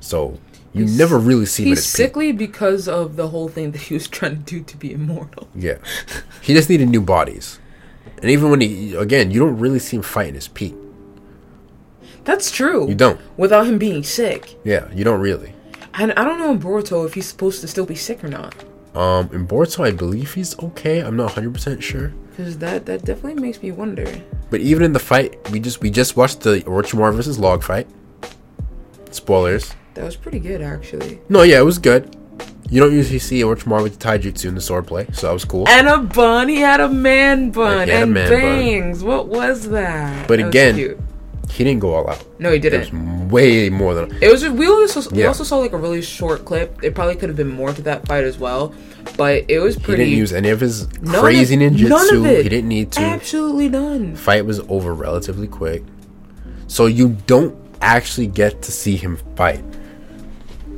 So 0.00 0.38
you 0.72 0.84
never 0.86 1.18
really 1.18 1.46
see 1.46 1.64
him 1.64 1.68
at 1.68 1.78
He's 1.78 1.84
his 1.84 1.92
peak. 1.92 1.96
sickly 2.06 2.32
because 2.32 2.88
of 2.88 3.16
the 3.16 3.28
whole 3.28 3.48
thing 3.48 3.72
that 3.72 3.82
he 3.82 3.94
was 3.94 4.06
trying 4.16 4.36
to 4.36 4.42
do 4.42 4.60
to 4.62 4.76
be 4.76 4.92
immortal. 4.92 5.48
Yeah, 5.54 5.78
he 6.42 6.54
just 6.54 6.68
needed 6.70 6.88
new 6.88 7.00
bodies, 7.02 7.58
and 8.20 8.30
even 8.30 8.50
when 8.50 8.60
he 8.60 8.94
again, 8.94 9.30
you 9.30 9.40
don't 9.40 9.58
really 9.58 9.78
see 9.78 9.96
him 9.96 10.02
fight 10.02 10.28
in 10.28 10.34
his 10.34 10.48
peak. 10.48 10.74
That's 12.24 12.50
true. 12.50 12.88
You 12.88 12.94
don't. 12.94 13.20
Without 13.38 13.66
him 13.66 13.78
being 13.78 14.02
sick. 14.02 14.56
Yeah, 14.64 14.92
you 14.92 15.02
don't 15.04 15.20
really. 15.20 15.54
And 15.94 16.12
I 16.12 16.24
don't 16.24 16.38
know 16.38 16.50
in 16.52 16.60
Boruto 16.60 17.06
if 17.06 17.14
he's 17.14 17.26
supposed 17.26 17.60
to 17.62 17.68
still 17.68 17.86
be 17.86 17.94
sick 17.94 18.22
or 18.22 18.28
not. 18.28 18.54
Um, 18.94 19.30
in 19.32 19.46
Boruto, 19.46 19.84
I 19.84 19.90
believe 19.92 20.34
he's 20.34 20.58
okay. 20.58 21.00
I'm 21.00 21.16
not 21.16 21.24
100 21.36 21.54
percent 21.54 21.82
sure. 21.82 22.12
Because 22.38 22.56
that, 22.58 22.86
that 22.86 23.04
definitely 23.04 23.42
makes 23.42 23.60
me 23.60 23.72
wonder. 23.72 24.06
But 24.48 24.60
even 24.60 24.84
in 24.84 24.92
the 24.92 25.00
fight, 25.00 25.36
we 25.50 25.58
just 25.58 25.80
we 25.80 25.90
just 25.90 26.16
watched 26.16 26.42
the 26.42 26.60
Orochimaru 26.60 27.12
versus 27.16 27.36
Log 27.36 27.64
fight. 27.64 27.88
Spoilers. 29.10 29.74
That 29.94 30.04
was 30.04 30.14
pretty 30.14 30.38
good, 30.38 30.62
actually. 30.62 31.20
No, 31.28 31.42
yeah, 31.42 31.58
it 31.58 31.64
was 31.64 31.78
good. 31.78 32.14
You 32.70 32.80
don't 32.80 32.92
usually 32.92 33.18
see 33.18 33.40
Orochimaru 33.40 33.82
with 33.82 33.98
the 33.98 34.06
taijutsu 34.08 34.44
in 34.44 34.54
the 34.54 34.60
swordplay, 34.60 35.12
so 35.16 35.26
that 35.26 35.32
was 35.32 35.44
cool. 35.44 35.66
And 35.68 35.88
a 35.88 35.98
bun. 35.98 36.48
He 36.48 36.60
had 36.60 36.78
a 36.78 36.88
man 36.88 37.50
bun. 37.50 37.88
had 37.88 37.88
a 37.88 38.02
and 38.02 38.14
man 38.14 38.30
bun. 38.30 38.40
bangs. 38.40 39.02
What 39.02 39.26
was 39.26 39.68
that? 39.70 40.28
But 40.28 40.36
That 40.36 40.44
was 40.44 40.50
again, 40.50 40.74
cute. 40.76 41.00
He 41.50 41.64
didn't 41.64 41.80
go 41.80 41.94
all 41.94 42.08
out. 42.10 42.24
no, 42.38 42.52
he 42.52 42.58
didn't. 42.58 42.82
It 42.82 42.92
was 42.92 43.30
way 43.32 43.68
more 43.70 43.94
than. 43.94 44.16
It 44.22 44.30
was. 44.30 44.48
We 44.48 44.66
also 44.68 45.08
we 45.10 45.24
also 45.24 45.42
saw 45.44 45.56
like 45.58 45.72
a 45.72 45.76
really 45.76 46.02
short 46.02 46.44
clip. 46.44 46.82
It 46.84 46.94
probably 46.94 47.16
could 47.16 47.28
have 47.28 47.36
been 47.36 47.48
more 47.50 47.72
to 47.72 47.82
that 47.82 48.06
fight 48.06 48.24
as 48.24 48.38
well, 48.38 48.72
but 49.16 49.44
it 49.48 49.58
was 49.58 49.76
pretty. 49.76 50.04
He 50.04 50.10
didn't 50.10 50.18
use 50.18 50.32
any 50.32 50.50
of 50.50 50.60
his 50.60 50.86
none 51.02 51.14
of- 51.16 51.20
crazy 51.20 51.56
ninjutsu. 51.56 51.88
None 51.88 52.16
of 52.16 52.26
it. 52.26 52.42
He 52.44 52.48
didn't 52.48 52.68
need 52.68 52.92
to. 52.92 53.00
Absolutely 53.00 53.68
none. 53.68 54.14
Fight 54.14 54.44
was 54.46 54.60
over 54.68 54.94
relatively 54.94 55.48
quick, 55.48 55.82
so 56.68 56.86
you 56.86 57.16
don't 57.26 57.56
actually 57.80 58.26
get 58.26 58.62
to 58.62 58.70
see 58.72 58.96
him 58.96 59.16
fight 59.36 59.64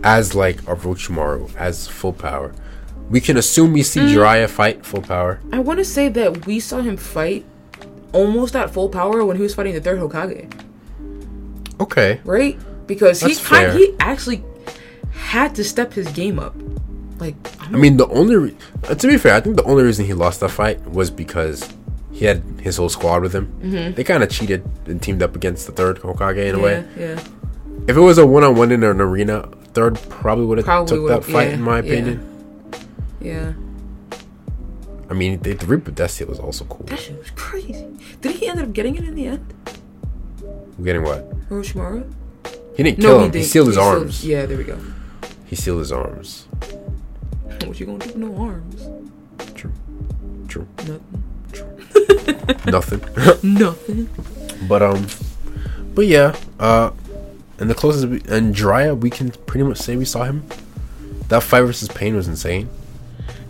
as 0.03 0.35
like 0.35 0.61
a 0.63 0.77
Orochimaru 0.77 1.55
as 1.57 1.87
full 1.89 2.13
power. 2.13 2.53
We 3.11 3.21
can 3.21 3.37
assume 3.37 3.73
we 3.73 3.81
Mm. 3.81 3.85
see 3.85 4.01
Jiraiya 4.01 4.49
fight 4.49 4.87
full 4.87 5.03
power. 5.03 5.41
I 5.53 5.59
want 5.59 5.79
to 5.79 5.85
say 5.85 6.09
that 6.11 6.47
we 6.47 6.61
saw 6.61 6.81
him 6.81 6.97
fight 6.97 7.45
almost 8.13 8.57
at 8.57 8.71
full 8.71 8.89
power 8.89 9.25
when 9.25 9.37
he 9.37 9.43
was 9.43 9.55
fighting 9.55 9.75
the 9.75 9.81
third 9.81 9.99
Hokage, 9.99 10.51
Okay. 11.81 12.21
right? 12.25 12.59
Because 12.87 13.21
he 13.21 13.35
kind 13.37 13.73
he 13.79 13.95
actually 14.01 14.43
had 15.13 15.55
to 15.57 15.65
step 15.65 15.93
his 15.93 16.09
game 16.13 16.39
up. 16.39 16.55
Like 17.19 17.35
I'm 17.61 17.75
I 17.75 17.79
mean, 17.79 17.97
the 17.97 18.09
only 18.09 18.37
re- 18.37 18.57
uh, 18.89 18.95
to 18.95 19.07
be 19.07 19.17
fair, 19.19 19.35
I 19.35 19.41
think 19.41 19.57
the 19.57 19.65
only 19.65 19.85
reason 19.85 20.07
he 20.07 20.15
lost 20.15 20.41
that 20.41 20.49
fight 20.51 20.81
was 20.91 21.11
because 21.11 21.69
he 22.13 22.25
had 22.25 22.43
his 22.61 22.77
whole 22.79 22.89
squad 22.89 23.23
with 23.23 23.35
him. 23.35 23.47
Mm-hmm. 23.63 23.95
They 23.95 24.05
kind 24.05 24.23
of 24.23 24.31
cheated 24.31 24.65
and 24.87 25.01
teamed 25.03 25.23
up 25.23 25.37
against 25.37 25.67
the 25.67 25.73
third 25.73 25.99
Hokage 26.01 26.49
in 26.49 26.55
a 26.55 26.59
way. 26.59 26.85
yeah. 26.99 27.21
If 27.87 27.97
it 27.97 28.01
was 28.01 28.19
a 28.19 28.27
one-on-one 28.27 28.73
in 28.73 28.83
an 28.83 29.01
arena, 29.01 29.49
third 29.73 29.99
probably 30.11 30.45
would 30.47 30.59
have 30.59 30.87
took 30.87 31.09
that 31.09 31.25
fight, 31.25 31.49
yeah, 31.49 31.55
in 31.55 31.63
my 31.63 31.77
yeah. 31.81 31.93
opinion. 31.93 32.71
Yeah, 33.21 33.53
I 35.11 35.15
mean, 35.15 35.41
the, 35.41 35.55
the 35.55 35.67
Reaper 35.67 35.91
Destiny 35.91 36.29
was 36.31 36.39
also 36.39 36.65
cool. 36.67 36.87
that 36.87 36.99
shit 37.01 37.19
was 37.19 37.31
crazy. 37.31 37.87
Did 38.21 38.37
he 38.37 38.47
end 38.47 38.61
up 38.61 38.73
getting 38.73 38.95
it 38.97 39.05
in 39.05 39.15
the 39.17 39.27
end, 39.27 39.53
getting 40.83 41.03
what? 41.03 41.29
Orochimaru? 41.51 42.11
He 42.77 42.83
didn't 42.85 43.01
kill 43.01 43.19
him. 43.19 43.25
He, 43.27 43.31
didn't. 43.31 43.47
sealed 43.47 43.67
his 43.67 43.77
He 43.77 43.83
arms. 43.83 44.25
yeah, 44.25 44.47
there 44.47 44.57
we 44.57 44.65
go. 44.65 44.79
He 45.47 45.57
sealed 45.57 45.81
his 45.81 45.91
arms. 45.93 46.47
What 47.67 47.79
you 47.81 47.87
gonna 47.87 47.99
do 47.99 48.07
with 48.07 48.17
no 48.17 48.37
arms? 48.37 48.89
True. 49.55 49.73
True. 50.49 50.67
Nothing. 50.79 51.25
Nothing. 52.71 53.01
Nothing. 53.59 54.09
but 54.69 54.83
um, 54.83 55.07
but 55.95 56.07
yeah. 56.07 56.37
Uh, 56.59 56.93
and 57.59 57.69
the 57.69 57.75
closest 57.75 58.07
we, 58.07 58.23
and 58.29 58.55
Jiraiya, 58.55 58.99
we 58.99 59.11
can 59.11 59.31
pretty 59.31 59.65
much 59.65 59.79
say 59.79 59.97
we 59.97 60.05
saw 60.05 60.25
him. 60.25 60.45
That 61.29 61.43
fight 61.43 61.63
versus 61.63 61.89
Pain 61.89 62.15
was 62.17 62.27
insane. 62.29 62.69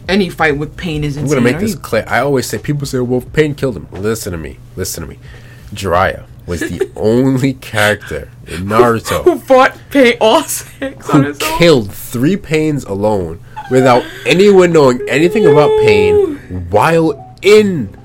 Any 0.08 0.28
fight 0.28 0.56
with 0.56 0.76
pain 0.76 1.04
is 1.04 1.16
I'm 1.16 1.26
gonna 1.28 1.40
make 1.40 1.58
this 1.58 1.74
clear. 1.74 2.04
I 2.06 2.20
always 2.20 2.46
say 2.46 2.58
people 2.58 2.86
say, 2.86 2.98
"Well, 2.98 3.20
Pain 3.20 3.54
killed 3.54 3.76
him." 3.76 3.86
Listen 3.92 4.32
to 4.32 4.38
me. 4.38 4.58
Listen 4.76 5.02
to 5.04 5.08
me. 5.08 5.18
Jiraiya 5.72 6.24
was 6.46 6.60
the 6.60 6.90
only 6.96 7.52
character 7.54 8.28
in 8.48 8.62
Naruto 8.64 9.22
who 9.22 9.38
fought 9.38 9.76
pain 9.90 10.16
all 10.20 10.42
six 10.42 11.08
on 11.10 11.24
who 11.24 11.34
killed 11.58 11.92
three 11.92 12.36
Pains 12.36 12.82
alone 12.84 13.38
without 13.70 14.02
anyone 14.26 14.72
knowing 14.72 15.00
anything 15.08 15.46
about 15.46 15.68
Pain 15.82 16.36
while 16.70 17.36
in 17.42 17.96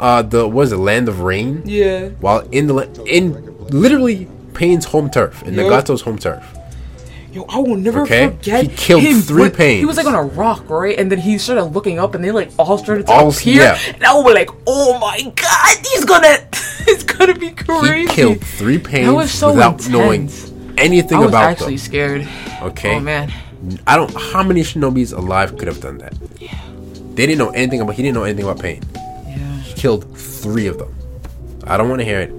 uh 0.00 0.22
the 0.22 0.48
what 0.48 0.62
is 0.68 0.72
it 0.72 0.78
Land 0.78 1.06
of 1.08 1.20
Rain 1.20 1.62
Yeah. 1.66 2.08
while 2.20 2.40
in 2.50 2.66
the 2.66 2.76
in 3.06 3.54
literally 3.68 4.26
Pain's 4.54 4.86
home 4.86 5.10
turf 5.10 5.42
in 5.42 5.52
Yup. 5.54 5.66
Nagato's 5.66 6.00
home 6.02 6.16
turf. 6.18 6.42
Yo, 7.32 7.44
I 7.48 7.58
will 7.58 7.76
never 7.76 8.02
Okay? 8.02 8.26
forget. 8.28 8.62
He 8.64 8.76
killed 8.76 9.02
him 9.02 9.20
three 9.22 9.42
when- 9.42 9.50
pains. 9.52 9.80
He 9.80 9.86
was 9.86 9.96
like 9.96 10.06
on 10.06 10.14
a 10.14 10.22
rock, 10.22 10.68
right? 10.68 10.98
And 10.98 11.10
then 11.10 11.18
he 11.18 11.38
started 11.38 11.64
looking 11.64 11.98
up, 11.98 12.14
and 12.14 12.22
they 12.22 12.30
like 12.30 12.50
all 12.58 12.76
started 12.76 13.06
to 13.06 13.12
All- 13.12 13.30
appear. 13.30 13.62
yeah. 13.62 13.78
And 13.94 14.04
I 14.04 14.12
was 14.14 14.34
like, 14.34 14.50
"Oh 14.66 14.98
my 14.98 15.18
god, 15.34 15.76
he's 15.90 16.04
gonna, 16.04 16.36
he's 16.84 17.02
gonna 17.04 17.34
be 17.34 17.50
crazy." 17.50 18.00
He 18.02 18.06
killed 18.06 18.44
three 18.44 18.78
Pains 18.78 19.06
That 19.06 19.14
was 19.14 19.30
so 19.30 19.50
without 19.52 19.72
intense. 19.80 19.88
knowing 19.88 20.30
anything 20.76 21.18
about 21.18 21.18
them. 21.18 21.20
I 21.20 21.24
was 21.24 21.28
about 21.30 21.50
actually 21.52 21.76
them. 21.76 21.78
scared. 21.78 22.28
Okay. 22.62 22.96
Oh 22.96 23.00
man. 23.00 23.32
I 23.86 23.96
don't. 23.96 24.12
How 24.14 24.42
many 24.42 24.60
shinobis 24.62 25.16
alive 25.16 25.56
could 25.56 25.68
have 25.68 25.80
done 25.80 25.98
that? 25.98 26.12
Yeah. 26.38 26.52
They 27.14 27.24
didn't 27.26 27.38
know 27.38 27.50
anything 27.50 27.80
about. 27.80 27.94
He 27.94 28.02
didn't 28.02 28.14
know 28.16 28.24
anything 28.24 28.44
about 28.44 28.60
pain. 28.60 28.82
Yeah. 28.94 29.36
He 29.62 29.72
killed 29.74 30.04
three 30.18 30.66
of 30.66 30.76
them. 30.78 30.94
I 31.64 31.76
don't 31.78 31.88
want 31.88 32.00
to 32.00 32.04
hear 32.04 32.20
it. 32.20 32.30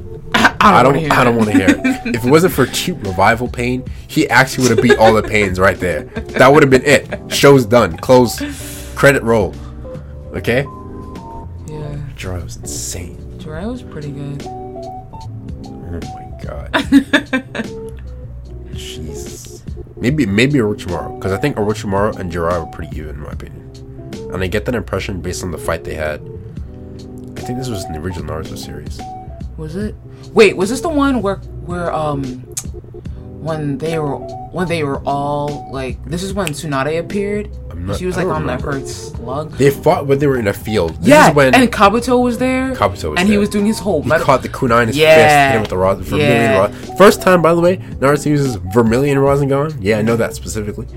I 0.63 0.84
don't. 0.84 1.12
I 1.12 1.23
don't 1.23 1.36
want 1.36 1.49
to 1.52 1.56
hear 1.58 1.67
it. 1.69 1.84
If 2.15 2.26
it 2.26 2.30
wasn't 2.30 2.54
for 2.54 2.65
cheap 2.67 2.95
revival 3.04 3.47
pain, 3.47 3.84
he 4.08 4.30
actually 4.30 4.67
would 4.67 4.78
have 4.78 4.84
beat 4.84 4.97
all 4.97 5.13
the 5.13 5.23
pains 5.23 5.60
right 5.60 5.80
there. 5.80 6.04
That 6.04 6.52
would 6.52 6.63
have 6.63 6.69
been 6.69 6.86
it. 6.86 7.32
Show's 7.32 7.65
done. 7.65 7.97
Close. 7.97 8.39
Credit 8.95 9.23
roll. 9.23 9.54
Okay. 10.34 10.62
Yeah. 11.67 11.99
Jiraiya 12.15 12.43
was 12.43 12.58
insane. 12.58 13.17
Jiraiya 13.39 13.71
was 13.71 13.84
pretty 13.84 14.12
good. 14.12 14.43
Oh 14.45 15.99
my 16.15 16.43
god. 16.43 16.69
Jesus. 18.76 19.63
Maybe 19.97 20.26
maybe 20.26 20.60
Orochimaru, 20.60 21.17
because 21.19 21.32
I 21.32 21.38
think 21.38 21.56
Orochimaru 21.58 22.17
and 22.19 22.32
Jiraiya 22.32 22.65
were 22.65 22.71
pretty 22.71 22.97
even 22.97 23.12
in 23.12 23.19
my 23.21 23.32
opinion, 23.32 23.71
and 24.34 24.43
I 24.43 24.47
get 24.47 24.65
that 24.65 24.76
impression 24.76 25.21
based 25.21 25.43
on 25.43 25.52
the 25.52 25.58
fight 25.58 25.84
they 25.84 25.95
had. 25.95 26.21
I 27.38 27.41
think 27.41 27.60
this 27.60 27.69
was 27.69 27.86
in 27.86 27.93
the 27.93 27.99
original 27.99 28.26
Naruto 28.26 28.58
series. 28.58 28.99
Was 29.58 29.76
it? 29.76 29.95
Wait, 30.34 30.56
was 30.58 30.70
this 30.70 30.82
the 30.82 30.90
one 30.90 31.22
where 31.22 31.36
where 31.66 31.94
um 31.94 32.24
when 33.42 33.78
they 33.78 34.00
were 34.00 34.18
when 34.18 34.68
they 34.68 34.84
were 34.84 35.00
all 35.06 35.70
like 35.72 36.04
this 36.06 36.24
is 36.24 36.34
when 36.34 36.48
Tsunade 36.50 37.00
appeared? 37.00 37.50
Not- 37.76 37.98
she 37.98 38.06
was 38.06 38.16
like 38.16 38.28
on 38.28 38.42
remember. 38.44 38.80
her 38.80 38.86
slug. 38.88 39.52
They 39.58 39.70
fought 39.70 40.08
when 40.08 40.20
they 40.20 40.28
were 40.28 40.38
in 40.40 40.48
a 40.48 40.54
field. 40.54 40.96
This 41.00 41.08
yeah, 41.10 41.30
is 41.30 41.36
when 41.36 41.54
and 41.54 41.70
Kabuto 41.72 42.22
was 42.24 42.38
there. 42.38 42.74
Kabuto 42.76 42.92
was 42.92 43.02
there. 43.02 43.14
and 43.18 43.28
he 43.28 43.38
was 43.38 43.50
doing 43.50 43.66
his 43.66 43.80
whole 43.80 44.02
he 44.04 44.08
metal- 44.08 44.26
caught 44.26 44.42
the 44.42 44.48
kunai 44.50 44.84
in 44.84 44.88
his 44.88 44.98
Yeah. 44.98 45.16
fist, 45.16 45.54
hit 45.54 45.62
with 45.62 45.70
the 45.70 45.78
rod, 45.78 45.98
vermilion 46.00 46.32
Yeah. 46.32 46.58
rod. 46.60 46.76
First 46.98 47.22
time, 47.22 47.42
by 47.42 47.54
the 47.54 47.60
way, 47.60 47.78
Naruto 48.00 48.28
uses 48.28 48.56
vermilion 48.74 49.18
Rasengan. 49.18 49.76
Yeah, 49.82 49.98
I 49.98 50.02
know 50.02 50.16
that 50.16 50.34
specifically. 50.34 50.88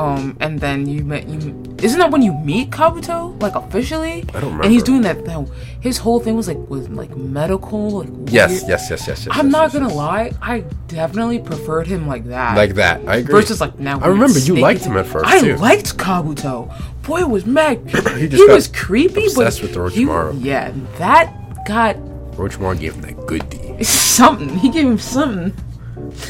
Um 0.00 0.36
and 0.40 0.60
then 0.64 0.86
you 0.86 1.04
met 1.04 1.28
you 1.28 1.38
isn't 1.86 1.98
that 1.98 2.10
when 2.10 2.22
you 2.22 2.32
meet 2.50 2.70
Kabuto 2.70 3.18
like 3.40 3.54
officially? 3.54 4.16
I 4.34 4.40
don't 4.40 4.42
remember. 4.44 4.64
And 4.64 4.72
he's 4.72 4.82
doing 4.82 5.02
that. 5.02 5.24
that 5.24 5.48
his 5.80 5.96
whole 6.04 6.20
thing 6.20 6.34
was 6.36 6.46
like 6.48 6.58
was 6.68 6.88
like 6.90 7.12
medical. 7.16 7.84
Like 8.00 8.08
Yes, 8.26 8.50
weird- 8.50 8.68
yes, 8.72 8.90
yes, 8.90 9.08
yes, 9.08 9.26
yes. 9.26 9.28
I'm 9.38 9.46
yes, 9.46 9.52
not 9.52 9.62
yes, 9.64 9.72
gonna 9.74 9.88
yes. 9.88 9.96
lie. 9.96 10.32
I 10.42 10.64
definitely 10.88 11.38
preferred 11.38 11.86
him 11.86 12.06
like 12.06 12.24
that. 12.26 12.56
Like 12.56 12.74
that, 12.74 12.96
I 13.08 13.16
agree. 13.16 13.32
Versus 13.32 13.60
like 13.60 13.78
now. 13.78 13.98
I 14.00 14.08
remember 14.08 14.38
you 14.38 14.56
liked 14.56 14.84
him 14.84 14.96
at 14.96 15.06
first, 15.06 15.26
I 15.30 15.40
too. 15.40 15.56
liked 15.56 15.96
Kabuto. 15.96 16.68
Boy, 17.02 17.24
was 17.26 17.46
mad. 17.46 17.76
He 18.20 18.28
he 18.28 18.44
was 18.44 18.68
creepy, 18.68 19.24
obsessed 19.26 19.62
but 19.62 19.74
with 19.76 19.94
he- 19.94 20.04
yeah, 20.48 20.72
that 20.98 21.32
got 21.66 21.96
Orochimaru 22.36 22.78
gave 22.78 22.94
him 22.94 23.02
that 23.02 23.26
good 23.26 23.48
D. 23.50 23.82
something. 24.18 24.50
He 24.58 24.68
gave 24.70 24.86
him 24.86 24.98
something. 24.98 25.52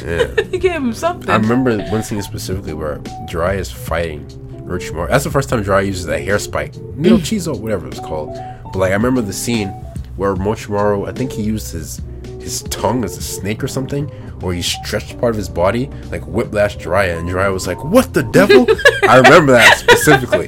Yeah. 0.04 0.34
He 0.50 0.58
gave 0.58 0.72
him 0.76 0.92
something. 0.92 1.30
I 1.30 1.36
remember 1.36 1.78
one 1.90 2.02
scene 2.02 2.22
specifically 2.22 2.74
where 2.74 3.00
Dry 3.28 3.54
is 3.54 3.70
fighting 3.70 4.26
Orochimaru. 4.64 5.08
That's 5.08 5.24
the 5.24 5.30
first 5.30 5.48
time 5.48 5.62
Dry 5.62 5.80
uses 5.80 6.06
that 6.06 6.22
hair 6.22 6.38
spike. 6.38 6.72
Mm. 6.72 7.18
Chizo, 7.26 7.58
whatever 7.58 7.86
it 7.86 7.90
was 7.90 8.00
called. 8.00 8.34
But 8.64 8.76
like 8.76 8.90
I 8.90 8.94
remember 8.94 9.20
the 9.20 9.32
scene 9.32 9.68
where 10.16 10.34
Orochimaru, 10.34 11.08
I 11.08 11.12
think 11.12 11.32
he 11.32 11.42
used 11.42 11.72
his 11.72 12.00
his 12.40 12.62
tongue 12.64 13.04
as 13.04 13.16
a 13.18 13.22
snake 13.22 13.62
or 13.62 13.68
something, 13.68 14.10
or 14.42 14.54
he 14.54 14.62
stretched 14.62 15.18
part 15.20 15.30
of 15.30 15.36
his 15.36 15.48
body 15.48 15.90
like 16.10 16.22
Whiplash 16.26 16.78
Jiraiya, 16.78 17.18
and 17.18 17.28
Jiraiya 17.28 17.52
was 17.52 17.66
like, 17.66 17.82
"What 17.84 18.14
the 18.14 18.22
devil?" 18.22 18.66
I 19.08 19.18
remember 19.18 19.52
that 19.52 19.76
specifically. 19.78 20.46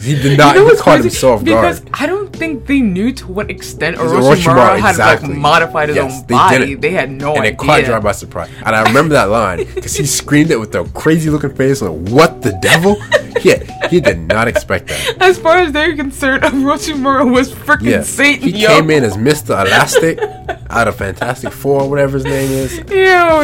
He 0.00 0.14
did 0.14 0.38
not. 0.38 0.56
You 0.56 0.64
know 0.64 0.70
he 0.70 0.76
caught 0.76 1.00
himself 1.00 1.44
because 1.44 1.80
guard. 1.80 1.94
I 2.00 2.06
don't 2.06 2.19
think 2.40 2.66
they 2.66 2.80
knew 2.80 3.12
to 3.12 3.26
what 3.28 3.50
extent 3.50 3.96
Orochimaru, 3.98 4.34
Orochimaru, 4.34 4.78
had 4.80 4.90
exactly. 4.90 5.28
like 5.28 5.38
modified 5.38 5.88
his 5.90 5.96
Yes, 5.96 6.12
own 6.20 6.26
they 6.26 6.34
body. 6.34 6.58
didn't. 6.66 6.80
They 6.80 6.90
had 6.90 7.10
no 7.12 7.34
and 7.34 7.42
idea. 7.44 7.50
And 7.52 7.54
it 7.54 7.58
caught 7.58 7.84
Jiraiya 7.84 8.02
by 8.02 8.12
surprise. 8.12 8.50
And 8.66 8.74
I 8.74 8.82
remember 8.82 9.14
that 9.14 9.28
line 9.30 9.58
because 9.74 9.94
he 9.96 10.06
screamed 10.06 10.50
it 10.50 10.58
with 10.58 10.74
a 10.74 10.82
crazy 11.02 11.30
looking 11.30 11.54
face, 11.54 11.80
like, 11.82 11.92
"What 12.10 12.42
the 12.42 12.52
devil?" 12.60 12.96
Yeah, 13.42 13.88
he 13.88 14.00
did 14.00 14.18
not 14.18 14.48
expect 14.48 14.88
that. 14.88 15.16
As 15.22 15.38
far 15.38 15.56
as 15.58 15.72
they're 15.72 15.96
concerned, 15.96 16.42
Orochimaru 16.60 17.32
was 17.32 17.50
freaking 17.54 17.90
Yeah, 17.90 18.02
Satan. 18.02 18.42
he 18.48 18.62
yo. 18.62 18.68
came 18.68 18.90
in 18.90 19.02
as 19.04 19.16
Mister 19.16 19.52
Elastic 19.54 20.18
out 20.68 20.88
of 20.88 20.96
Fantastic 20.96 21.50
Four, 21.52 21.88
whatever 21.88 22.14
his 22.18 22.24
name 22.24 22.50
is. 22.50 22.76
Yo, 22.78 22.84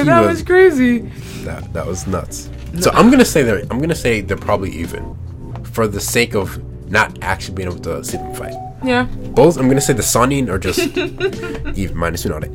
that 0.04 0.20
was- 0.20 0.36
was 0.38 0.42
crazy. 0.42 0.98
That 1.44 1.72
that 1.72 1.86
was 1.86 2.06
nuts. 2.06 2.50
So 2.80 2.90
I'm 2.92 3.08
gonna 3.10 3.24
say 3.24 3.42
they're 3.42 3.62
I'm 3.70 3.80
gonna 3.80 3.94
say 3.94 4.20
they're 4.20 4.36
probably 4.36 4.72
even, 4.72 5.16
for 5.62 5.86
the 5.88 6.00
sake 6.00 6.34
of 6.34 6.60
not 6.90 7.16
actually 7.22 7.54
being 7.54 7.68
able 7.70 7.80
to 7.80 8.04
see 8.04 8.18
them 8.18 8.34
fight. 8.34 8.54
Yeah. 8.86 9.04
Both 9.34 9.58
I'm 9.58 9.68
gonna 9.68 9.80
say 9.80 9.92
the 9.92 10.02
Sannin 10.02 10.48
are 10.48 10.58
just 10.58 10.78
even 11.78 11.96
minus 11.96 12.24
Tsunade. 12.24 12.50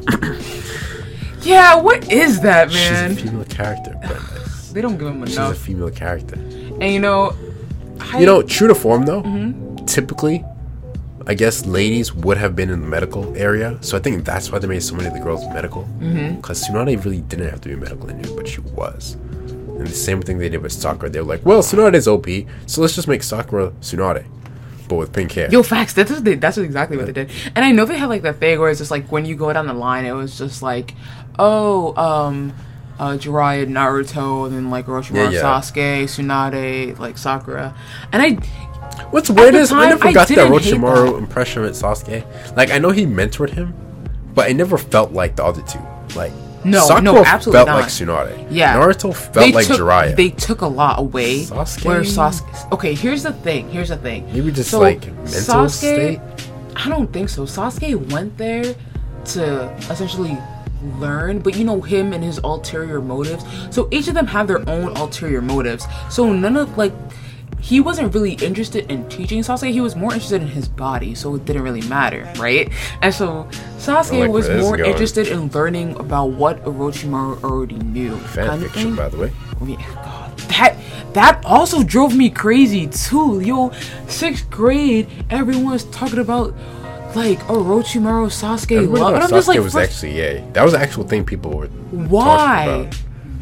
Yeah, 1.44 1.76
what 1.82 2.12
is 2.12 2.42
that, 2.42 2.70
man? 2.70 3.16
She's 3.16 3.24
a 3.24 3.28
female 3.28 3.46
character. 3.46 3.96
They 4.74 4.80
don't 4.82 4.96
give 4.98 5.08
him 5.08 5.26
She's 5.26 5.38
a 5.40 5.56
female 5.56 5.90
character. 5.90 6.36
And 6.36 6.84
you 6.94 7.00
know, 7.00 7.36
I, 8.00 8.20
You 8.20 8.28
know, 8.28 8.44
true 8.44 8.68
to 8.68 8.76
form 8.76 9.06
though, 9.08 9.24
Mm-hmm. 9.24 9.86
typically, 9.86 10.46
I 11.26 11.34
guess 11.34 11.66
ladies 11.66 12.14
would 12.14 12.38
have 12.38 12.56
been 12.56 12.70
in 12.70 12.82
the 12.82 12.88
medical 12.88 13.36
area. 13.36 13.80
So 13.82 13.98
I 13.98 14.00
think 14.02 14.24
that's 14.24 14.52
why 14.52 14.60
they 14.60 14.68
made 14.68 14.84
so 14.84 14.94
many 14.96 15.08
of 15.08 15.14
the 15.16 15.20
girls 15.20 15.44
medical. 15.52 15.84
Mm-hmm. 16.00 16.36
Because 16.36 16.64
Tsunade 16.64 17.04
really 17.04 17.22
didn't 17.22 17.50
have 17.50 17.62
to 17.62 17.70
be 17.70 17.74
a 17.74 17.78
medical 17.78 18.10
in 18.10 18.20
it, 18.20 18.36
but 18.36 18.48
she 18.48 18.62
was. 18.62 19.14
And 19.80 19.88
the 19.88 19.92
same 19.92 20.22
thing 20.22 20.38
they 20.38 20.50
did 20.50 20.62
with 20.62 20.72
Sakura. 20.72 21.10
They 21.10 21.22
were 21.22 21.28
like, 21.28 21.44
well, 21.44 21.64
Tsunade's 21.64 22.08
OP, 22.08 22.28
so 22.68 22.82
let's 22.82 22.94
just 22.94 23.08
make 23.08 23.24
Sakura 23.24 23.72
Tsunade, 23.82 24.26
but 24.92 24.98
with 24.98 25.14
pink 25.14 25.32
hair. 25.32 25.50
Yo, 25.50 25.64
facts. 25.64 25.94
That's 25.94 26.12
what 26.12 26.24
they, 26.26 26.36
that's 26.36 26.58
exactly 26.58 26.98
what 26.98 27.06
they 27.06 27.14
did. 27.14 27.32
And 27.56 27.64
I 27.64 27.72
know 27.72 27.86
they 27.86 27.98
had 27.98 28.10
like 28.10 28.24
the 28.24 28.34
thing 28.34 28.60
where 28.60 28.70
it's 28.70 28.80
just 28.80 28.92
like 28.92 29.10
when 29.10 29.26
you 29.26 29.36
go 29.36 29.52
down 29.54 29.66
the 29.66 29.74
line, 29.74 30.06
it 30.06 30.12
was 30.12 30.38
just 30.38 30.62
like, 30.62 30.94
oh, 31.40 31.96
um, 31.96 32.54
uh, 33.00 33.12
Jiraiya, 33.12 33.68
Naruto, 33.68 34.48
and 34.48 34.54
then 34.56 34.70
like 34.70 34.88
Orochimaru, 34.88 35.16
Yeah, 35.16 35.30
yeah. 35.30 35.42
Sasuke, 35.42 36.04
Tsunade, 36.04 37.00
like 37.00 37.18
Sakura. 37.18 37.74
And 38.12 38.22
I, 38.22 38.32
What's 39.12 39.30
weird 39.30 39.54
the 39.54 39.60
is 39.60 39.72
I 39.72 39.80
time, 39.80 39.90
never 39.92 40.08
I 40.08 40.12
got 40.12 40.28
that 40.28 40.36
didn't 40.36 40.52
Orochimaru 40.52 41.18
impression 41.18 41.62
with 41.62 41.74
Sasuke. 41.74 42.26
Like, 42.58 42.72
I 42.72 42.78
know 42.78 42.90
he 42.90 43.06
mentored 43.06 43.52
him, 43.52 43.74
but 44.36 44.50
it 44.50 44.56
never 44.56 44.78
felt 44.78 45.14
like 45.14 45.38
the 45.38 45.46
other 45.46 45.62
two. 45.62 45.80
Like, 46.18 46.34
No, 46.64 46.86
Sakura 46.88 47.02
no, 47.02 47.24
absolutely 47.26 47.58
felt 47.58 47.68
not. 47.68 47.76
like 47.82 47.86
Tsunade. 47.86 48.48
Yeah. 48.52 48.76
Naruto 48.78 49.16
felt 49.16 49.34
they 49.34 49.52
like 49.52 49.68
took, 49.68 49.80
Jiraiya. 49.80 50.16
They 50.16 50.30
took 50.30 50.62
a 50.62 50.68
lot 50.68 51.00
away. 51.00 51.44
Sasuke? 51.44 51.86
Where 51.86 52.02
Sasuke. 52.02 52.72
Okay, 52.72 52.94
here's 52.94 53.24
the 53.24 53.34
thing. 53.34 53.70
Here's 53.70 53.90
the 53.90 53.98
thing. 53.98 54.32
Maybe 54.32 54.52
just 54.52 54.70
So, 54.70 54.80
like 54.80 55.06
mental 55.06 55.70
state. 55.70 56.20
I 56.76 56.90
don't 56.90 57.12
think 57.12 57.30
so. 57.30 57.44
Sasuke 57.44 58.12
went 58.12 58.38
there 58.38 58.76
to 59.26 59.70
essentially 59.90 60.38
learn, 61.00 61.40
but 61.40 61.56
you 61.56 61.64
know 61.64 61.82
him 61.82 62.14
and 62.14 62.24
his 62.24 62.40
ulterior 62.44 63.02
motives. 63.02 63.44
So 63.70 63.88
each 63.92 64.08
of 64.08 64.14
them 64.14 64.28
have 64.28 64.48
their 64.48 64.68
own 64.70 64.96
ulterior 64.98 65.42
motives. 65.42 65.86
So 66.10 66.32
none 66.32 66.58
of 66.58 66.78
like 66.78 66.94
he 67.62 67.80
wasn't 67.80 68.14
really 68.14 68.34
interested 68.34 68.92
in 68.92 69.08
teaching 69.08 69.42
Sasuke. 69.42 69.72
He 69.72 69.82
was 69.82 69.96
more 69.96 70.12
interested 70.12 70.42
in 70.42 70.48
his 70.48 70.68
body, 70.68 71.14
so 71.14 71.36
it 71.36 71.46
didn't 71.46 71.62
really 71.62 71.88
matter, 71.88 72.30
right? 72.38 72.72
And 73.02 73.14
so 73.14 73.48
Sasuke 73.78 74.22
like 74.22 74.32
was 74.32 74.48
where 74.48 74.58
this 74.58 74.66
is 74.66 74.70
more 74.72 74.80
interested 74.82 75.28
in 75.28 75.48
learning 75.50 75.96
about 75.98 76.32
what 76.32 76.64
Orochimaru 76.66 77.44
already 77.44 77.76
knew. 77.76 78.18
Fan 78.18 78.48
kind 78.48 78.64
of 78.64 78.72
fiction, 78.72 78.96
by 78.96 79.10
the 79.10 79.18
way. 79.18 79.32
Oh, 79.62 79.68
yeah, 79.68 79.78
God, 80.04 80.38
that 80.50 80.78
that 81.14 81.46
also 81.46 81.84
drove 81.84 82.16
me 82.16 82.30
crazy 82.30 82.88
too. 82.88 83.42
Yo, 83.42 83.72
sixth 84.08 84.50
grade, 84.50 85.08
everyone's 85.30 85.84
talking 85.86 86.20
about 86.20 86.56
like 87.16 87.40
Orochimaru, 87.42 88.28
Sasuke 88.32 88.90
love, 88.90 89.14
and 89.14 89.24
I'm 89.24 89.30
just 89.30 89.48
Sasuke 89.48 89.56
like, 89.56 89.60
was 89.60 89.74
first- 89.74 89.92
actually 89.92 90.14
gay. 90.14 90.44
That 90.54 90.64
was 90.64 90.74
the 90.74 90.80
actual 90.80 91.04
thing 91.04 91.26
people 91.26 91.52
were 91.52 91.68
why? 91.92 92.90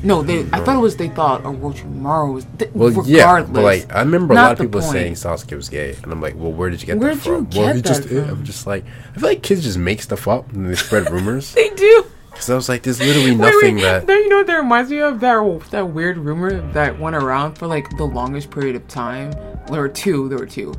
No, 0.03 0.21
they. 0.21 0.41
I 0.53 0.63
thought 0.63 0.75
it 0.75 0.79
was 0.79 0.95
they 0.95 1.09
thought 1.09 1.43
Orochimaru 1.43 2.33
was. 2.33 2.45
Th- 2.57 2.71
Well, 2.73 2.89
regardless, 2.89 3.07
yeah, 3.09 3.43
but 3.43 3.63
like 3.63 3.93
I 3.93 3.99
remember 3.99 4.33
a 4.33 4.37
lot 4.37 4.53
of 4.53 4.59
people 4.59 4.79
point. 4.81 4.91
saying 4.93 5.13
Sasuke 5.13 5.55
was 5.55 5.67
gay, 5.69 5.95
and 6.03 6.11
I'm 6.11 6.21
like, 6.21 6.35
well, 6.35 6.51
where 6.51 6.69
did 6.69 6.81
you 6.81 6.87
get 6.87 6.97
Where 6.99 7.13
that 7.15 7.21
from? 7.21 7.45
get 7.45 7.59
well, 7.65 7.73
that 7.73 7.85
just. 7.85 8.07
from? 8.07 8.17
I'm 8.29 8.43
just 8.45 8.65
like, 8.65 8.85
I 9.15 9.19
feel 9.19 9.29
like 9.29 9.43
kids 9.43 9.63
just 9.63 9.77
make 9.77 10.01
stuff 10.01 10.27
up 10.27 10.51
and 10.53 10.69
they 10.69 10.75
spread 10.75 11.09
rumors. 11.11 11.53
they 11.53 11.69
do. 11.71 12.05
Because 12.31 12.49
I 12.49 12.55
was 12.55 12.69
like, 12.69 12.83
there's 12.83 13.01
literally 13.01 13.31
Wait, 13.31 13.37
nothing 13.37 13.75
wait, 13.75 13.81
that. 13.81 14.07
Then 14.07 14.19
you 14.19 14.29
know 14.29 14.37
what 14.37 14.47
that 14.47 14.55
reminds 14.57 14.89
me 14.89 14.99
of 14.99 15.19
that 15.19 15.61
that 15.71 15.89
weird 15.89 16.17
rumor 16.17 16.61
that 16.71 16.97
went 16.97 17.17
around 17.17 17.55
for 17.55 17.67
like 17.67 17.89
the 17.97 18.05
longest 18.05 18.49
period 18.51 18.77
of 18.77 18.87
time. 18.87 19.31
There 19.69 19.81
were 19.81 19.89
two. 19.89 20.29
There 20.29 20.37
were 20.37 20.45
two. 20.45 20.71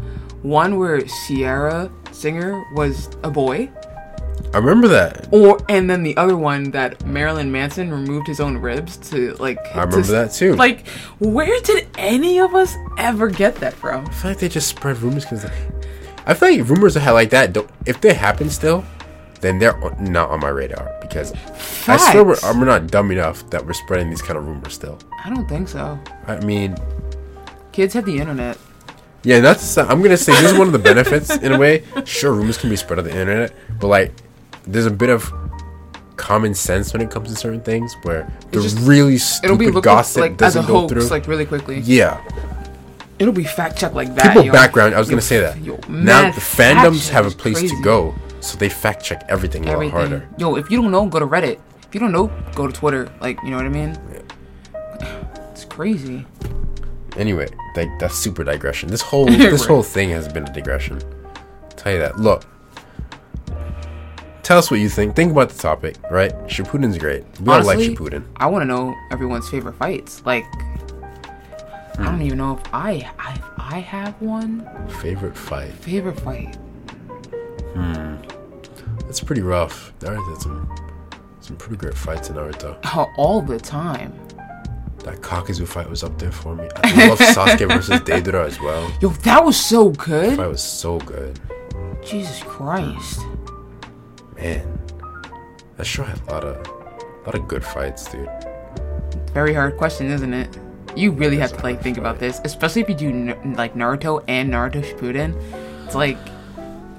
One 0.43 0.79
where 0.79 1.03
Ciara 1.27 1.91
Singer 2.13 2.65
was 2.75 3.11
a 3.23 3.31
boy, 3.31 3.69
I 4.53 4.59
remember 4.59 4.89
that. 4.89 5.29
or 5.31 5.59
and 5.69 5.89
then 5.89 6.03
the 6.03 6.17
other 6.17 6.37
one 6.37 6.73
that 6.73 7.07
Marilyn 7.07 7.53
Manson 7.53 7.91
removed 7.91 8.27
his 8.27 8.41
own 8.41 8.57
ribs 8.59 8.97
to 9.11 9.35
like. 9.35 9.59
I 9.75 9.83
remember 9.85 10.03
to- 10.03 10.13
that 10.13 10.33
too. 10.33 10.55
Like, 10.57 10.89
where 11.21 11.61
did 11.63 11.87
any 11.99 12.41
of 12.41 12.55
us 12.55 12.75
ever 12.99 13.29
get 13.29 13.55
that 13.57 13.75
from? 13.75 14.07
I 14.07 14.11
feel 14.11 14.31
like 14.33 14.39
they 14.41 14.49
just 14.49 14.69
spread 14.69 14.99
rumors 14.99 15.25
because 15.25 15.45
I 16.27 16.35
feel 16.35 16.51
like 16.51 16.69
rumors 16.69 16.95
that 16.95 17.11
like 17.13 17.31
that. 17.31 17.53
Don't, 17.53 17.71
if 17.87 18.01
they 18.01 18.13
happen 18.13 18.51
still, 18.51 18.85
then 19.41 19.59
they're 19.61 19.79
not 20.01 20.31
on 20.31 20.41
my 20.41 20.49
radar 20.49 20.97
because 21.01 21.33
I 21.87 21.97
swear 21.97 22.25
we're, 22.25 22.37
we're 22.59 22.65
not 22.65 22.89
dumb 22.89 23.11
enough 23.13 23.49
that 23.51 23.65
we're 23.65 23.73
spreading 23.73 24.11
these 24.11 24.21
kind 24.23 24.37
of 24.37 24.47
rumors 24.47 24.75
still. 24.75 24.99
I 25.25 25.31
don't 25.31 25.49
think 25.49 25.69
so. 25.69 25.97
I 26.27 26.41
mean, 26.41 26.77
Kids 27.73 27.95
have 27.95 28.05
the 28.05 28.19
internet. 28.19 28.59
yeah, 29.23 29.39
that's. 29.39 29.79
I'm 29.79 30.03
gonna 30.03 30.17
say 30.17 30.33
this 30.43 30.51
is 30.53 30.59
one 30.59 30.67
of 30.67 30.73
the 30.73 30.79
benefits 30.81 31.31
in 31.37 31.53
a 31.53 31.59
way. 31.59 31.85
Sure, 32.05 32.33
rumors 32.33 32.59
can 32.59 32.69
be 32.69 32.75
spread 32.77 32.99
on 32.99 33.05
the 33.05 33.13
internet, 33.17 33.53
but 33.79 33.87
like, 33.87 34.13
there's 34.67 34.87
a 34.87 34.91
bit 34.91 35.11
of 35.11 35.33
common 36.17 36.55
sense 36.55 36.93
when 36.93 37.01
it 37.01 37.11
comes 37.11 37.29
to 37.31 37.37
certain 37.37 37.61
things 37.63 37.95
where 38.03 38.31
the 38.51 38.61
just- 38.61 38.79
really 38.81 39.15
It'll 39.15 39.57
be 39.57 39.65
stupid 39.67 39.75
looked 39.75 39.87
up 39.87 39.95
gossip 39.97 40.21
like 40.21 40.31
as 40.33 40.37
a 40.37 40.61
doesn't 40.61 40.67
go 40.67 40.81
hoax, 40.81 40.93
through. 40.93 41.03
like 41.09 41.27
really 41.27 41.47
quickly. 41.47 41.81
yeah, 41.81 42.21
It'll 43.19 43.33
be 43.33 43.45
fact 43.45 43.79
checked 43.79 43.95
like 43.95 44.15
that. 44.15 44.27
people 44.29 44.45
yo. 44.45 44.53
background. 44.53 44.95
I 44.95 44.99
was 44.99 45.09
Yo, 45.09 45.13
gonna 45.13 45.23
say 45.23 45.41
that. 45.41 45.59
yo, 45.63 45.79
now 45.89 46.31
the 46.31 46.41
fandoms 46.41 47.09
have 47.11 47.27
a 47.27 47.31
place 47.31 47.59
crazy. 47.59 47.75
to 47.77 47.83
go, 47.83 48.15
so 48.41 48.57
they 48.59 48.69
fact 48.69 49.03
check 49.05 49.25
everything, 49.29 49.67
a 49.69 49.77
lot 49.77 49.91
harder. 49.91 50.29
Yo, 50.39 50.57
if 50.57 50.71
you 50.71 50.81
don't 50.81 50.91
know, 50.91 51.07
go 51.07 51.19
to 51.19 51.27
Reddit. 51.27 51.59
If 51.87 51.95
you 51.95 52.01
don't 52.01 52.13
know, 52.13 52.31
go 52.55 52.67
to 52.67 52.73
Twitter. 52.73 53.11
Like, 53.21 53.39
you 53.43 53.51
know 53.51 53.57
what 53.57 53.67
I 53.67 53.69
mean? 53.69 53.99
Yeah. 54.13 55.41
It's 55.53 55.65
crazy. 55.65 56.25
Anyway, 57.17 57.49
like 57.77 57.89
that's 57.99 58.15
super 58.17 58.45
digression. 58.45 58.89
This 58.91 59.03
whole 59.03 59.25
this 59.27 59.61
Right. 59.63 59.69
whole 59.69 59.83
thing 59.83 60.11
has 60.11 60.29
been 60.29 60.45
a 60.47 60.53
digression. 60.53 61.01
tell 61.77 61.93
you 61.93 61.99
that. 61.99 62.19
Look, 62.19 62.45
tell 64.51 64.59
us 64.59 64.69
what 64.69 64.81
you 64.81 64.89
think. 64.89 65.15
Think 65.15 65.31
about 65.31 65.49
the 65.51 65.57
topic, 65.57 65.95
right? 66.11 66.33
Shippuden's 66.49 66.99
great. 66.99 67.23
We 67.41 67.53
all 67.53 67.63
like 67.63 67.77
Honestly, 67.77 67.95
Shippuden. 67.95 68.25
I 68.37 68.47
want 68.47 68.63
to 68.63 68.67
know 68.67 68.97
everyone's 69.13 69.49
favorite 69.49 69.75
fights. 69.77 70.23
Like, 70.27 70.45
I 70.53 71.95
Hmm. 71.99 72.05
don't 72.05 72.23
even 72.23 72.39
know 72.39 72.55
if 72.59 72.75
I 72.75 73.09
I 73.17 73.41
I 73.59 73.79
have 73.79 74.15
one 74.21 74.67
Favorite 74.89 75.37
fight. 75.37 75.71
favorite 75.75 76.19
fight. 76.19 76.57
Hmm. 77.75 78.17
That's 79.03 79.21
pretty 79.21 79.43
rough. 79.43 79.93
Naruto 80.01 80.29
had 80.33 80.43
some 80.43 80.69
some 81.41 81.57
pretty 81.57 81.77
great 81.77 81.95
fights 81.95 82.29
in 82.29 82.35
Naruto. 82.35 82.75
All 83.17 83.41
the 83.43 83.59
time. 83.61 84.13
That 85.05 85.21
Kakuzu 85.21 85.65
fight 85.67 85.89
was 85.89 86.03
up 86.03 86.19
there 86.19 86.33
for 86.33 86.57
me. 86.57 86.69
I 86.83 87.07
love 87.09 87.19
Sasuke 87.21 87.69
versus 87.73 88.01
Deidara 88.01 88.47
as 88.49 88.61
well. 88.61 88.91
Yo, 89.01 89.11
that 89.11 89.45
was 89.45 89.57
so 89.57 89.91
That 89.91 89.99
good. 89.99 90.37
fight 90.37 90.49
was 90.49 90.63
so 90.63 90.99
good. 90.99 91.39
Jesus 92.05 92.43
Christ. 92.43 93.21
Man, 94.41 94.81
that 95.77 95.87
show 95.87 96.03
had 96.03 96.19
a 96.29 96.33
lot 96.33 96.45
of 96.45 96.57
a 96.67 97.23
lot 97.27 97.35
of 97.35 97.47
good 97.49 97.65
fights, 97.65 98.11
dude. 98.11 98.29
Very 99.35 99.53
hard 99.55 99.77
question, 99.77 100.11
isn't 100.11 100.33
it? 100.33 100.59
You 100.97 101.13
really 101.13 101.37
have 101.39 101.57
to 101.57 101.63
like 101.63 101.81
think 101.83 101.99
about 101.99 102.19
this, 102.19 102.41
especially 102.45 102.83
if 102.83 102.89
you 102.89 102.95
do 102.95 103.35
like 103.55 103.75
Naruto 103.75 104.25
and 104.29 104.51
Naruto 104.51 104.83
Shippuden. 104.83 105.35
It's 105.87 105.95
like 105.95 106.17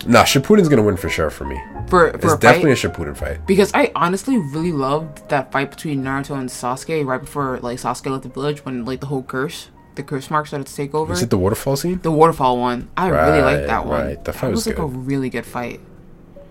Nah, 0.08 0.24
Shippuden's 0.24 0.68
gonna 0.70 0.82
win 0.84 0.98
for 0.98 1.10
sure 1.10 1.30
for 1.30 1.46
me. 1.46 1.60
for 1.88 2.08
It's 2.08 2.26
a 2.26 2.38
definitely 2.38 2.74
fight, 2.76 2.86
a 2.86 2.89
Shippuden 2.89 3.18
fight. 3.18 3.46
because 3.46 3.72
I 3.74 3.92
honestly 3.96 4.38
really 4.38 4.72
loved 4.72 5.28
that 5.30 5.52
fight 5.52 5.70
between 5.70 6.04
Naruto 6.04 6.38
and 6.39 6.50
Sasuke 6.50 7.06
right 7.06 7.22
before 7.22 7.60
like 7.62 7.78
Sasuke 7.80 8.10
left 8.12 8.24
the 8.24 8.30
village 8.30 8.64
when 8.66 8.86
like 8.86 9.00
the 9.02 9.08
whole 9.08 9.22
curse, 9.24 9.70
the 9.96 10.04
curse 10.04 10.30
mark 10.32 10.48
started 10.48 10.68
to 10.68 10.76
take 10.76 10.96
over. 10.96 11.14
Is 11.14 11.22
it 11.22 11.30
the 11.30 11.38
waterfall 11.38 11.76
scene? 11.76 12.00
the 12.02 12.12
waterfall 12.12 12.58
one. 12.60 12.89
I 12.98 13.10
really 13.10 13.42
like 13.42 13.66
that 13.68 13.86
one. 13.86 14.06
right. 14.06 14.24
That 14.26 14.34
fight 14.34 14.52
was 14.52 14.66
was 14.66 14.68
like 14.68 14.80
a 14.80 14.86
really 14.86 15.30
good 15.30 15.46
fight. 15.46 15.82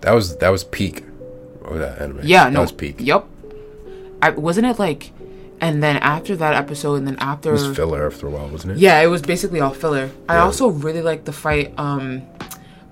That 0.01 0.13
was 0.13 0.37
that 0.37 0.49
was 0.49 0.63
peak 0.63 1.03
of 1.63 1.79
that 1.79 2.01
anime. 2.01 2.21
Yeah, 2.23 2.45
that 2.45 2.53
no. 2.53 2.61
was 2.61 2.71
peak. 2.71 2.95
Yep. 2.99 3.25
I 4.21 4.29
wasn't 4.31 4.67
it 4.67 4.77
like, 4.79 5.11
and 5.59 5.81
then 5.81 5.97
after 5.97 6.35
that 6.35 6.53
episode, 6.55 6.95
and 6.95 7.07
then 7.07 7.17
after 7.19 7.49
It 7.49 7.53
was 7.53 7.75
filler 7.75 8.05
after 8.05 8.27
a 8.27 8.29
while, 8.29 8.47
wasn't 8.49 8.73
it? 8.73 8.77
Yeah, 8.79 8.99
it 9.01 9.07
was 9.07 9.21
basically 9.21 9.59
all 9.59 9.73
filler. 9.73 10.11
I 10.29 10.37
also 10.37 10.67
really 10.69 11.01
liked 11.01 11.25
the 11.25 11.33
fight 11.33 11.73
um 11.77 12.23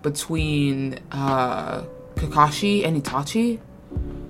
between 0.01 0.99
uh 1.12 1.84
Kakashi 2.16 2.86
and 2.86 3.01
Itachi. 3.01 3.60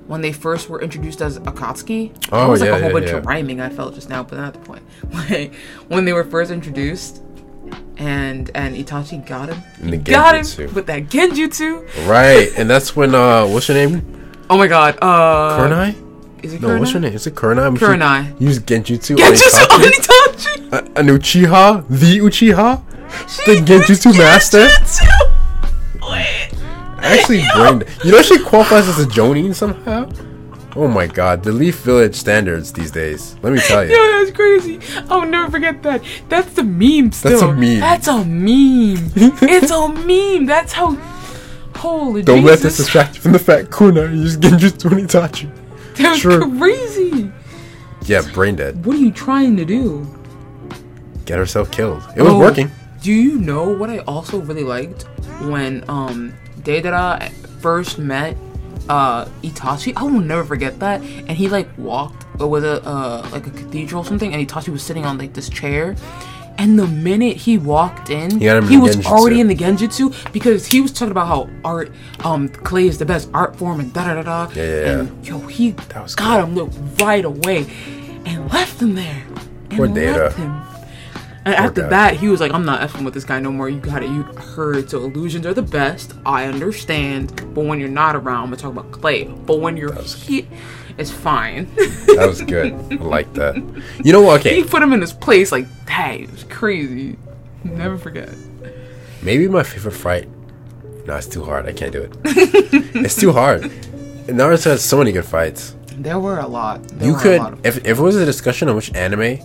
when 0.08 0.22
they 0.22 0.32
first 0.32 0.70
were 0.70 0.82
introduced 0.82 1.22
as 1.22 1.38
Akatsuki. 1.40 2.12
Oh, 2.32 2.48
it 2.48 2.50
was 2.50 2.62
like 2.62 2.70
yeah, 2.70 2.76
a 2.78 2.80
whole 2.80 2.90
yeah, 2.90 2.94
bunch 2.94 3.08
yeah. 3.08 3.18
of 3.18 3.26
rhyming. 3.26 3.62
I 3.62 3.70
felt 3.70 3.94
just 3.96 4.10
now, 4.10 4.24
but 4.24 4.38
not 4.38 4.48
at 4.48 4.54
the 4.54 4.60
point. 4.68 4.84
Like 5.14 5.54
when 5.88 6.06
they 6.06 6.14
were 6.14 6.24
first 6.24 6.50
introduced, 6.52 7.22
and 8.00 8.50
and 8.56 8.76
Itachi 8.76 9.26
got 9.28 9.50
him, 9.50 9.62
And 9.82 9.94
the 9.94 9.98
got 9.98 10.36
him 10.36 10.74
with 10.74 10.88
that 10.88 11.04
Genjutsu. 11.10 11.84
Right, 12.08 12.50
and 12.58 12.70
that's 12.70 12.96
when 12.96 13.14
uh, 13.14 13.46
what's 13.46 13.68
your 13.68 13.78
name? 13.78 14.02
Oh 14.50 14.58
my 14.58 14.68
god, 14.68 14.98
uh, 15.02 15.58
Kurenai? 15.60 15.96
Is 16.42 16.54
it 16.54 16.62
No, 16.62 16.80
what's 16.80 16.92
her 16.92 17.00
Kurenai? 17.00 17.02
name? 17.04 17.14
Is 17.14 17.28
it 17.28 17.36
Kurenai? 17.36 17.78
Kurenai. 17.78 18.42
Used 18.42 18.66
Genjutsu. 18.66 19.18
Genjutsu 19.18 19.66
on 19.66 19.82
on 19.84 19.92
Itachi. 19.92 20.72
Itachi. 20.72 20.96
A- 20.96 21.00
An 21.00 21.08
Uchiha, 21.08 21.86
the 21.90 22.20
Uchiha. 22.20 22.82
She 23.28 23.56
The 23.56 23.62
Genjutsu 23.62 24.18
master? 24.18 24.68
Genjutsu. 24.68 26.10
Wait. 26.10 26.50
Actually, 27.02 27.44
brain. 27.56 27.84
You 28.04 28.12
know 28.14 28.22
she 28.22 28.40
qualifies 28.40 28.88
as 28.88 29.00
a 29.00 29.06
Jonin 29.06 29.54
somehow. 29.54 30.10
Oh 30.76 30.88
my 30.88 31.08
god, 31.08 31.44
the 31.44 31.52
Leaf 31.52 31.80
Village 31.82 32.16
standards 32.16 32.72
these 32.74 32.92
days. 32.92 33.36
Let 33.42 33.54
me 33.54 33.60
tell 33.60 33.84
Yo, 33.84 33.90
you. 33.94 34.26
that's 34.26 34.36
crazy. 34.36 34.80
I'll 35.10 35.26
never 35.26 35.50
forget 35.52 35.82
that. 35.84 36.04
That's 36.30 36.54
the 36.54 36.64
meme 36.64 37.12
still. 37.12 37.32
That's 37.32 37.42
a 37.42 37.54
meme. 37.54 37.80
That's 37.80 38.08
a 38.08 38.26
meme. 38.26 39.12
it's 39.42 39.72
a 39.72 39.90
meme. 39.90 40.46
That's 40.46 40.74
how. 40.74 40.96
Holy 41.76 42.22
Don't 42.24 42.44
let 42.44 42.60
this 42.60 42.74
Jesus. 42.74 42.78
distract 42.86 43.16
you 43.16 43.22
from 43.22 43.32
the 43.32 43.40
fact 43.40 43.72
used 43.80 44.42
Genjutsu 44.42 44.92
on 44.92 45.00
Itachi. 45.08 45.50
That's 45.96 46.20
Sure. 46.20 46.40
crazy. 46.58 47.32
Yeah, 48.06 48.22
brain 48.34 48.56
dead. 48.58 48.86
What 48.86 48.96
are 48.98 49.00
you 49.00 49.12
trying 49.12 49.56
to 49.58 49.66
do? 49.66 50.06
Get 51.26 51.38
herself 51.38 51.72
killed. 51.72 52.04
It 52.18 52.22
was 52.22 52.34
Oh, 52.34 52.40
working. 52.40 52.70
Do 53.02 53.14
you 53.14 53.38
know 53.40 53.70
what 53.70 53.90
I 53.90 54.00
also 54.00 54.40
really 54.42 54.64
liked 54.66 55.04
when 55.42 55.86
um 55.88 56.34
Deidara 56.64 57.32
first 57.62 57.98
met 57.98 58.36
uh 58.90 59.26
Itachi? 59.44 59.94
I 59.96 60.04
will 60.04 60.20
never 60.20 60.44
forget 60.44 60.80
that. 60.80 61.02
And 61.02 61.32
he 61.32 61.48
like 61.48 61.70
walked 61.78 62.26
with 62.40 62.64
a 62.66 62.82
uh 62.86 63.28
like 63.32 63.48
a 63.48 63.52
cathedral 63.52 64.02
or 64.02 64.06
something, 64.06 64.34
and 64.34 64.46
Itachi 64.48 64.70
was 64.70 64.84
sitting 64.84 65.06
on 65.06 65.18
like 65.18 65.34
this 65.34 65.50
chair. 65.50 65.96
And 66.58 66.78
the 66.78 66.88
minute 66.88 67.38
he 67.38 67.58
walked 67.58 68.10
in, 68.10 68.38
He 68.38 68.44
had 68.46 68.58
him 68.58 68.64
in 68.66 68.70
he 68.70 68.78
was 68.78 68.98
Genjutsu. 68.98 69.06
already 69.06 69.40
in 69.40 69.48
the 69.48 69.56
Genjutsu 69.56 70.34
because 70.34 70.66
he 70.68 70.82
was 70.82 70.92
talking 70.92 71.12
about 71.12 71.28
how 71.28 71.50
art, 71.64 71.90
um, 72.26 72.50
clay 72.50 72.86
is 72.86 72.98
the 72.98 73.06
best 73.06 73.30
art 73.34 73.56
form 73.56 73.80
and 73.80 73.94
da 73.94 74.04
da 74.14 74.22
da 74.22 74.24
da. 74.24 74.52
Yeah, 74.54 74.64
yeah. 74.64 75.00
And 75.00 75.26
yo, 75.26 75.40
he 75.40 75.72
That 75.72 76.04
was 76.04 76.16
got 76.16 76.42
good. 76.42 76.50
him 76.50 76.56
look 76.56 76.72
right 77.00 77.24
away 77.24 77.66
and 78.26 78.52
left 78.52 78.82
him 78.82 78.96
there. 78.96 79.24
And 79.70 79.78
Poor 79.78 79.88
Data. 79.88 80.24
left 80.24 80.38
him. 80.38 80.52
And 81.56 81.66
after 81.66 81.82
guy. 81.84 81.90
that, 81.90 82.14
he 82.16 82.28
was 82.30 82.40
like, 82.40 82.52
"I'm 82.54 82.66
not 82.66 82.82
effing 82.82 83.04
with 83.06 83.14
this 83.14 83.24
guy 83.26 83.40
no 83.40 83.52
more. 83.52 83.70
You 83.70 83.80
got 83.80 84.04
it. 84.04 84.10
You 84.10 84.24
heard. 84.24 84.90
So 84.90 85.00
illusions 85.04 85.46
are 85.46 85.54
the 85.54 85.62
best. 85.62 86.14
I 86.26 86.46
understand. 86.46 87.36
But 87.54 87.66
when 87.66 87.80
you're 87.80 87.90
not 87.90 88.16
around, 88.16 88.44
I'm 88.44 88.46
gonna 88.50 88.58
talk 88.58 88.72
about 88.72 88.92
clay. 88.92 89.26
But 89.26 89.60
when 89.60 89.78
you're 89.78 89.94
here, 90.02 90.46
it's 90.98 91.12
fine." 91.12 91.68
That 92.16 92.26
was 92.28 92.42
good. 92.42 92.74
I 92.92 92.96
like 93.04 93.34
that. 93.34 93.56
You 94.04 94.12
know 94.14 94.22
what? 94.22 94.44
he 94.46 94.64
put 94.64 94.82
him 94.82 94.94
in 94.94 95.02
his 95.02 95.14
place. 95.14 95.52
Like, 95.52 95.68
that 95.86 96.16
it 96.20 96.32
was 96.32 96.44
crazy. 96.46 97.18
Never 97.64 97.98
forget. 97.98 98.30
maybe 99.22 99.48
my 99.48 99.64
favorite 99.64 99.92
fight. 99.94 100.28
No, 101.06 101.16
it's 101.16 101.28
too 101.28 101.44
hard. 101.44 101.66
I 101.68 101.74
can't 101.74 101.92
do 101.92 102.02
it. 102.04 102.12
it's 103.06 103.16
too 103.16 103.32
hard. 103.32 103.64
Naruto 104.28 104.66
has 104.66 104.84
so 104.84 104.98
many 104.98 105.12
good 105.12 105.26
fights. 105.26 105.76
There 105.98 106.20
were 106.20 106.40
a 106.40 106.48
lot. 106.48 106.84
There 106.88 107.08
You 107.08 107.14
were 107.14 107.20
a 107.20 107.22
could, 107.24 107.40
lot 107.40 107.54
of- 107.54 107.66
if, 107.66 107.78
if 107.80 107.98
it 107.98 108.02
was 108.02 108.16
a 108.16 108.26
discussion 108.26 108.70
on 108.70 108.76
which 108.76 108.94
anime, 108.96 109.40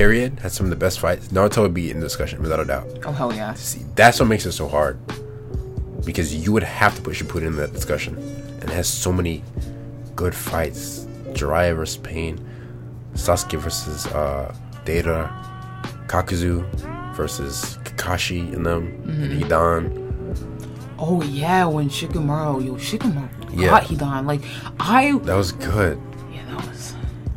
period, 0.00 0.38
had 0.40 0.50
some 0.50 0.64
of 0.64 0.70
the 0.70 0.76
best 0.76 0.98
fights, 0.98 1.28
Naruto 1.28 1.60
would 1.60 1.74
be 1.74 1.90
in 1.90 2.00
the 2.00 2.06
discussion 2.06 2.40
without 2.40 2.58
a 2.58 2.64
doubt. 2.64 2.86
oh 3.04 3.12
hell 3.12 3.34
yeah. 3.34 3.52
See, 3.52 3.82
that's 3.96 4.18
what 4.18 4.30
makes 4.30 4.46
it 4.46 4.52
so 4.52 4.66
hard. 4.66 4.98
Because 6.06 6.34
you 6.34 6.52
would 6.52 6.62
have 6.62 6.94
to 6.96 7.02
put 7.02 7.14
Shippuden 7.16 7.48
in 7.48 7.56
that 7.56 7.74
discussion. 7.74 8.16
And 8.60 8.64
it 8.64 8.70
has 8.70 8.88
so 8.88 9.12
many 9.12 9.44
good 10.16 10.34
fights. 10.34 11.06
Jiraiya 11.36 11.76
versus 11.76 11.98
Pain, 11.98 12.40
Sasuke 13.12 13.58
versus 13.58 14.06
uh, 14.06 14.54
Data, 14.86 15.28
Kakuzu 16.06 16.64
versus 17.14 17.76
Kakashi 17.84 18.50
in 18.54 18.62
them, 18.62 18.82
Mm-hmm. 19.02 19.22
and 19.22 19.32
Hidan. 19.42 20.96
Oh 20.98 21.20
yeah, 21.22 21.66
when 21.66 21.90
Shikamaru, 21.90 22.64
yo 22.64 22.74
Shikamaru 22.76 23.28
Yeah. 23.52 23.80
Hidan. 23.80 24.24
Like 24.26 24.40
I, 24.80 25.18
That 25.24 25.36
was 25.36 25.52
good. 25.52 26.00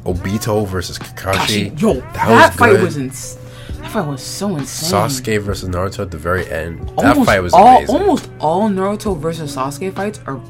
Yeah, 0.05 0.11
that 0.11 0.19
was. 0.19 0.19
Obito 0.19 0.67
versus 0.67 0.99
Kakashi. 0.99 1.69
Gosh, 1.71 1.81
yo, 1.81 1.93
that, 1.93 2.13
that, 2.13 2.49
was 2.49 2.55
fight 2.57 2.71
good. 2.71 2.81
was 2.83 2.97
ins- 2.97 3.37
That 3.79 3.91
fight 3.91 4.07
was 4.07 4.21
so 4.21 4.55
insane. 4.55 4.91
Sasuke 4.91 5.41
versus 5.41 5.69
Naruto 5.69 5.99
at 5.99 6.11
the 6.11 6.17
very 6.17 6.49
end. 6.51 6.89
That 6.97 7.25
fight 7.25 7.39
was 7.39 7.53
all, 7.53 7.77
amazing. 7.77 7.95
Almost 7.95 8.29
all 8.39 8.69
Naruto 8.69 9.17
versus 9.17 9.55
Sasuke 9.55 9.93
fights 9.93 10.19
are 10.25 10.41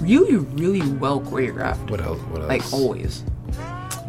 really, 0.00 0.36
really 0.36 0.86
well 0.92 1.20
choreographed. 1.20 1.90
What 1.90 2.00
else? 2.00 2.20
What 2.22 2.42
else? 2.42 2.48
Like 2.48 2.72
always. 2.72 3.24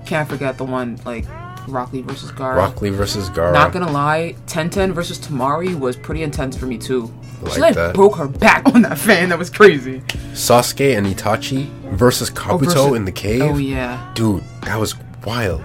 Can't 0.05 0.27
forget 0.27 0.57
the 0.57 0.65
one 0.65 0.99
like 1.05 1.25
Rock 1.67 1.93
Lee 1.93 2.01
versus 2.01 2.31
Gaara. 2.31 2.55
Rock 2.55 2.81
Lee 2.81 2.89
versus 2.89 3.29
Gaara. 3.29 3.53
Not 3.53 3.71
gonna 3.71 3.91
lie, 3.91 4.35
Tenten 4.47 4.91
versus 4.93 5.19
Temari 5.19 5.77
was 5.77 5.95
pretty 5.95 6.23
intense 6.23 6.57
for 6.57 6.65
me 6.65 6.77
too. 6.77 7.13
Like 7.41 7.53
she 7.53 7.59
like 7.61 7.75
that. 7.75 7.95
broke 7.95 8.15
her 8.17 8.27
back 8.27 8.65
on 8.73 8.81
that 8.83 8.97
fan. 8.97 9.29
That 9.29 9.39
was 9.39 9.49
crazy. 9.49 10.01
Sasuke 10.33 10.97
and 10.97 11.07
Itachi 11.07 11.67
versus 11.93 12.29
Kabuto 12.29 12.59
versus- 12.65 12.93
in 12.97 13.05
the 13.05 13.11
cave. 13.11 13.41
Oh 13.41 13.57
yeah. 13.57 14.11
Dude, 14.15 14.43
that 14.63 14.77
was 14.79 14.95
wild. 15.25 15.61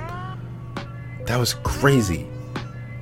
That 1.27 1.39
was 1.39 1.55
crazy. 1.64 2.27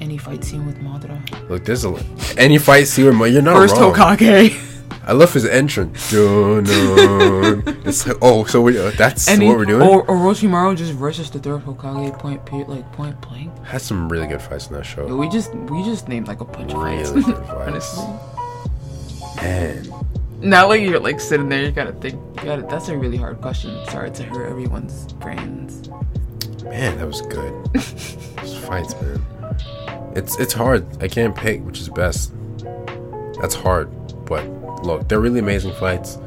Any 0.00 0.16
fight 0.18 0.42
scene 0.44 0.66
with 0.66 0.78
Madara. 0.80 1.20
Look, 1.48 1.64
there's 1.64 1.84
a 1.84 1.94
any 2.36 2.58
fight 2.58 2.88
scene 2.88 3.06
with 3.06 3.14
Ma- 3.14 3.24
you're 3.26 3.42
not 3.42 3.54
First 3.56 3.76
wrong. 3.76 3.94
Hokage. 3.94 4.68
I 5.04 5.12
love 5.12 5.32
his 5.32 5.44
entrance. 5.44 6.12
Dun, 6.12 6.62
dun. 6.62 7.62
it's 7.84 8.06
like, 8.06 8.16
oh, 8.22 8.44
so 8.44 8.60
we, 8.62 8.78
uh, 8.78 8.92
that's 8.96 9.26
Any, 9.26 9.48
what 9.48 9.56
we're 9.56 9.64
doing. 9.64 9.82
Or 9.82 10.06
Orochimaru 10.06 10.76
just 10.76 10.92
versus 10.92 11.28
the 11.28 11.40
third 11.40 11.64
Hokage 11.64 12.16
point 12.20 12.44
period, 12.46 12.68
like 12.68 12.90
point 12.92 13.20
blank. 13.20 13.50
Had 13.64 13.82
some 13.82 14.08
really 14.08 14.28
good 14.28 14.40
fights 14.40 14.68
in 14.68 14.74
that 14.74 14.84
show. 14.86 15.16
We 15.16 15.28
just 15.28 15.52
we 15.54 15.82
just 15.82 16.06
named 16.08 16.28
like 16.28 16.40
a 16.40 16.44
bunch 16.44 16.72
of 16.72 16.80
Really 16.82 16.98
fights. 17.04 17.10
good 17.10 17.24
fights. 17.46 17.50
Honestly. 17.50 18.04
Man, 19.36 19.86
Not 20.40 20.68
like 20.68 20.82
you're 20.82 21.00
like 21.00 21.20
sitting 21.20 21.48
there, 21.48 21.62
you 21.64 21.70
gotta 21.72 21.92
think. 21.92 22.14
You 22.40 22.44
gotta, 22.44 22.62
that's 22.62 22.88
a 22.88 22.96
really 22.96 23.16
hard 23.16 23.40
question. 23.40 23.84
Sorry 23.86 24.10
to 24.10 24.22
hurt 24.24 24.48
everyone's 24.48 25.12
brains. 25.14 25.88
man, 26.64 26.98
that 26.98 27.06
was 27.06 27.22
good. 27.22 27.52
Those 27.74 28.58
fights, 28.64 28.94
man. 29.00 29.24
It's 30.14 30.38
it's 30.38 30.52
hard. 30.52 30.84
I 31.02 31.08
can't 31.08 31.34
pick 31.34 31.62
which 31.64 31.80
is 31.80 31.88
best. 31.88 32.32
That's 33.40 33.54
hard, 33.54 33.90
but 34.26 34.46
look, 34.84 35.08
they're 35.08 35.20
really 35.20 35.40
amazing 35.40 35.72
fights. 35.74 36.18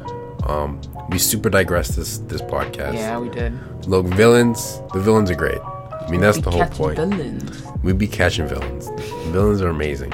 Um, 0.44 0.80
we 1.10 1.18
super 1.18 1.50
digress 1.50 1.88
this 1.88 2.18
this 2.18 2.42
podcast. 2.42 2.94
Yeah, 2.94 3.18
we 3.18 3.28
did. 3.28 3.52
Look, 3.86 4.06
villains. 4.06 4.80
The 4.92 5.00
villains 5.00 5.30
are 5.30 5.34
great. 5.36 5.60
I 5.60 6.08
mean, 6.10 6.20
that's 6.20 6.38
the 6.38 6.50
whole 6.50 6.66
point. 6.66 6.96
Villains. 6.98 7.62
We 7.82 7.92
be 7.92 8.06
catching 8.08 8.46
villains. 8.48 8.88
Villains 9.32 9.60
are 9.62 9.68
amazing. 9.68 10.12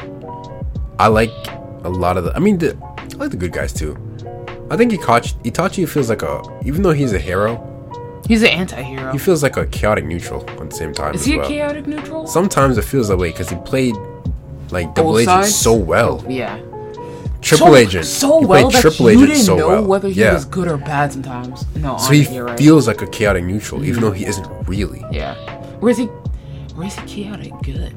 I 0.99 1.07
like 1.09 1.31
a 1.85 1.91
lot 1.91 2.17
of 2.17 2.25
the. 2.25 2.37
I 2.37 2.39
mean, 2.39 2.59
the, 2.59 2.77
I 2.99 3.05
like 3.17 3.31
the 3.31 3.37
good 3.37 3.53
guys 3.53 3.73
too. 3.73 3.97
I 4.71 4.77
think 4.77 4.93
Itachi, 4.93 5.35
Itachi 5.45 5.89
feels 5.89 6.09
like 6.09 6.23
a. 6.23 6.43
Even 6.65 6.83
though 6.83 6.93
he's 6.93 7.13
a 7.13 7.19
hero, 7.19 7.69
He's 8.27 8.43
an 8.43 8.49
anti-hero. 8.49 9.13
he 9.13 9.19
feels 9.19 9.43
like 9.43 9.57
a 9.57 9.67
chaotic 9.67 10.05
neutral 10.05 10.49
at 10.49 10.71
the 10.71 10.77
same 10.77 10.95
time. 10.95 11.15
Is 11.15 11.23
as 11.23 11.27
he 11.27 11.37
well. 11.37 11.47
a 11.47 11.49
chaotic 11.49 11.87
neutral? 11.87 12.27
Sometimes 12.27 12.79
it 12.79 12.83
feels 12.85 13.09
that 13.09 13.17
way 13.17 13.31
because 13.31 13.51
he 13.51 13.57
played 13.57 13.97
like 14.71 14.95
double 14.95 15.13
Both 15.13 15.23
agent 15.23 15.45
sides? 15.45 15.55
so 15.55 15.75
well. 15.75 16.25
yeah. 16.29 16.59
Triple 17.41 17.67
so, 17.67 17.75
agent. 17.75 18.05
So 18.07 18.39
he 18.41 18.47
well 18.47 18.63
played 18.71 18.75
that 18.75 18.81
triple 18.83 19.11
you 19.11 19.19
agent 19.19 19.29
didn't 19.33 19.45
so 19.45 19.57
know 19.57 19.69
well. 19.69 19.85
whether 19.85 20.09
he 20.09 20.21
yeah. 20.21 20.35
was 20.35 20.45
good 20.45 20.69
or 20.69 20.77
bad 20.77 21.13
sometimes. 21.13 21.67
No, 21.75 21.97
so 21.99 22.13
he 22.13 22.21
honestly, 22.21 22.39
right. 22.39 22.59
feels 22.59 22.87
like 22.87 23.03
a 23.03 23.07
chaotic 23.09 23.45
neutral, 23.45 23.83
even 23.83 23.95
mm-hmm. 23.95 24.05
though 24.05 24.13
he 24.13 24.25
isn't 24.27 24.47
really. 24.69 25.05
Yeah. 25.11 25.35
Or 25.81 25.91
is 25.91 25.99
he? 25.99 26.07
Or 26.77 26.85
is 26.85 26.95
he 26.95 27.07
chaotic 27.07 27.53
good? 27.65 27.95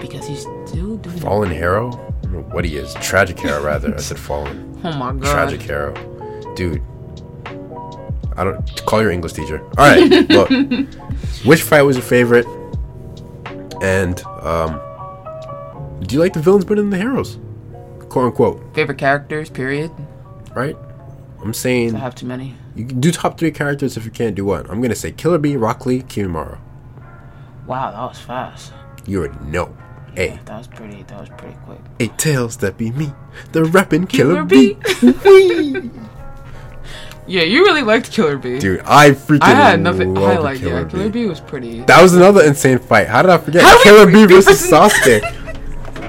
Because 0.00 0.26
he's 0.26 0.40
still 0.66 0.96
doing. 0.96 1.18
Fallen 1.20 1.50
hero. 1.52 2.09
Don't 2.30 2.48
know 2.48 2.54
what 2.54 2.64
he 2.64 2.76
is. 2.76 2.94
Tragic 2.94 3.38
hero, 3.38 3.62
rather. 3.62 3.94
I 3.94 3.98
said 3.98 4.18
fallen. 4.18 4.80
Oh 4.84 4.92
my 4.92 5.12
god. 5.12 5.22
Tragic 5.32 5.62
hero, 5.62 5.94
dude. 6.54 6.82
I 8.36 8.44
don't 8.44 8.86
call 8.86 9.02
your 9.02 9.10
English 9.10 9.32
teacher. 9.34 9.60
All 9.76 9.86
right, 9.86 10.08
look. 10.30 10.48
Which 11.44 11.62
fight 11.62 11.82
was 11.82 11.96
your 11.96 12.04
favorite? 12.04 12.46
And 13.82 14.22
um, 14.42 14.80
do 16.02 16.14
you 16.14 16.20
like 16.20 16.32
the 16.34 16.40
villains 16.40 16.64
better 16.64 16.80
than 16.80 16.90
the 16.90 16.98
heroes? 16.98 17.38
Quote 18.08 18.26
unquote. 18.26 18.74
Favorite 18.74 18.98
characters? 18.98 19.50
Period. 19.50 19.90
Right? 20.54 20.76
I'm 21.42 21.54
saying 21.54 21.96
I 21.96 22.00
have 22.00 22.14
too 22.14 22.26
many. 22.26 22.54
you 22.76 22.84
can 22.84 23.00
do 23.00 23.10
top 23.10 23.38
three 23.38 23.50
characters 23.50 23.96
if 23.96 24.04
you 24.04 24.10
can't 24.10 24.34
do 24.34 24.44
one. 24.44 24.68
I'm 24.70 24.80
gonna 24.82 24.94
say 24.94 25.10
Killer 25.12 25.38
Bee, 25.38 25.56
Rock 25.56 25.86
Lee, 25.86 26.02
Kimimaro. 26.02 26.58
Wow, 27.66 27.90
that 27.92 28.00
was 28.00 28.18
fast. 28.18 28.72
You 29.06 29.20
already 29.24 29.42
know. 29.46 29.74
Hey, 30.14 30.38
That 30.46 30.58
was 30.58 30.66
pretty. 30.66 31.02
That 31.04 31.20
was 31.20 31.28
pretty 31.38 31.56
quick. 31.64 31.78
eight 32.00 32.16
tails 32.18 32.56
that 32.58 32.76
be 32.76 32.90
me, 32.90 33.12
the 33.52 33.64
rapping 33.64 34.06
Killer, 34.06 34.44
Killer 34.44 34.44
Bee. 34.44 34.76
Whee! 35.02 35.90
Yeah, 37.26 37.42
you 37.42 37.62
really 37.64 37.82
liked 37.82 38.10
Killer 38.10 38.36
Bee. 38.36 38.58
Dude, 38.58 38.80
I 38.84 39.10
freaking 39.12 39.42
I 39.42 39.50
had 39.50 39.80
nothing. 39.80 40.18
I 40.18 40.38
like 40.38 40.58
Killer 40.58 40.80
yeah. 40.82 40.88
Killer 40.88 41.08
Bee 41.10 41.26
was 41.26 41.38
pretty. 41.38 41.82
That 41.82 42.02
was 42.02 42.14
another 42.14 42.42
insane 42.42 42.80
fight. 42.80 43.06
How 43.06 43.22
did 43.22 43.30
I 43.30 43.38
forget? 43.38 43.62
How 43.62 43.80
Killer 43.84 44.06
Bee 44.10 44.24
versus 44.26 44.60
Sasuke. 44.70 45.22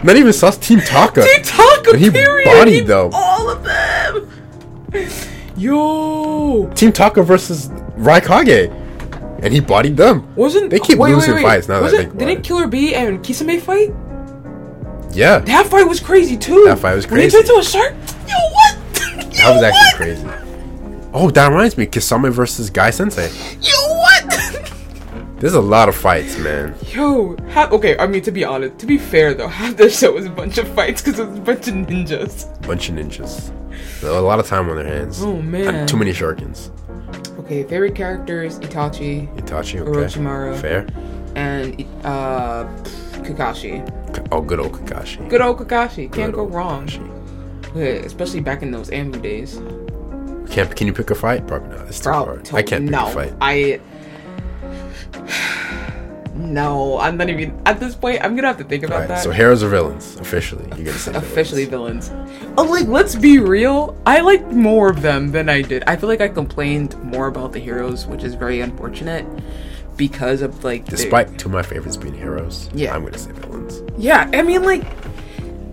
Not 0.04 0.16
even 0.16 0.32
Sasuke. 0.32 0.62
Team 0.64 0.80
Taka. 0.80 1.22
Team 1.24 1.44
Taka, 1.44 1.92
And 1.92 2.00
he 2.00 2.10
period. 2.10 2.46
bodied 2.46 2.74
He- 2.74 2.82
them. 2.82 3.12
All 3.14 3.50
of 3.52 3.64
them. 3.64 4.32
Yo, 5.58 6.72
Team 6.74 6.92
Taka 6.92 7.22
versus 7.22 7.68
Raikage, 7.98 8.72
and 9.42 9.54
he 9.54 9.60
bodied 9.60 9.98
them. 9.98 10.34
wasn't 10.36 10.70
They 10.70 10.80
keep 10.80 11.00
losing 11.00 11.42
fights 11.42 11.68
now 11.68 11.82
that 11.82 11.94
I 11.94 11.98
think 11.98 12.18
Didn't 12.18 12.40
it. 12.40 12.44
Killer 12.44 12.68
B 12.68 12.94
and 12.96 13.20
Kisame 13.20 13.60
fight? 13.62 13.94
Yeah, 15.14 15.40
That 15.40 15.68
fight 15.68 15.88
was 15.88 16.00
crazy 16.00 16.38
too. 16.38 16.64
That 16.66 16.80
fight 16.80 16.96
was 16.96 17.06
When 17.08 17.20
he 17.20 17.30
crazy. 17.30 17.38
turned 17.38 17.48
to 17.48 17.60
a 17.60 17.64
shark. 17.64 17.94
Yo, 18.28 18.36
what? 18.36 18.78
that 18.94 19.54
was 19.54 19.64
actually 19.64 19.98
crazy. 19.98 20.28
Oh, 21.14 21.30
that 21.32 21.50
reminds 21.50 21.78
me, 21.78 21.86
Kisame 21.86 22.32
versus 22.32 22.70
Guy 22.70 22.90
Sensei. 22.92 23.28
Yo, 23.60 23.74
what? 23.98 24.72
There's 25.42 25.56
a 25.56 25.60
lot 25.60 25.90
of 25.90 25.96
fights, 25.96 26.38
man. 26.38 26.76
Yo, 26.94 27.36
okay. 27.58 27.98
I 27.98 28.06
mean, 28.08 28.22
to 28.22 28.32
be 28.32 28.46
honest, 28.46 28.78
to 28.78 28.86
be 28.86 28.98
fair 28.98 29.34
though, 29.34 29.48
half 29.60 29.76
the 29.76 29.90
show 29.90 30.12
was 30.14 30.26
a 30.28 30.30
bunch 30.30 30.58
of 30.60 30.68
fights 30.76 31.02
because 31.02 31.20
it 31.20 31.28
was 31.28 31.38
a 31.40 31.42
bunch 31.42 31.68
of 31.68 31.74
ninjas. 31.74 32.62
Bunch 32.66 32.88
of 32.90 32.96
ninjas. 32.96 33.52
A 34.04 34.08
lot 34.22 34.40
of 34.40 34.48
time 34.48 34.70
on 34.70 34.76
their 34.78 34.86
hands. 34.86 35.22
Oh 35.22 35.42
man. 35.42 35.88
Too 35.88 35.98
many 35.98 36.12
shurikens. 36.14 36.70
Okay, 37.52 37.64
favorite 37.64 37.96
characters: 37.96 38.60
Itachi 38.60 39.28
Itachi, 39.36 39.82
okay. 39.82 39.92
Orochimaru. 39.92 40.56
Fair. 40.56 40.88
and 41.36 41.82
uh, 42.06 42.64
Kakashi. 43.26 43.84
Oh, 44.32 44.40
good 44.40 44.62
old 44.62 44.72
Kakashi. 44.72 45.28
Good 45.28 45.42
old 45.42 45.58
Kakashi. 45.58 46.10
Can't 46.10 46.32
go 46.32 46.46
wrong. 46.46 46.88
Kakashi. 46.88 47.76
Yeah, 47.76 48.06
especially 48.06 48.40
back 48.40 48.62
in 48.62 48.72
those 48.72 48.90
Anbu 48.90 49.22
days. 49.22 49.62
Can't, 50.50 50.74
can 50.74 50.88
you 50.88 50.94
pick 50.94 51.10
a 51.10 51.16
fight? 51.16 51.46
Probably 51.46 51.76
not. 51.76 51.88
It's 51.88 52.00
too 52.00 52.12
hard. 52.12 52.54
I 52.54 52.64
can't 52.64 52.86
pick 52.86 52.92
no, 52.92 53.08
a 53.08 53.12
fight. 53.12 53.34
I. 53.42 53.82
No, 56.34 56.98
I'm 56.98 57.18
not 57.18 57.30
even 57.30 57.60
at 57.66 57.80
this 57.80 57.94
point. 57.94 58.24
I'm 58.24 58.36
gonna 58.36 58.48
have 58.48 58.58
to 58.60 58.64
think 58.64 58.84
about 58.84 58.94
Alright, 58.96 59.10
that. 59.10 59.24
so 59.24 59.32
heroes 59.32 59.64
or 59.64 59.70
villains? 59.70 60.16
Officially, 60.18 60.64
you 60.78 60.86
gotta 60.86 60.98
say 60.98 61.14
Officially 61.14 61.66
villains. 61.66 62.08
villains. 62.08 62.54
Oh, 62.58 62.64
like 62.64 62.88
let's 62.88 63.16
be 63.16 63.40
real. 63.40 63.98
I 64.06 64.22
liked 64.22 64.48
more 64.52 64.90
of 64.90 65.02
them 65.02 65.32
than 65.32 65.50
I 65.50 65.62
did. 65.62 65.84
I 65.88 65.96
feel 65.98 66.08
like 66.08 66.22
I 66.22 66.30
complained 66.30 67.02
more 67.04 67.28
about 67.28 67.52
the 67.52 67.60
heroes, 67.60 68.08
which 68.08 68.24
is 68.24 68.34
very 68.34 68.62
unfortunate 68.62 69.26
because 69.98 70.42
of 70.42 70.64
like. 70.64 70.86
the- 70.86 70.92
Despite 70.92 71.38
two 71.38 71.50
of 71.50 71.54
my 71.54 71.64
favorites 71.64 71.98
being 71.98 72.14
heroes, 72.16 72.70
Yeah. 72.74 72.96
I'm 72.96 73.04
gonna 73.04 73.18
say 73.18 73.32
villains. 73.34 73.82
yeah, 73.98 74.30
I 74.34 74.42
mean, 74.42 74.64
like 74.64 74.84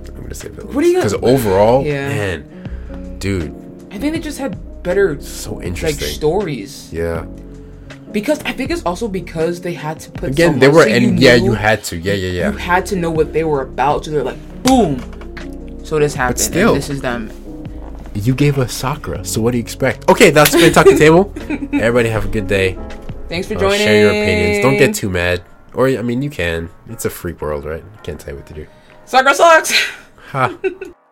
I'm 0.08 0.22
gonna 0.22 0.34
say 0.34 0.48
villains. 0.48 0.74
What 0.74 0.82
do 0.82 0.88
you- 0.88 0.96
Because 0.98 1.14
overall, 1.22 1.84
Yeah. 1.84 2.08
man, 2.08 3.16
dude, 3.20 3.54
I 3.92 3.98
think 3.98 4.12
they 4.12 4.18
just 4.20 4.38
had 4.38 4.58
better 4.82 5.20
so 5.20 5.54
like 5.54 5.66
interesting. 5.66 6.08
stories. 6.08 6.88
yeah. 6.92 7.26
Because 8.12 8.40
I 8.44 8.52
think 8.52 8.70
it's 8.70 8.82
also 8.84 9.06
because 9.08 9.60
they 9.60 9.74
had 9.74 10.00
to 10.00 10.10
put 10.10 10.30
Again, 10.30 10.54
so 10.54 10.58
they 10.60 10.68
were, 10.68 10.82
so 10.84 10.88
and 10.88 11.18
yeah, 11.20 11.34
you 11.34 11.52
had 11.52 11.84
to. 11.84 11.96
Yeah, 11.96 12.14
yeah, 12.14 12.30
yeah. 12.30 12.50
you 12.52 12.56
had 12.56 12.86
to 12.86 12.96
know 12.96 13.10
what 13.10 13.32
they 13.32 13.44
were 13.44 13.62
about. 13.62 14.04
So 14.04 14.10
they're 14.12 14.24
like, 14.24 14.62
boom. 14.62 14.98
So 15.84 15.98
this 15.98 16.14
happened. 16.14 16.38
and 16.38 16.40
still- 16.40 16.74
this 16.74 16.90
is 16.90 17.00
them. 17.00 17.30
You 18.14 18.34
gave 18.34 18.58
us 18.58 18.72
Sakura, 18.72 19.24
so 19.24 19.40
what 19.40 19.52
do 19.52 19.58
you 19.58 19.62
expect? 19.62 20.08
Okay, 20.08 20.30
that's 20.30 20.50
been 20.52 20.72
Talk 20.72 20.86
the 20.86 20.96
Table. 20.98 21.32
Everybody 21.38 22.08
have 22.08 22.24
a 22.24 22.28
good 22.28 22.48
day. 22.48 22.76
Thanks 23.28 23.46
for 23.46 23.54
Uh, 23.54 23.60
joining. 23.60 23.78
share 23.78 24.00
your 24.00 24.10
opinions. 24.10 24.62
Don't 24.64 24.76
get 24.76 24.94
too 24.94 25.08
mad. 25.08 25.42
Or, 25.74 25.86
I 25.86 26.02
mean, 26.02 26.22
you 26.22 26.30
can. 26.30 26.68
It's 26.88 27.04
a 27.04 27.10
freak 27.10 27.40
world, 27.40 27.64
right? 27.64 27.78
You 27.84 27.98
can't 28.02 28.18
tell 28.18 28.32
you 28.34 28.38
what 28.40 28.46
to 28.48 28.54
do. 28.54 28.66
Sakura 29.04 29.34
sucks. 29.34 29.72
Ha. 30.32 30.52